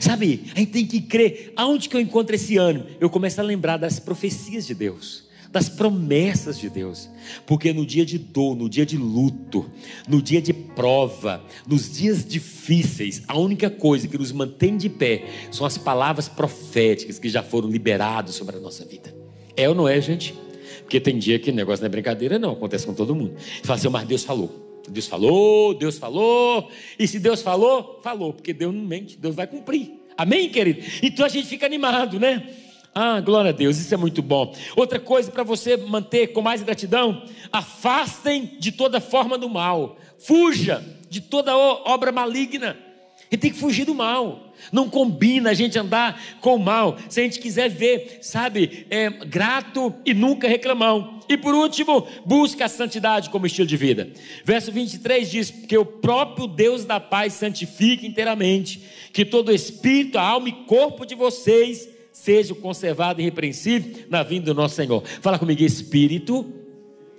Sabe, 0.00 0.44
a 0.54 0.58
gente 0.60 0.70
tem 0.70 0.86
que 0.86 1.00
crer. 1.00 1.52
Aonde 1.56 1.88
que 1.88 1.96
eu 1.96 2.00
encontro 2.00 2.34
esse 2.34 2.56
ânimo? 2.56 2.86
Eu 3.00 3.10
começo 3.10 3.40
a 3.40 3.44
lembrar 3.44 3.76
das 3.76 3.98
profecias 3.98 4.66
de 4.66 4.74
Deus 4.74 5.25
das 5.56 5.70
promessas 5.70 6.58
de 6.58 6.68
Deus. 6.68 7.08
Porque 7.46 7.72
no 7.72 7.86
dia 7.86 8.04
de 8.04 8.18
dor, 8.18 8.54
no 8.54 8.68
dia 8.68 8.84
de 8.84 8.98
luto, 8.98 9.64
no 10.06 10.20
dia 10.20 10.42
de 10.42 10.52
prova, 10.52 11.42
nos 11.66 11.96
dias 11.96 12.26
difíceis, 12.26 13.22
a 13.26 13.38
única 13.38 13.70
coisa 13.70 14.06
que 14.06 14.18
nos 14.18 14.32
mantém 14.32 14.76
de 14.76 14.90
pé 14.90 15.24
são 15.50 15.66
as 15.66 15.78
palavras 15.78 16.28
proféticas 16.28 17.18
que 17.18 17.30
já 17.30 17.42
foram 17.42 17.70
liberadas 17.70 18.34
sobre 18.34 18.56
a 18.56 18.60
nossa 18.60 18.84
vida. 18.84 19.14
É 19.56 19.66
ou 19.66 19.74
não 19.74 19.88
é, 19.88 19.98
gente? 19.98 20.34
Porque 20.82 21.00
tem 21.00 21.18
dia 21.18 21.38
que 21.38 21.50
o 21.50 21.54
negócio 21.54 21.82
não 21.82 21.86
é 21.86 21.90
brincadeira, 21.90 22.38
não, 22.38 22.52
acontece 22.52 22.84
com 22.84 22.92
todo 22.92 23.14
mundo. 23.14 23.34
Fala 23.62 23.78
assim, 23.78 23.88
mas 23.88 24.06
Deus 24.06 24.24
falou. 24.24 24.84
Deus 24.86 25.06
falou, 25.06 25.72
Deus 25.72 25.96
falou, 25.98 26.70
e 26.98 27.08
se 27.08 27.18
Deus 27.18 27.40
falou, 27.40 27.98
falou, 28.04 28.32
porque 28.32 28.52
Deus 28.52 28.72
não 28.72 28.84
mente, 28.84 29.16
Deus 29.16 29.34
vai 29.34 29.46
cumprir. 29.46 29.90
Amém, 30.16 30.50
querido? 30.50 30.80
Então 31.02 31.24
a 31.24 31.28
gente 31.28 31.48
fica 31.48 31.66
animado, 31.66 32.20
né? 32.20 32.46
Ah, 32.98 33.20
glória 33.20 33.50
a 33.50 33.52
Deus, 33.52 33.76
isso 33.76 33.92
é 33.92 33.96
muito 33.98 34.22
bom. 34.22 34.54
Outra 34.74 34.98
coisa 34.98 35.30
para 35.30 35.42
você 35.42 35.76
manter 35.76 36.28
com 36.28 36.40
mais 36.40 36.62
gratidão: 36.62 37.24
afastem 37.52 38.56
de 38.58 38.72
toda 38.72 39.02
forma 39.02 39.36
do 39.36 39.50
mal, 39.50 39.98
fuja 40.18 40.82
de 41.10 41.20
toda 41.20 41.54
obra 41.54 42.10
maligna. 42.10 42.70
A 42.70 43.34
gente 43.34 43.40
tem 43.42 43.52
que 43.52 43.58
fugir 43.58 43.84
do 43.84 43.94
mal. 43.94 44.54
Não 44.72 44.88
combina 44.88 45.50
a 45.50 45.54
gente 45.54 45.78
andar 45.78 46.18
com 46.40 46.54
o 46.54 46.58
mal. 46.58 46.96
Se 47.10 47.20
a 47.20 47.22
gente 47.22 47.38
quiser 47.38 47.68
ver, 47.68 48.20
sabe, 48.22 48.86
é, 48.88 49.10
grato 49.10 49.94
e 50.02 50.14
nunca 50.14 50.48
reclamão. 50.48 51.20
E 51.28 51.36
por 51.36 51.54
último, 51.54 52.06
busca 52.24 52.64
a 52.64 52.68
santidade 52.68 53.28
como 53.28 53.46
estilo 53.46 53.68
de 53.68 53.76
vida. 53.76 54.08
Verso 54.42 54.72
23 54.72 55.30
diz: 55.30 55.50
Que 55.50 55.76
o 55.76 55.84
próprio 55.84 56.46
Deus 56.46 56.86
da 56.86 56.98
paz 56.98 57.34
santifique 57.34 58.06
inteiramente, 58.06 58.80
que 59.12 59.22
todo 59.22 59.52
espírito, 59.52 60.16
alma 60.16 60.48
e 60.48 60.52
corpo 60.64 61.04
de 61.04 61.14
vocês 61.14 61.94
seja 62.16 62.54
conservado 62.54 63.20
irrepreensível 63.20 64.04
na 64.08 64.22
vinda 64.22 64.46
do 64.46 64.54
nosso 64.54 64.74
Senhor. 64.74 65.04
Fala 65.20 65.38
comigo, 65.38 65.62
espírito, 65.62 66.50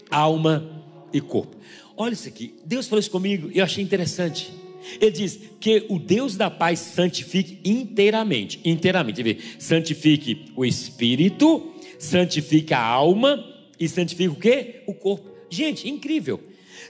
alma 0.09 0.83
e 1.13 1.21
corpo. 1.21 1.55
Olha 1.95 2.13
isso 2.13 2.27
aqui, 2.27 2.55
Deus 2.65 2.87
falou 2.87 2.99
isso 2.99 3.11
comigo 3.11 3.49
e 3.53 3.59
eu 3.59 3.63
achei 3.63 3.83
interessante. 3.83 4.51
Ele 4.99 5.11
diz 5.11 5.39
que 5.59 5.85
o 5.87 5.99
Deus 5.99 6.35
da 6.35 6.49
paz 6.49 6.79
santifique 6.79 7.59
inteiramente, 7.63 8.59
inteiramente. 8.65 9.21
Vê, 9.21 9.37
santifique 9.59 10.45
o 10.55 10.65
espírito, 10.65 11.73
santifique 11.99 12.73
a 12.73 12.81
alma 12.81 13.45
e 13.79 13.87
santifique 13.87 14.29
o 14.29 14.35
quê? 14.35 14.81
O 14.87 14.93
corpo. 14.93 15.29
Gente, 15.49 15.87
incrível. 15.87 16.39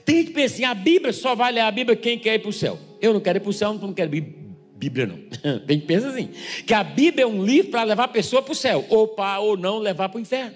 Tem 0.04 0.16
gente 0.16 0.28
que 0.28 0.32
pensa 0.32 0.54
assim, 0.54 0.64
a 0.64 0.74
Bíblia 0.74 1.12
só 1.12 1.34
vai 1.34 1.52
ler 1.52 1.60
a 1.60 1.70
Bíblia 1.70 1.94
quem 1.96 2.18
quer 2.18 2.36
ir 2.36 2.38
para 2.38 2.48
o 2.48 2.52
céu. 2.52 2.78
Eu 3.00 3.12
não 3.12 3.20
quero 3.20 3.38
ir 3.38 3.40
para 3.40 3.50
o 3.50 3.52
céu, 3.52 3.74
não 3.74 3.92
quero 3.92 4.16
ir 4.16 4.37
Bíblia 4.78 5.06
não. 5.06 5.18
Tem 5.66 5.80
que 5.80 5.86
pensar 5.86 6.10
assim, 6.10 6.30
que 6.64 6.72
a 6.72 6.84
Bíblia 6.84 7.24
é 7.24 7.26
um 7.26 7.44
livro 7.44 7.72
para 7.72 7.82
levar 7.82 8.04
a 8.04 8.08
pessoa 8.08 8.40
para 8.40 8.52
o 8.52 8.54
céu, 8.54 8.86
ou 8.88 9.08
para 9.08 9.40
ou 9.40 9.56
não 9.56 9.78
levar 9.78 10.08
para 10.08 10.18
o 10.18 10.20
inferno. 10.20 10.54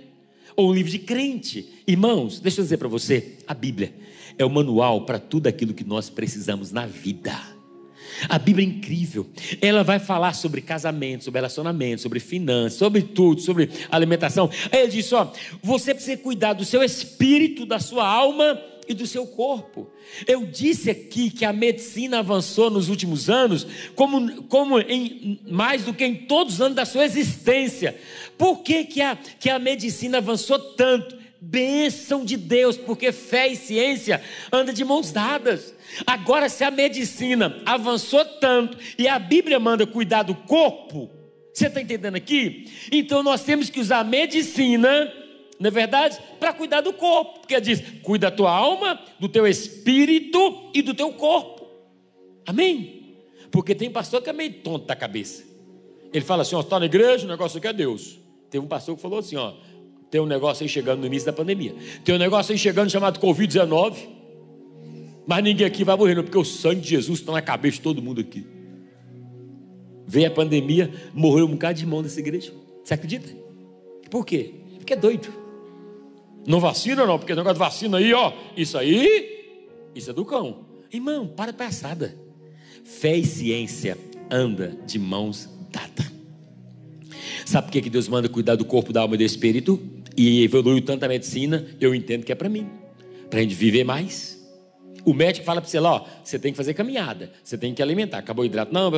Ou 0.54 0.70
um 0.70 0.74
livro 0.74 0.90
de 0.90 0.98
crente. 0.98 1.66
Irmãos, 1.86 2.38
deixa 2.38 2.60
eu 2.60 2.64
dizer 2.64 2.76
para 2.76 2.88
você, 2.88 3.38
a 3.46 3.54
Bíblia 3.54 3.92
é 4.38 4.44
o 4.44 4.50
manual 4.50 5.04
para 5.04 5.18
tudo 5.18 5.48
aquilo 5.48 5.74
que 5.74 5.84
nós 5.84 6.08
precisamos 6.08 6.70
na 6.70 6.86
vida. 6.86 7.36
A 8.28 8.38
Bíblia 8.38 8.66
é 8.66 8.68
incrível. 8.68 9.26
Ela 9.60 9.82
vai 9.82 9.98
falar 9.98 10.34
sobre 10.34 10.60
casamento, 10.60 11.24
sobre 11.24 11.38
relacionamento, 11.38 12.02
sobre 12.02 12.20
finanças, 12.20 12.78
sobre 12.78 13.02
tudo, 13.02 13.40
sobre 13.40 13.70
alimentação. 13.90 14.50
Aí 14.70 14.82
ele 14.82 14.92
diz: 14.92 15.12
ó, 15.12 15.32
você 15.62 15.94
precisa 15.94 16.16
cuidar 16.18 16.52
do 16.52 16.64
seu 16.64 16.82
espírito, 16.82 17.64
da 17.64 17.80
sua 17.80 18.06
alma 18.06 18.60
e 18.88 18.94
do 18.94 19.06
seu 19.06 19.26
corpo. 19.26 19.90
Eu 20.26 20.46
disse 20.46 20.90
aqui 20.90 21.30
que 21.30 21.44
a 21.44 21.52
medicina 21.52 22.18
avançou 22.18 22.70
nos 22.70 22.88
últimos 22.88 23.30
anos, 23.30 23.66
como, 23.94 24.44
como 24.44 24.78
em, 24.80 25.40
mais 25.46 25.84
do 25.84 25.94
que 25.94 26.04
em 26.04 26.14
todos 26.14 26.54
os 26.54 26.60
anos 26.60 26.76
da 26.76 26.84
sua 26.84 27.04
existência. 27.04 27.98
Por 28.36 28.62
que, 28.62 28.84
que, 28.84 29.00
a, 29.00 29.16
que 29.16 29.48
a 29.48 29.58
medicina 29.58 30.18
avançou 30.18 30.58
tanto? 30.58 31.22
Bênção 31.44 32.24
de 32.24 32.36
Deus, 32.36 32.76
porque 32.76 33.10
fé 33.10 33.48
e 33.48 33.56
ciência 33.56 34.22
andam 34.52 34.72
de 34.72 34.84
mãos 34.84 35.10
dadas. 35.10 35.74
Agora, 36.06 36.48
se 36.48 36.62
a 36.62 36.70
medicina 36.70 37.60
avançou 37.66 38.24
tanto 38.24 38.78
e 38.96 39.08
a 39.08 39.18
Bíblia 39.18 39.58
manda 39.58 39.84
cuidar 39.84 40.22
do 40.22 40.36
corpo, 40.36 41.10
você 41.52 41.66
está 41.66 41.80
entendendo 41.80 42.14
aqui? 42.14 42.66
Então 42.90 43.22
nós 43.22 43.42
temos 43.42 43.68
que 43.68 43.80
usar 43.80 43.98
a 43.98 44.04
medicina 44.04 45.12
não 45.62 45.68
é 45.68 45.70
verdade? 45.70 46.18
Para 46.40 46.52
cuidar 46.52 46.80
do 46.80 46.92
corpo, 46.92 47.38
porque 47.38 47.60
diz: 47.60 47.80
cuida 48.02 48.28
da 48.28 48.36
tua 48.36 48.50
alma, 48.50 49.00
do 49.20 49.28
teu 49.28 49.46
espírito 49.46 50.70
e 50.74 50.82
do 50.82 50.92
teu 50.92 51.12
corpo. 51.12 51.68
Amém? 52.44 53.14
Porque 53.48 53.72
tem 53.72 53.88
pastor 53.88 54.20
que 54.20 54.28
é 54.28 54.32
meio 54.32 54.54
tonto 54.54 54.86
da 54.86 54.96
cabeça. 54.96 55.44
Ele 56.12 56.24
fala 56.24 56.42
assim: 56.42 56.56
ó, 56.56 56.60
está 56.60 56.80
na 56.80 56.86
igreja, 56.86 57.26
o 57.26 57.28
negócio 57.28 57.58
aqui 57.58 57.68
é 57.68 57.72
Deus. 57.72 58.18
Teve 58.50 58.64
um 58.64 58.68
pastor 58.68 58.96
que 58.96 59.02
falou 59.02 59.20
assim: 59.20 59.36
ó, 59.36 59.52
tem 60.10 60.20
um 60.20 60.26
negócio 60.26 60.64
aí 60.64 60.68
chegando 60.68 60.98
no 60.98 61.06
início 61.06 61.26
da 61.26 61.32
pandemia. 61.32 61.76
Tem 62.04 62.12
um 62.12 62.18
negócio 62.18 62.50
aí 62.50 62.58
chegando 62.58 62.90
chamado 62.90 63.20
Covid-19. 63.20 63.94
Mas 65.24 65.44
ninguém 65.44 65.64
aqui 65.64 65.84
vai 65.84 65.96
morrer, 65.96 66.16
não, 66.16 66.24
porque 66.24 66.38
o 66.38 66.44
sangue 66.44 66.80
de 66.80 66.88
Jesus 66.88 67.20
está 67.20 67.30
na 67.30 67.40
cabeça 67.40 67.76
de 67.76 67.82
todo 67.82 68.02
mundo 68.02 68.20
aqui. 68.20 68.44
Veio 70.08 70.26
a 70.26 70.30
pandemia, 70.32 70.92
morreu 71.14 71.46
um 71.46 71.52
bocado 71.52 71.78
de 71.78 71.84
irmão 71.84 72.02
dessa 72.02 72.18
igreja. 72.18 72.52
Você 72.82 72.94
acredita? 72.94 73.32
Por 74.10 74.26
quê? 74.26 74.54
Porque 74.78 74.94
é 74.94 74.96
doido. 74.96 75.41
Não 76.46 76.58
vacina 76.58 77.06
não, 77.06 77.18
porque 77.18 77.34
negócio 77.34 77.54
de 77.54 77.58
vacina 77.58 77.98
aí, 77.98 78.12
ó, 78.12 78.32
isso 78.56 78.76
aí, 78.76 79.54
isso 79.94 80.10
é 80.10 80.12
do 80.12 80.24
cão. 80.24 80.66
Irmão, 80.92 81.26
para 81.26 81.52
passada. 81.52 82.14
Fé 82.84 83.16
e 83.16 83.24
ciência 83.24 83.96
anda 84.30 84.76
de 84.86 84.98
mãos 84.98 85.48
dadas. 85.70 86.12
Sabe 87.44 87.70
por 87.70 87.80
que 87.80 87.90
Deus 87.90 88.08
manda 88.08 88.28
cuidar 88.28 88.56
do 88.56 88.64
corpo, 88.64 88.92
da 88.92 89.02
alma 89.02 89.14
e 89.14 89.18
do 89.18 89.24
espírito? 89.24 89.80
E 90.16 90.42
evoluiu 90.42 90.82
tanto 90.82 91.04
a 91.04 91.08
medicina, 91.08 91.66
eu 91.80 91.94
entendo 91.94 92.24
que 92.24 92.32
é 92.32 92.34
para 92.34 92.48
mim, 92.48 92.68
para 93.30 93.38
a 93.38 93.42
gente 93.42 93.54
viver 93.54 93.84
mais. 93.84 94.40
O 95.04 95.12
médico 95.12 95.44
fala 95.44 95.60
para 95.60 95.68
você 95.68 95.80
lá, 95.80 95.94
ó, 95.94 96.04
você 96.22 96.38
tem 96.38 96.52
que 96.52 96.56
fazer 96.56 96.74
caminhada, 96.74 97.30
você 97.42 97.58
tem 97.58 97.74
que 97.74 97.82
alimentar, 97.82 98.22
carboidrato, 98.22 98.72
não, 98.72 98.90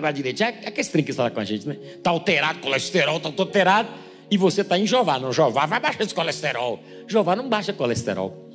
vai 0.00 0.12
direito. 0.12 0.42
É, 0.42 0.46
é 0.62 0.68
aquele 0.68 0.88
trem 0.88 1.04
que 1.04 1.12
fala 1.12 1.30
com 1.30 1.40
a 1.40 1.44
gente, 1.44 1.66
né? 1.66 1.76
Está 1.96 2.10
alterado, 2.10 2.60
colesterol, 2.60 3.16
está 3.16 3.28
alterado 3.28 3.88
e 4.34 4.36
você 4.36 4.62
está 4.62 4.76
em 4.76 4.84
Jová. 4.84 5.18
Não, 5.18 5.32
Jová 5.32 5.64
vai 5.64 5.78
baixar 5.78 6.02
esse 6.02 6.12
colesterol. 6.12 6.82
Jová 7.06 7.36
não 7.36 7.48
baixa 7.48 7.72
colesterol. 7.72 8.50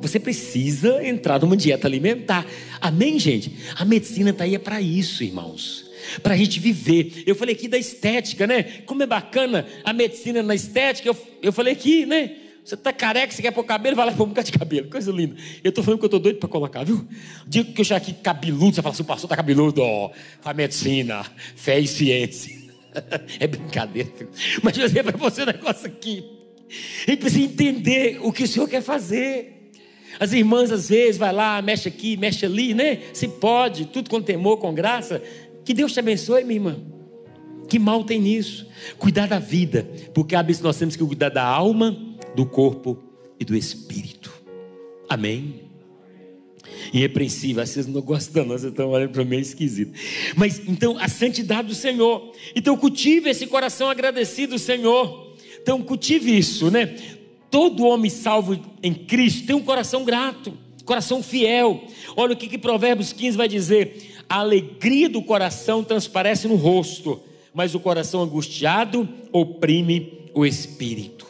Você 0.00 0.20
precisa 0.20 1.04
entrar 1.04 1.40
numa 1.40 1.56
dieta 1.56 1.88
alimentar. 1.88 2.46
Amém, 2.80 3.18
gente? 3.18 3.52
A 3.74 3.84
medicina 3.84 4.30
está 4.30 4.44
aí 4.44 4.54
é 4.54 4.58
para 4.58 4.80
isso, 4.80 5.24
irmãos. 5.24 5.90
Para 6.22 6.34
a 6.34 6.36
gente 6.36 6.60
viver. 6.60 7.24
Eu 7.26 7.34
falei 7.34 7.52
aqui 7.52 7.66
da 7.66 7.76
estética, 7.76 8.46
né? 8.46 8.62
Como 8.86 9.02
é 9.02 9.06
bacana 9.06 9.66
a 9.84 9.92
medicina 9.92 10.40
na 10.40 10.54
estética. 10.54 11.08
Eu, 11.08 11.16
eu 11.42 11.52
falei 11.52 11.72
aqui, 11.72 12.06
né? 12.06 12.36
Você 12.64 12.74
está 12.74 12.92
careca, 12.92 13.32
você 13.32 13.42
quer 13.42 13.50
pôr 13.50 13.64
cabelo, 13.64 13.96
vai 13.96 14.06
lá 14.06 14.12
pôr 14.12 14.22
um 14.24 14.28
bocado 14.28 14.52
de 14.52 14.56
cabelo. 14.56 14.88
Coisa 14.88 15.10
linda. 15.10 15.34
Eu 15.64 15.70
estou 15.70 15.82
falando 15.82 15.98
que 15.98 16.04
eu 16.04 16.08
estou 16.08 16.20
doido 16.20 16.38
para 16.38 16.48
colocar, 16.48 16.84
viu? 16.84 17.04
Digo 17.44 17.72
que 17.72 17.80
eu 17.80 17.84
já 17.84 17.96
aqui 17.96 18.12
cabeludo, 18.12 18.76
você 18.76 18.82
fala 18.82 18.92
assim, 18.92 19.02
o 19.02 19.06
pastor 19.06 19.26
está 19.26 19.36
cabeludo, 19.36 19.82
ó. 19.82 20.12
Faz 20.42 20.56
medicina, 20.56 21.24
fé 21.56 21.80
e 21.80 21.88
ciência. 21.88 22.57
é 23.40 23.46
brincadeira. 23.46 24.10
Mas 24.62 24.76
eu 24.76 24.86
dizer 24.86 25.02
para 25.02 25.16
você 25.16 25.42
um 25.42 25.46
negócio 25.46 25.86
aqui. 25.86 26.24
A 27.06 27.10
gente 27.10 27.20
precisa 27.20 27.44
entender 27.44 28.18
o 28.22 28.32
que 28.32 28.44
o 28.44 28.48
Senhor 28.48 28.68
quer 28.68 28.82
fazer. 28.82 29.70
As 30.20 30.32
irmãs, 30.32 30.70
às 30.72 30.88
vezes, 30.88 31.16
vai 31.16 31.32
lá, 31.32 31.62
mexe 31.62 31.88
aqui, 31.88 32.16
mexe 32.16 32.44
ali, 32.44 32.74
né? 32.74 33.00
Se 33.12 33.28
pode, 33.28 33.86
tudo 33.86 34.10
com 34.10 34.20
temor, 34.20 34.58
com 34.58 34.74
graça. 34.74 35.22
Que 35.64 35.72
Deus 35.72 35.92
te 35.92 36.00
abençoe, 36.00 36.44
minha 36.44 36.56
irmã. 36.56 36.78
Que 37.68 37.78
mal 37.78 38.02
tem 38.02 38.20
nisso? 38.20 38.66
Cuidar 38.98 39.28
da 39.28 39.38
vida, 39.38 39.88
porque 40.14 40.34
nós 40.62 40.78
temos 40.78 40.96
que 40.96 41.04
cuidar 41.04 41.28
da 41.28 41.44
alma, 41.44 41.96
do 42.34 42.46
corpo 42.46 42.98
e 43.38 43.44
do 43.44 43.54
espírito. 43.54 44.32
Amém 45.08 45.67
irrepreensível. 46.92 47.64
Vocês 47.64 47.86
não 47.86 48.00
gostam, 48.00 48.44
não, 48.44 48.58
vocês 48.58 48.72
estão 48.72 48.90
olhando 48.90 49.10
para 49.10 49.24
mim 49.24 49.38
esquisito. 49.38 49.92
Mas 50.36 50.60
então, 50.66 50.98
a 50.98 51.08
santidade 51.08 51.68
do 51.68 51.74
Senhor. 51.74 52.32
Então, 52.54 52.76
cultive 52.76 53.30
esse 53.30 53.46
coração 53.46 53.88
agradecido, 53.90 54.58
Senhor. 54.58 55.34
Então, 55.60 55.82
cultive 55.82 56.36
isso, 56.36 56.70
né? 56.70 56.94
Todo 57.50 57.86
homem 57.86 58.10
salvo 58.10 58.58
em 58.82 58.92
Cristo 58.92 59.46
tem 59.46 59.56
um 59.56 59.62
coração 59.62 60.04
grato, 60.04 60.52
coração 60.84 61.22
fiel. 61.22 61.82
Olha 62.16 62.34
o 62.34 62.36
que, 62.36 62.46
que 62.46 62.58
Provérbios 62.58 63.12
15 63.12 63.36
vai 63.36 63.48
dizer: 63.48 64.22
a 64.28 64.40
alegria 64.40 65.08
do 65.08 65.22
coração 65.22 65.82
transparece 65.82 66.46
no 66.46 66.56
rosto, 66.56 67.20
mas 67.54 67.74
o 67.74 67.80
coração 67.80 68.22
angustiado 68.22 69.08
oprime 69.32 70.28
o 70.34 70.44
espírito. 70.44 71.26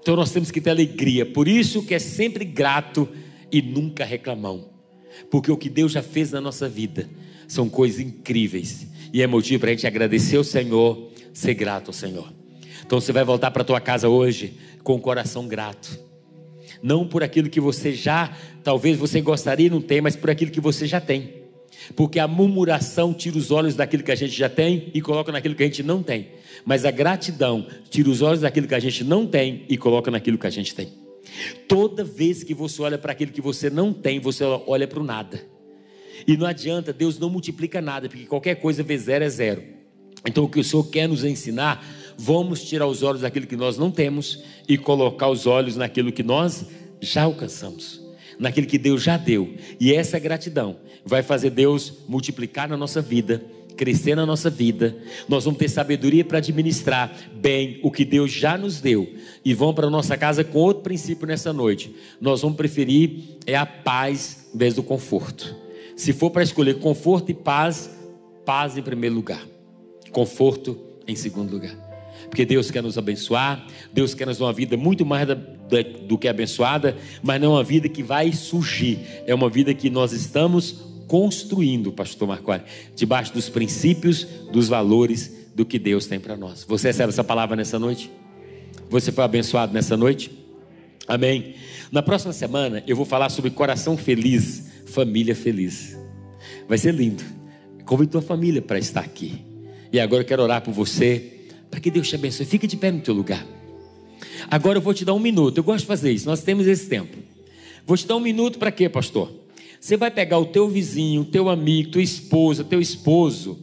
Então 0.00 0.16
nós 0.16 0.30
temos 0.30 0.50
que 0.50 0.60
ter 0.60 0.70
alegria, 0.70 1.24
por 1.24 1.48
isso 1.48 1.82
que 1.82 1.94
é 1.94 1.98
sempre 1.98 2.44
grato 2.44 3.08
e 3.54 3.62
nunca 3.62 4.04
reclamão. 4.04 4.68
Porque 5.30 5.48
o 5.48 5.56
que 5.56 5.70
Deus 5.70 5.92
já 5.92 6.02
fez 6.02 6.32
na 6.32 6.40
nossa 6.40 6.68
vida 6.68 7.08
são 7.46 7.68
coisas 7.68 8.00
incríveis. 8.00 8.84
E 9.12 9.22
é 9.22 9.28
motivo 9.28 9.60
para 9.60 9.70
a 9.70 9.72
gente 9.72 9.86
agradecer 9.86 10.36
ao 10.36 10.42
Senhor, 10.42 11.12
ser 11.32 11.54
grato 11.54 11.88
ao 11.88 11.94
Senhor. 11.94 12.32
Então 12.84 13.00
você 13.00 13.12
vai 13.12 13.22
voltar 13.22 13.52
para 13.52 13.62
tua 13.62 13.80
casa 13.80 14.08
hoje 14.08 14.54
com 14.82 14.96
o 14.96 15.00
coração 15.00 15.46
grato. 15.46 15.96
Não 16.82 17.06
por 17.06 17.22
aquilo 17.22 17.48
que 17.48 17.60
você 17.60 17.92
já, 17.92 18.36
talvez 18.64 18.98
você 18.98 19.20
gostaria 19.20 19.70
não 19.70 19.80
tem, 19.80 20.00
mas 20.00 20.16
por 20.16 20.30
aquilo 20.30 20.50
que 20.50 20.60
você 20.60 20.84
já 20.84 21.00
tem. 21.00 21.44
Porque 21.94 22.18
a 22.18 22.26
murmuração 22.26 23.14
tira 23.14 23.38
os 23.38 23.52
olhos 23.52 23.76
daquilo 23.76 24.02
que 24.02 24.10
a 24.10 24.16
gente 24.16 24.36
já 24.36 24.48
tem 24.48 24.90
e 24.92 25.00
coloca 25.00 25.30
naquilo 25.30 25.54
que 25.54 25.62
a 25.62 25.66
gente 25.66 25.84
não 25.84 26.02
tem. 26.02 26.26
Mas 26.64 26.84
a 26.84 26.90
gratidão 26.90 27.68
tira 27.88 28.10
os 28.10 28.20
olhos 28.20 28.40
daquilo 28.40 28.66
que 28.66 28.74
a 28.74 28.80
gente 28.80 29.04
não 29.04 29.28
tem 29.28 29.64
e 29.68 29.76
coloca 29.76 30.10
naquilo 30.10 30.38
que 30.38 30.46
a 30.48 30.50
gente 30.50 30.74
tem. 30.74 31.03
Toda 31.68 32.04
vez 32.04 32.42
que 32.42 32.54
você 32.54 32.80
olha 32.82 32.98
para 32.98 33.12
aquilo 33.12 33.32
que 33.32 33.40
você 33.40 33.70
não 33.70 33.92
tem, 33.92 34.20
você 34.20 34.44
olha 34.44 34.86
para 34.86 35.00
o 35.00 35.04
nada. 35.04 35.40
E 36.26 36.36
não 36.36 36.46
adianta, 36.46 36.92
Deus 36.92 37.18
não 37.18 37.28
multiplica 37.28 37.80
nada, 37.80 38.08
porque 38.08 38.26
qualquer 38.26 38.56
coisa 38.56 38.82
vezes 38.82 39.06
zero 39.06 39.24
é 39.24 39.28
zero. 39.28 39.62
Então 40.26 40.44
o 40.44 40.48
que 40.48 40.60
o 40.60 40.64
Senhor 40.64 40.84
quer 40.84 41.08
nos 41.08 41.24
ensinar, 41.24 41.84
vamos 42.16 42.64
tirar 42.64 42.86
os 42.86 43.02
olhos 43.02 43.20
daquilo 43.22 43.46
que 43.46 43.56
nós 43.56 43.76
não 43.76 43.90
temos 43.90 44.42
e 44.68 44.78
colocar 44.78 45.28
os 45.28 45.46
olhos 45.46 45.76
naquilo 45.76 46.12
que 46.12 46.22
nós 46.22 46.66
já 47.00 47.24
alcançamos, 47.24 48.00
naquilo 48.38 48.66
que 48.66 48.78
Deus 48.78 49.02
já 49.02 49.16
deu. 49.16 49.54
E 49.78 49.92
essa 49.92 50.18
gratidão 50.18 50.78
vai 51.04 51.22
fazer 51.22 51.50
Deus 51.50 51.92
multiplicar 52.08 52.68
na 52.68 52.76
nossa 52.76 53.02
vida 53.02 53.44
crescer 53.76 54.14
na 54.14 54.24
nossa 54.24 54.48
vida, 54.48 54.96
nós 55.28 55.44
vamos 55.44 55.58
ter 55.58 55.68
sabedoria 55.68 56.24
para 56.24 56.38
administrar 56.38 57.12
bem 57.34 57.80
o 57.82 57.90
que 57.90 58.04
Deus 58.04 58.30
já 58.30 58.56
nos 58.56 58.80
deu 58.80 59.12
e 59.44 59.52
vamos 59.52 59.74
para 59.74 59.90
nossa 59.90 60.16
casa 60.16 60.44
com 60.44 60.58
outro 60.58 60.82
princípio 60.82 61.26
nessa 61.26 61.52
noite. 61.52 61.94
Nós 62.20 62.42
vamos 62.42 62.56
preferir 62.56 63.38
é 63.46 63.56
a 63.56 63.66
paz 63.66 64.48
em 64.54 64.58
vez 64.58 64.74
do 64.74 64.82
conforto. 64.82 65.54
Se 65.96 66.12
for 66.12 66.30
para 66.30 66.42
escolher 66.42 66.78
conforto 66.78 67.30
e 67.30 67.34
paz, 67.34 67.90
paz 68.44 68.76
em 68.76 68.82
primeiro 68.82 69.14
lugar, 69.14 69.46
conforto 70.10 70.78
em 71.06 71.14
segundo 71.14 71.52
lugar. 71.52 71.76
Porque 72.28 72.44
Deus 72.44 72.70
quer 72.70 72.82
nos 72.82 72.96
abençoar, 72.96 73.66
Deus 73.92 74.14
quer 74.14 74.26
nos 74.26 74.38
dar 74.38 74.46
uma 74.46 74.52
vida 74.52 74.76
muito 74.76 75.04
mais 75.04 75.26
da, 75.26 75.34
da, 75.34 75.82
do 76.06 76.16
que 76.16 76.26
abençoada, 76.26 76.96
mas 77.22 77.40
não 77.40 77.52
é 77.52 77.56
uma 77.56 77.64
vida 77.64 77.88
que 77.88 78.02
vai 78.02 78.32
surgir, 78.32 78.98
é 79.26 79.34
uma 79.34 79.48
vida 79.48 79.74
que 79.74 79.90
nós 79.90 80.12
estamos 80.12 80.93
construindo, 81.06 81.92
pastor 81.92 82.28
Marconi, 82.28 82.62
debaixo 82.94 83.32
dos 83.32 83.48
princípios, 83.48 84.24
dos 84.52 84.68
valores 84.68 85.32
do 85.54 85.64
que 85.64 85.78
Deus 85.78 86.06
tem 86.06 86.18
para 86.18 86.36
nós. 86.36 86.64
Você 86.64 86.88
recebe 86.88 87.10
essa 87.10 87.24
palavra 87.24 87.56
nessa 87.56 87.78
noite? 87.78 88.10
Você 88.90 89.12
foi 89.12 89.24
abençoado 89.24 89.72
nessa 89.72 89.96
noite? 89.96 90.30
Amém. 91.06 91.54
Na 91.92 92.02
próxima 92.02 92.32
semana 92.32 92.82
eu 92.86 92.96
vou 92.96 93.04
falar 93.04 93.28
sobre 93.28 93.50
coração 93.50 93.96
feliz, 93.96 94.64
família 94.86 95.34
feliz. 95.34 95.96
Vai 96.68 96.78
ser 96.78 96.94
lindo. 96.94 97.22
Convido 97.84 98.12
tua 98.12 98.22
família 98.22 98.62
para 98.62 98.78
estar 98.78 99.00
aqui. 99.00 99.44
E 99.92 100.00
agora 100.00 100.22
eu 100.22 100.26
quero 100.26 100.42
orar 100.42 100.62
por 100.62 100.72
você, 100.72 101.48
para 101.70 101.78
que 101.78 101.90
Deus 101.90 102.08
te 102.08 102.14
abençoe. 102.14 102.46
Fique 102.46 102.66
de 102.66 102.76
pé 102.76 102.90
no 102.90 103.00
teu 103.00 103.14
lugar. 103.14 103.46
Agora 104.50 104.78
eu 104.78 104.82
vou 104.82 104.94
te 104.94 105.04
dar 105.04 105.14
um 105.14 105.18
minuto. 105.18 105.58
Eu 105.58 105.64
gosto 105.64 105.80
de 105.80 105.86
fazer 105.86 106.10
isso. 106.10 106.26
Nós 106.26 106.42
temos 106.42 106.66
esse 106.66 106.88
tempo. 106.88 107.16
Vou 107.86 107.96
te 107.96 108.06
dar 108.06 108.16
um 108.16 108.20
minuto 108.20 108.58
para 108.58 108.72
quê, 108.72 108.88
pastor? 108.88 109.43
Você 109.84 109.98
vai 109.98 110.10
pegar 110.10 110.38
o 110.38 110.46
teu 110.46 110.66
vizinho, 110.66 111.20
o 111.20 111.24
teu 111.26 111.46
amigo, 111.46 111.90
tua 111.90 112.00
esposa, 112.00 112.64
teu 112.64 112.80
esposo, 112.80 113.58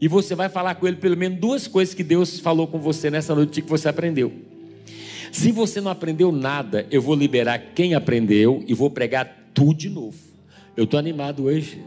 e 0.00 0.06
você 0.06 0.32
vai 0.32 0.48
falar 0.48 0.76
com 0.76 0.86
ele 0.86 0.98
pelo 0.98 1.16
menos 1.16 1.40
duas 1.40 1.66
coisas 1.66 1.92
que 1.92 2.04
Deus 2.04 2.38
falou 2.38 2.68
com 2.68 2.78
você 2.78 3.10
nessa 3.10 3.34
noite 3.34 3.60
que 3.60 3.68
você 3.68 3.88
aprendeu. 3.88 4.32
Se 5.32 5.50
você 5.50 5.80
não 5.80 5.90
aprendeu 5.90 6.30
nada, 6.30 6.86
eu 6.92 7.02
vou 7.02 7.16
liberar 7.16 7.58
quem 7.74 7.92
aprendeu 7.92 8.62
e 8.68 8.72
vou 8.72 8.88
pregar 8.88 9.50
tudo 9.52 9.74
de 9.74 9.88
novo. 9.90 10.16
Eu 10.76 10.84
estou 10.84 10.96
animado 10.96 11.46
hoje. 11.46 11.82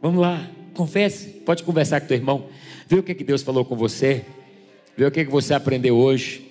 Vamos 0.00 0.20
lá, 0.20 0.48
confesse. 0.72 1.30
Pode 1.44 1.64
conversar 1.64 2.00
com 2.00 2.06
teu 2.06 2.16
irmão. 2.16 2.44
Vê 2.86 3.00
o 3.00 3.02
que, 3.02 3.12
que 3.12 3.24
Deus 3.24 3.42
falou 3.42 3.64
com 3.64 3.74
você. 3.74 4.24
Vê 4.96 5.04
o 5.04 5.10
que, 5.10 5.24
que 5.24 5.32
você 5.32 5.52
aprendeu 5.52 5.96
hoje. 5.96 6.48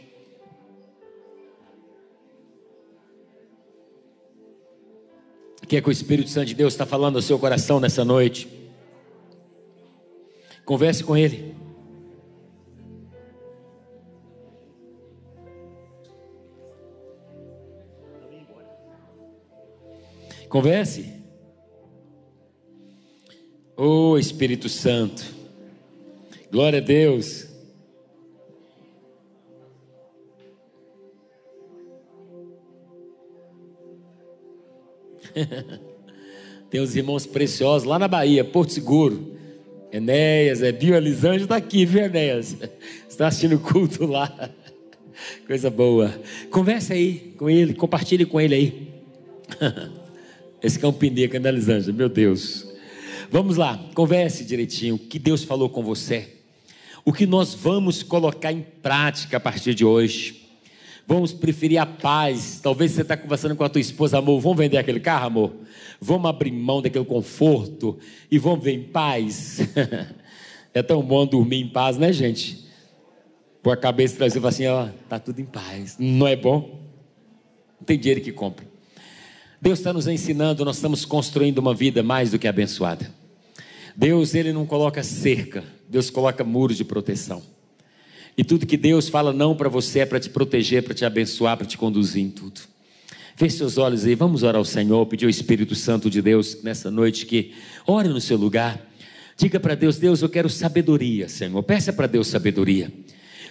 Que 5.70 5.78
é 5.78 5.82
que 5.82 5.88
o 5.88 5.92
Espírito 5.92 6.32
Santo 6.32 6.48
de 6.48 6.56
Deus 6.56 6.74
está 6.74 6.84
falando 6.84 7.18
ao 7.18 7.22
seu 7.22 7.38
coração 7.38 7.80
nessa 7.80 8.04
noite. 8.04 8.50
Converse 10.66 11.04
com 11.04 11.16
Ele. 11.16 11.56
Converse. 20.50 21.14
Oh 23.78 24.18
Espírito 24.18 24.68
Santo, 24.68 25.24
glória 26.52 26.80
a 26.80 26.82
Deus. 26.82 27.49
Tem 36.70 36.82
os 36.82 36.96
irmãos 36.96 37.26
preciosos 37.26 37.88
lá 37.88 37.98
na 37.98 38.08
Bahia, 38.08 38.44
Porto 38.44 38.74
Seguro. 38.74 39.38
Enéas, 39.92 40.62
é 40.62 40.72
Bio 40.72 40.96
Elisângela 40.96 41.44
está 41.44 41.56
aqui, 41.56 41.84
viu, 41.86 42.04
Enéas? 42.04 42.56
Está 43.10 43.28
assistindo 43.28 43.56
o 43.56 43.60
culto 43.60 44.06
lá. 44.06 44.52
Coisa 45.48 45.70
boa. 45.70 46.14
Converse 46.52 46.94
aí 46.94 47.34
com 47.38 47.50
ele, 47.50 47.74
compartilhe 47.74 48.24
com 48.24 48.40
ele 48.40 48.56
aí. 48.56 48.88
Esse 50.62 50.78
que 50.78 50.86
é 50.86 50.88
um 50.88 50.94
pneu, 50.94 51.30
é 51.32 51.48
Elisângela, 51.48 51.92
meu 51.92 52.08
Deus. 52.08 52.68
Vamos 53.32 53.58
lá, 53.58 53.84
converse 53.96 54.46
direitinho. 54.46 54.96
O 54.96 55.00
que 55.00 55.18
Deus 55.18 55.44
falou 55.44 55.70
com 55.70 55.84
você? 55.84 56.36
O 57.04 57.12
que 57.12 57.26
nós 57.26 57.54
vamos 57.54 58.04
colocar 58.04 58.52
em 58.52 58.62
prática 58.62 59.38
a 59.38 59.40
partir 59.40 59.74
de 59.74 59.84
hoje? 59.84 60.39
Vamos 61.10 61.34
preferir 61.34 61.80
a 61.80 61.88
paz. 61.88 62.60
Talvez 62.62 62.91
você 62.91 63.01
está 63.01 63.18
conversando 63.18 63.55
com 63.55 63.64
a 63.64 63.70
tua 63.70 63.82
esposa, 63.82 64.20
amor. 64.20 64.39
Vamos 64.39 64.60
vender 64.60 64.78
aquele 64.78 64.99
carro, 64.99 65.26
amor? 65.26 65.55
Vamos 65.99 66.30
abrir 66.30 66.51
mão 66.51 66.84
daquele 66.84 67.03
conforto 67.03 67.97
e 68.30 68.38
vamos 68.38 68.64
ver 68.64 68.74
em 68.74 68.84
paz. 68.84 69.57
é 70.72 70.84
tão 70.84 71.01
bom 71.01 71.26
dormir 71.26 71.62
em 71.62 71.68
paz, 71.68 71.97
né, 71.97 72.14
gente? 72.14 72.64
Pôr 73.64 73.72
a 73.72 73.78
cabeça 73.78 74.14
atrás 74.14 74.36
e 74.36 74.39
falar 74.39 74.49
assim: 74.49 74.68
ó, 74.68 74.89
tá 75.10 75.18
tudo 75.18 75.41
em 75.41 75.45
paz. 75.45 75.95
Não 75.97 76.28
é 76.28 76.36
bom? 76.36 76.80
Não 77.80 77.86
tem 77.88 77.97
dinheiro 77.97 78.22
que 78.22 78.32
compra. 78.32 78.68
Deus 79.60 79.80
está 79.80 79.91
nos 79.91 80.07
ensinando, 80.07 80.64
nós 80.64 80.76
estamos 80.76 81.05
construindo 81.05 81.57
uma 81.57 81.74
vida 81.74 82.03
mais 82.03 82.30
do 82.30 82.38
que 82.38 82.47
abençoada. 82.47 83.12
Deus, 83.95 84.36
Ele 84.36 84.53
não 84.53 84.64
coloca 84.64 85.01
cerca, 85.01 85.64
Deus 85.89 86.12
coloca 86.12 86.43
muros 86.43 86.78
de 86.78 86.86
proteção. 86.86 87.41
E 88.40 88.44
tudo 88.46 88.66
que 88.66 88.78
Deus 88.78 89.10
fala 89.10 89.34
não 89.34 89.54
para 89.54 89.68
você 89.68 90.00
é 90.00 90.06
para 90.06 90.18
te 90.18 90.30
proteger, 90.30 90.82
para 90.82 90.94
te 90.94 91.04
abençoar, 91.04 91.58
para 91.58 91.68
te 91.68 91.78
conduzir 91.78 92.24
em 92.24 92.30
tudo. 92.30 92.62
Feche 93.36 93.58
seus 93.58 93.78
olhos 93.78 94.06
aí, 94.06 94.16
vamos 94.16 94.44
orar 94.44 94.56
ao 94.56 94.64
Senhor, 94.64 95.06
pedir 95.08 95.26
ao 95.26 95.30
Espírito 95.30 95.76
Santo 95.76 96.10
de 96.10 96.22
Deus 96.22 96.64
nessa 96.64 96.90
noite 96.90 97.26
que 97.26 97.52
ore 97.86 98.08
no 98.08 98.22
seu 98.22 98.38
lugar. 98.38 98.80
Diga 99.36 99.60
para 99.60 99.76
Deus, 99.76 99.98
Deus, 99.98 100.22
eu 100.22 100.30
quero 100.30 100.50
sabedoria, 100.50 101.28
Senhor. 101.28 101.62
Peça 101.64 101.92
para 101.92 102.08
Deus 102.08 102.30
sabedoria. 102.30 102.90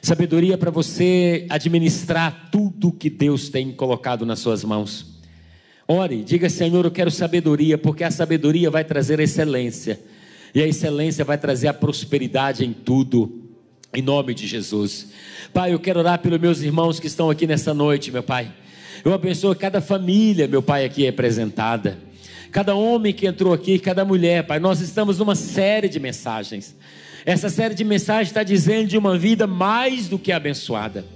Sabedoria 0.00 0.56
para 0.56 0.70
você 0.70 1.44
administrar 1.50 2.48
tudo 2.50 2.90
que 2.90 3.10
Deus 3.10 3.50
tem 3.50 3.70
colocado 3.72 4.24
nas 4.24 4.38
suas 4.38 4.64
mãos. 4.64 5.18
Ore, 5.86 6.24
diga, 6.24 6.48
Senhor, 6.48 6.82
eu 6.86 6.90
quero 6.90 7.10
sabedoria, 7.10 7.76
porque 7.76 8.04
a 8.04 8.10
sabedoria 8.10 8.70
vai 8.70 8.84
trazer 8.84 9.20
excelência. 9.20 10.00
E 10.54 10.62
a 10.62 10.66
excelência 10.66 11.26
vai 11.26 11.36
trazer 11.36 11.68
a 11.68 11.74
prosperidade 11.74 12.64
em 12.64 12.72
tudo. 12.72 13.47
Em 13.94 14.02
nome 14.02 14.34
de 14.34 14.46
Jesus. 14.46 15.08
Pai, 15.52 15.72
eu 15.72 15.80
quero 15.80 16.00
orar 16.00 16.18
pelos 16.18 16.38
meus 16.38 16.60
irmãos 16.60 17.00
que 17.00 17.06
estão 17.06 17.30
aqui 17.30 17.46
nessa 17.46 17.72
noite, 17.72 18.12
meu 18.12 18.22
Pai. 18.22 18.52
Eu 19.02 19.14
abençoo 19.14 19.54
cada 19.54 19.80
família, 19.80 20.46
meu 20.46 20.62
Pai, 20.62 20.84
aqui 20.84 21.04
representada. 21.04 21.98
Cada 22.52 22.74
homem 22.74 23.14
que 23.14 23.26
entrou 23.26 23.54
aqui, 23.54 23.78
cada 23.78 24.04
mulher, 24.04 24.46
Pai. 24.46 24.58
Nós 24.58 24.80
estamos 24.80 25.18
numa 25.18 25.34
série 25.34 25.88
de 25.88 25.98
mensagens. 25.98 26.76
Essa 27.24 27.48
série 27.48 27.74
de 27.74 27.82
mensagens 27.82 28.28
está 28.28 28.42
dizendo 28.42 28.88
de 28.88 28.98
uma 28.98 29.16
vida 29.16 29.46
mais 29.46 30.06
do 30.06 30.18
que 30.18 30.32
abençoada. 30.32 31.06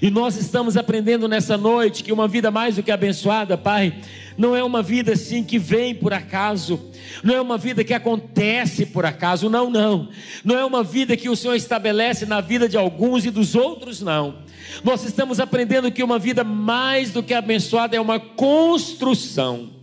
E 0.00 0.10
nós 0.10 0.36
estamos 0.36 0.76
aprendendo 0.76 1.28
nessa 1.28 1.56
noite 1.56 2.02
que 2.02 2.12
uma 2.12 2.26
vida 2.26 2.50
mais 2.50 2.76
do 2.76 2.82
que 2.82 2.90
abençoada, 2.90 3.58
Pai, 3.58 3.94
não 4.38 4.56
é 4.56 4.62
uma 4.62 4.82
vida 4.82 5.12
assim 5.12 5.44
que 5.44 5.58
vem 5.58 5.94
por 5.94 6.12
acaso, 6.12 6.80
não 7.22 7.34
é 7.34 7.40
uma 7.40 7.58
vida 7.58 7.84
que 7.84 7.92
acontece 7.92 8.86
por 8.86 9.04
acaso, 9.04 9.50
não, 9.50 9.68
não. 9.68 10.08
Não 10.44 10.58
é 10.58 10.64
uma 10.64 10.82
vida 10.82 11.16
que 11.16 11.28
o 11.28 11.36
Senhor 11.36 11.54
estabelece 11.54 12.24
na 12.24 12.40
vida 12.40 12.68
de 12.68 12.76
alguns 12.76 13.26
e 13.26 13.30
dos 13.30 13.54
outros, 13.54 14.00
não. 14.00 14.36
Nós 14.82 15.04
estamos 15.04 15.38
aprendendo 15.40 15.90
que 15.92 16.02
uma 16.02 16.18
vida 16.18 16.42
mais 16.44 17.10
do 17.10 17.22
que 17.22 17.34
abençoada 17.34 17.96
é 17.96 18.00
uma 18.00 18.18
construção 18.18 19.82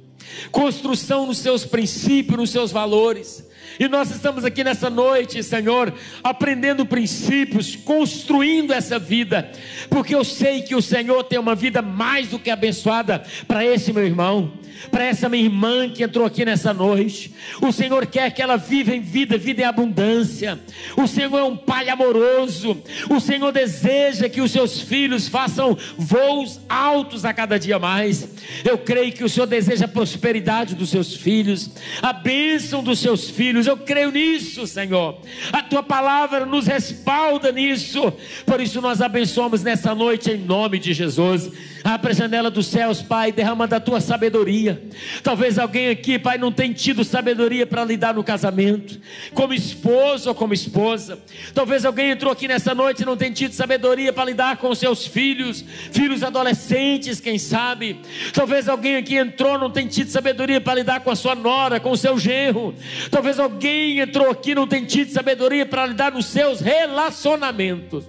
construção 0.51 1.26
nos 1.26 1.39
seus 1.39 1.66
princípios, 1.66 2.38
nos 2.38 2.49
seus 2.49 2.72
valores. 2.72 3.49
E 3.80 3.88
nós 3.88 4.12
estamos 4.12 4.44
aqui 4.44 4.62
nessa 4.62 4.90
noite, 4.90 5.42
Senhor, 5.42 5.94
aprendendo 6.22 6.86
princípios, 6.86 7.78
construindo 7.78 8.74
essa 8.74 9.00
vida, 9.00 9.50
porque 9.90 10.14
eu 10.14 10.26
sei 10.26 10.62
que 10.62 10.76
o 10.76 10.82
Senhor 10.82 11.24
tem 11.24 11.40
uma 11.40 11.56
vida 11.56 11.82
mais 11.82 12.28
do 12.28 12.38
que 12.38 12.50
abençoada 12.50 13.24
para 13.48 13.66
esse 13.66 13.94
meu 13.94 14.06
irmão, 14.06 14.52
para 14.92 15.06
essa 15.06 15.30
minha 15.30 15.44
irmã 15.44 15.90
que 15.90 16.04
entrou 16.04 16.26
aqui 16.26 16.44
nessa 16.44 16.74
noite. 16.74 17.34
O 17.62 17.72
Senhor 17.72 18.06
quer 18.06 18.32
que 18.32 18.42
ela 18.42 18.58
viva 18.58 18.94
em 18.94 19.02
vida, 19.02 19.38
vida 19.38 19.62
em 19.62 19.66
abundância. 19.66 20.60
O 20.98 21.08
Senhor 21.08 21.38
é 21.38 21.44
um 21.44 21.56
pai 21.56 21.90
amoroso. 21.90 22.82
O 23.10 23.20
Senhor 23.20 23.52
deseja 23.52 24.30
que 24.30 24.42
os 24.42 24.52
seus 24.52 24.82
filhos 24.82 25.28
façam 25.28 25.78
voos 25.98 26.60
altos 26.68 27.26
a 27.26 27.34
cada 27.34 27.58
dia 27.58 27.80
mais. 27.80 28.28
Eu 28.64 28.78
creio 28.78 29.12
que 29.12 29.24
o 29.24 29.30
Senhor 29.30 29.48
deseja 29.48 29.86
a 29.86 29.90
prosperidade 29.90 30.76
dos 30.76 30.90
seus 30.90 31.16
filhos, 31.16 31.70
a 32.02 32.14
bênção 32.14 32.84
dos 32.84 33.00
seus 33.00 33.30
filhos 33.30 33.68
eu 33.70 33.78
creio 33.78 34.11
nisso, 34.11 34.67
Senhor. 34.67 35.17
A 35.51 35.61
tua 35.61 35.84
palavra 35.84 36.45
nos 36.45 36.67
respalda 36.67 37.51
nisso. 37.51 38.11
Por 38.45 38.59
isso 38.59 38.82
nós 38.82 39.01
abençoamos 39.01 39.63
nessa 39.63 39.93
noite 39.95 40.32
em 40.32 40.38
nome 40.38 40.80
de 40.80 40.93
Jesus. 40.93 41.51
Abre 41.84 42.12
a 42.12 42.16
janela 42.16 42.52
dos 42.52 42.68
céus, 42.68 43.02
Pai, 43.02 43.32
derrama 43.32 43.66
da 43.68 43.80
tua 43.80 44.02
sabedoria. 44.02 44.82
Talvez 45.24 45.58
alguém 45.58 45.90
aqui, 45.90 46.20
Pai, 46.20 46.38
não 46.38 46.52
tenha 46.52 46.74
tido 46.74 47.04
sabedoria 47.04 47.66
para 47.66 47.86
lidar 47.86 48.14
no 48.14 48.24
casamento, 48.24 49.00
como 49.34 49.54
esposo 49.54 50.30
ou 50.30 50.36
como 50.36 50.54
esposa. 50.54 51.20
Talvez 51.54 51.86
alguém 51.86 52.12
entrou 52.12 52.32
aqui 52.32 52.48
nessa 52.48 52.76
noite 52.76 53.02
e 53.04 53.06
não 53.06 53.16
tenha 53.16 53.32
tido 53.32 53.54
sabedoria 53.54 54.12
para 54.12 54.26
lidar 54.26 54.58
com 54.58 54.74
seus 54.76 55.06
filhos, 55.06 55.64
filhos 55.92 56.24
adolescentes, 56.24 57.20
quem 57.20 57.38
sabe. 57.38 58.00
Talvez 58.34 58.68
alguém 58.68 58.98
aqui 58.98 59.16
entrou 59.16 59.58
não 59.58 59.70
tenha 59.70 59.88
tido 59.88 60.10
sabedoria 60.10 60.60
para 60.60 60.76
lidar 60.76 61.00
com 61.00 61.12
a 61.12 61.16
sua 61.16 61.36
nora, 61.36 61.80
com 61.80 61.92
o 61.92 61.98
seu 61.98 62.18
genro. 62.18 62.76
Talvez 63.10 63.40
alguém 63.40 64.00
entrou 64.00 64.30
aqui 64.30 64.54
não 64.54 64.68
tenha 64.68 64.86
tido 64.86 65.12
sabedoria 65.12 65.66
para 65.66 65.86
lidar 65.86 66.12
nos 66.12 66.26
seus 66.26 66.60
relacionamentos. 66.60 68.06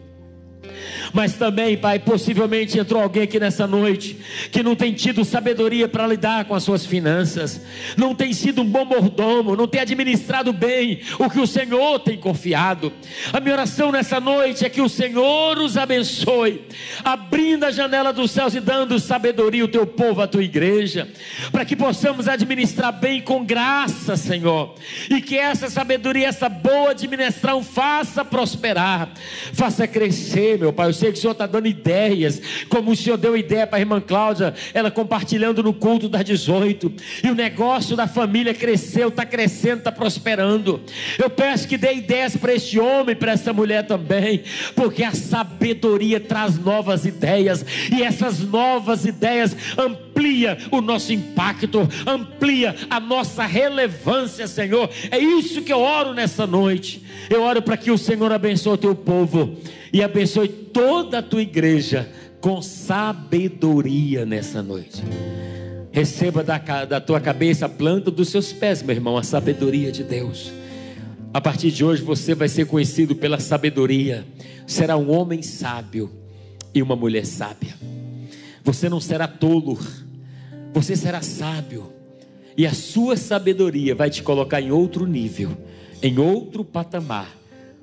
Mas 1.12 1.34
também, 1.34 1.76
Pai, 1.76 1.98
possivelmente 1.98 2.78
entrou 2.78 3.02
alguém 3.02 3.24
aqui 3.24 3.40
nessa 3.40 3.66
noite 3.66 4.16
que 4.50 4.62
não 4.62 4.76
tem 4.76 4.92
tido 4.92 5.24
sabedoria 5.24 5.88
para 5.88 6.06
lidar 6.06 6.44
com 6.44 6.54
as 6.54 6.62
suas 6.62 6.86
finanças, 6.86 7.60
não 7.96 8.14
tem 8.14 8.32
sido 8.32 8.62
um 8.62 8.64
bom 8.64 8.84
mordomo, 8.84 9.56
não 9.56 9.66
tem 9.66 9.80
administrado 9.80 10.52
bem 10.52 11.00
o 11.18 11.28
que 11.28 11.40
o 11.40 11.46
Senhor 11.46 11.98
tem 12.00 12.18
confiado. 12.18 12.92
A 13.32 13.40
minha 13.40 13.54
oração 13.54 13.90
nessa 13.90 14.20
noite 14.20 14.64
é 14.64 14.68
que 14.68 14.80
o 14.80 14.88
Senhor 14.88 15.58
os 15.58 15.76
abençoe, 15.76 16.62
abrindo 17.04 17.64
a 17.64 17.70
janela 17.70 18.12
dos 18.12 18.30
céus 18.30 18.54
e 18.54 18.60
dando 18.60 18.98
sabedoria 18.98 19.62
ao 19.62 19.68
teu 19.68 19.86
povo, 19.86 20.20
à 20.20 20.26
tua 20.26 20.44
igreja, 20.44 21.08
para 21.50 21.64
que 21.64 21.74
possamos 21.74 22.28
administrar 22.28 22.92
bem 22.92 23.20
com 23.20 23.44
graça, 23.44 24.16
Senhor, 24.16 24.74
e 25.08 25.20
que 25.20 25.36
essa 25.36 25.68
sabedoria, 25.68 26.28
essa 26.28 26.48
boa 26.48 26.90
administração 26.90 27.62
faça 27.62 28.24
prosperar, 28.24 29.10
faça 29.52 29.86
crescer, 29.86 30.58
meu 30.58 30.72
Pai 30.72 30.90
sei 31.00 31.12
que 31.12 31.18
o 31.18 31.20
Senhor 31.20 31.32
está 31.32 31.46
dando 31.46 31.66
ideias, 31.66 32.40
como 32.68 32.90
o 32.90 32.96
Senhor 32.96 33.16
deu 33.16 33.36
ideia 33.36 33.66
para 33.66 33.78
a 33.78 33.80
irmã 33.80 34.00
Cláudia, 34.00 34.54
ela 34.74 34.90
compartilhando 34.90 35.62
no 35.62 35.72
culto 35.72 36.08
das 36.08 36.24
18, 36.24 36.92
e 37.24 37.30
o 37.30 37.34
negócio 37.34 37.96
da 37.96 38.06
família 38.06 38.52
cresceu, 38.52 39.08
está 39.08 39.24
crescendo, 39.24 39.78
está 39.78 39.90
prosperando. 39.90 40.80
Eu 41.18 41.30
peço 41.30 41.66
que 41.66 41.78
dê 41.78 41.94
ideias 41.94 42.36
para 42.36 42.54
este 42.54 42.78
homem, 42.78 43.16
para 43.16 43.32
essa 43.32 43.52
mulher 43.52 43.86
também, 43.86 44.42
porque 44.76 45.02
a 45.02 45.12
sabedoria 45.12 46.20
traz 46.20 46.58
novas 46.58 47.06
ideias, 47.06 47.64
e 47.90 48.02
essas 48.02 48.40
novas 48.40 49.04
ideias 49.04 49.56
amplia 50.20 50.58
o 50.70 50.80
nosso 50.82 51.12
impacto, 51.12 51.88
amplia 52.06 52.76
a 52.90 53.00
nossa 53.00 53.46
relevância, 53.46 54.46
Senhor. 54.46 54.90
É 55.10 55.18
isso 55.18 55.62
que 55.62 55.72
eu 55.72 55.80
oro 55.80 56.12
nessa 56.12 56.46
noite. 56.46 57.02
Eu 57.30 57.42
oro 57.42 57.62
para 57.62 57.76
que 57.76 57.90
o 57.90 57.96
Senhor 57.96 58.30
abençoe 58.30 58.74
o 58.74 58.78
teu 58.78 58.94
povo 58.94 59.56
e 59.92 60.02
abençoe 60.02 60.48
toda 60.48 61.18
a 61.18 61.22
tua 61.22 61.40
igreja 61.40 62.08
com 62.40 62.60
sabedoria 62.60 64.26
nessa 64.26 64.62
noite. 64.62 65.02
Receba 65.90 66.44
da, 66.44 66.58
da 66.58 67.00
tua 67.00 67.20
cabeça 67.20 67.66
a 67.66 67.68
planta 67.68 68.10
dos 68.10 68.28
seus 68.28 68.52
pés, 68.52 68.82
meu 68.82 68.94
irmão, 68.94 69.16
a 69.16 69.22
sabedoria 69.22 69.90
de 69.90 70.04
Deus. 70.04 70.52
A 71.32 71.40
partir 71.40 71.70
de 71.70 71.84
hoje 71.84 72.02
você 72.02 72.34
vai 72.34 72.48
ser 72.48 72.66
conhecido 72.66 73.16
pela 73.16 73.40
sabedoria. 73.40 74.24
Será 74.66 74.96
um 74.96 75.10
homem 75.10 75.42
sábio 75.42 76.10
e 76.74 76.82
uma 76.82 76.94
mulher 76.94 77.24
sábia. 77.24 77.74
Você 78.62 78.88
não 78.88 79.00
será 79.00 79.26
tolo, 79.26 79.78
você 80.72 80.96
será 80.96 81.22
sábio. 81.22 81.92
E 82.56 82.66
a 82.66 82.74
sua 82.74 83.16
sabedoria 83.16 83.94
vai 83.94 84.10
te 84.10 84.22
colocar 84.22 84.60
em 84.60 84.70
outro 84.70 85.06
nível, 85.06 85.56
em 86.02 86.18
outro 86.18 86.64
patamar 86.64 87.36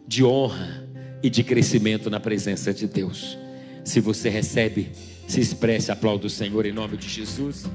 de 0.08 0.24
honra, 0.24 0.88
e 1.22 1.30
de 1.30 1.44
crescimento 1.44 2.10
na 2.10 2.20
presença 2.20 2.74
de 2.74 2.88
Deus. 2.88 3.38
Se 3.84 4.00
você 4.00 4.30
recebe, 4.30 4.92
se 5.28 5.40
expresse, 5.40 5.92
aplauda 5.92 6.28
o 6.28 6.30
Senhor 6.30 6.66
em 6.66 6.72
nome 6.72 6.98
de 6.98 7.08
Jesus. 7.08 7.66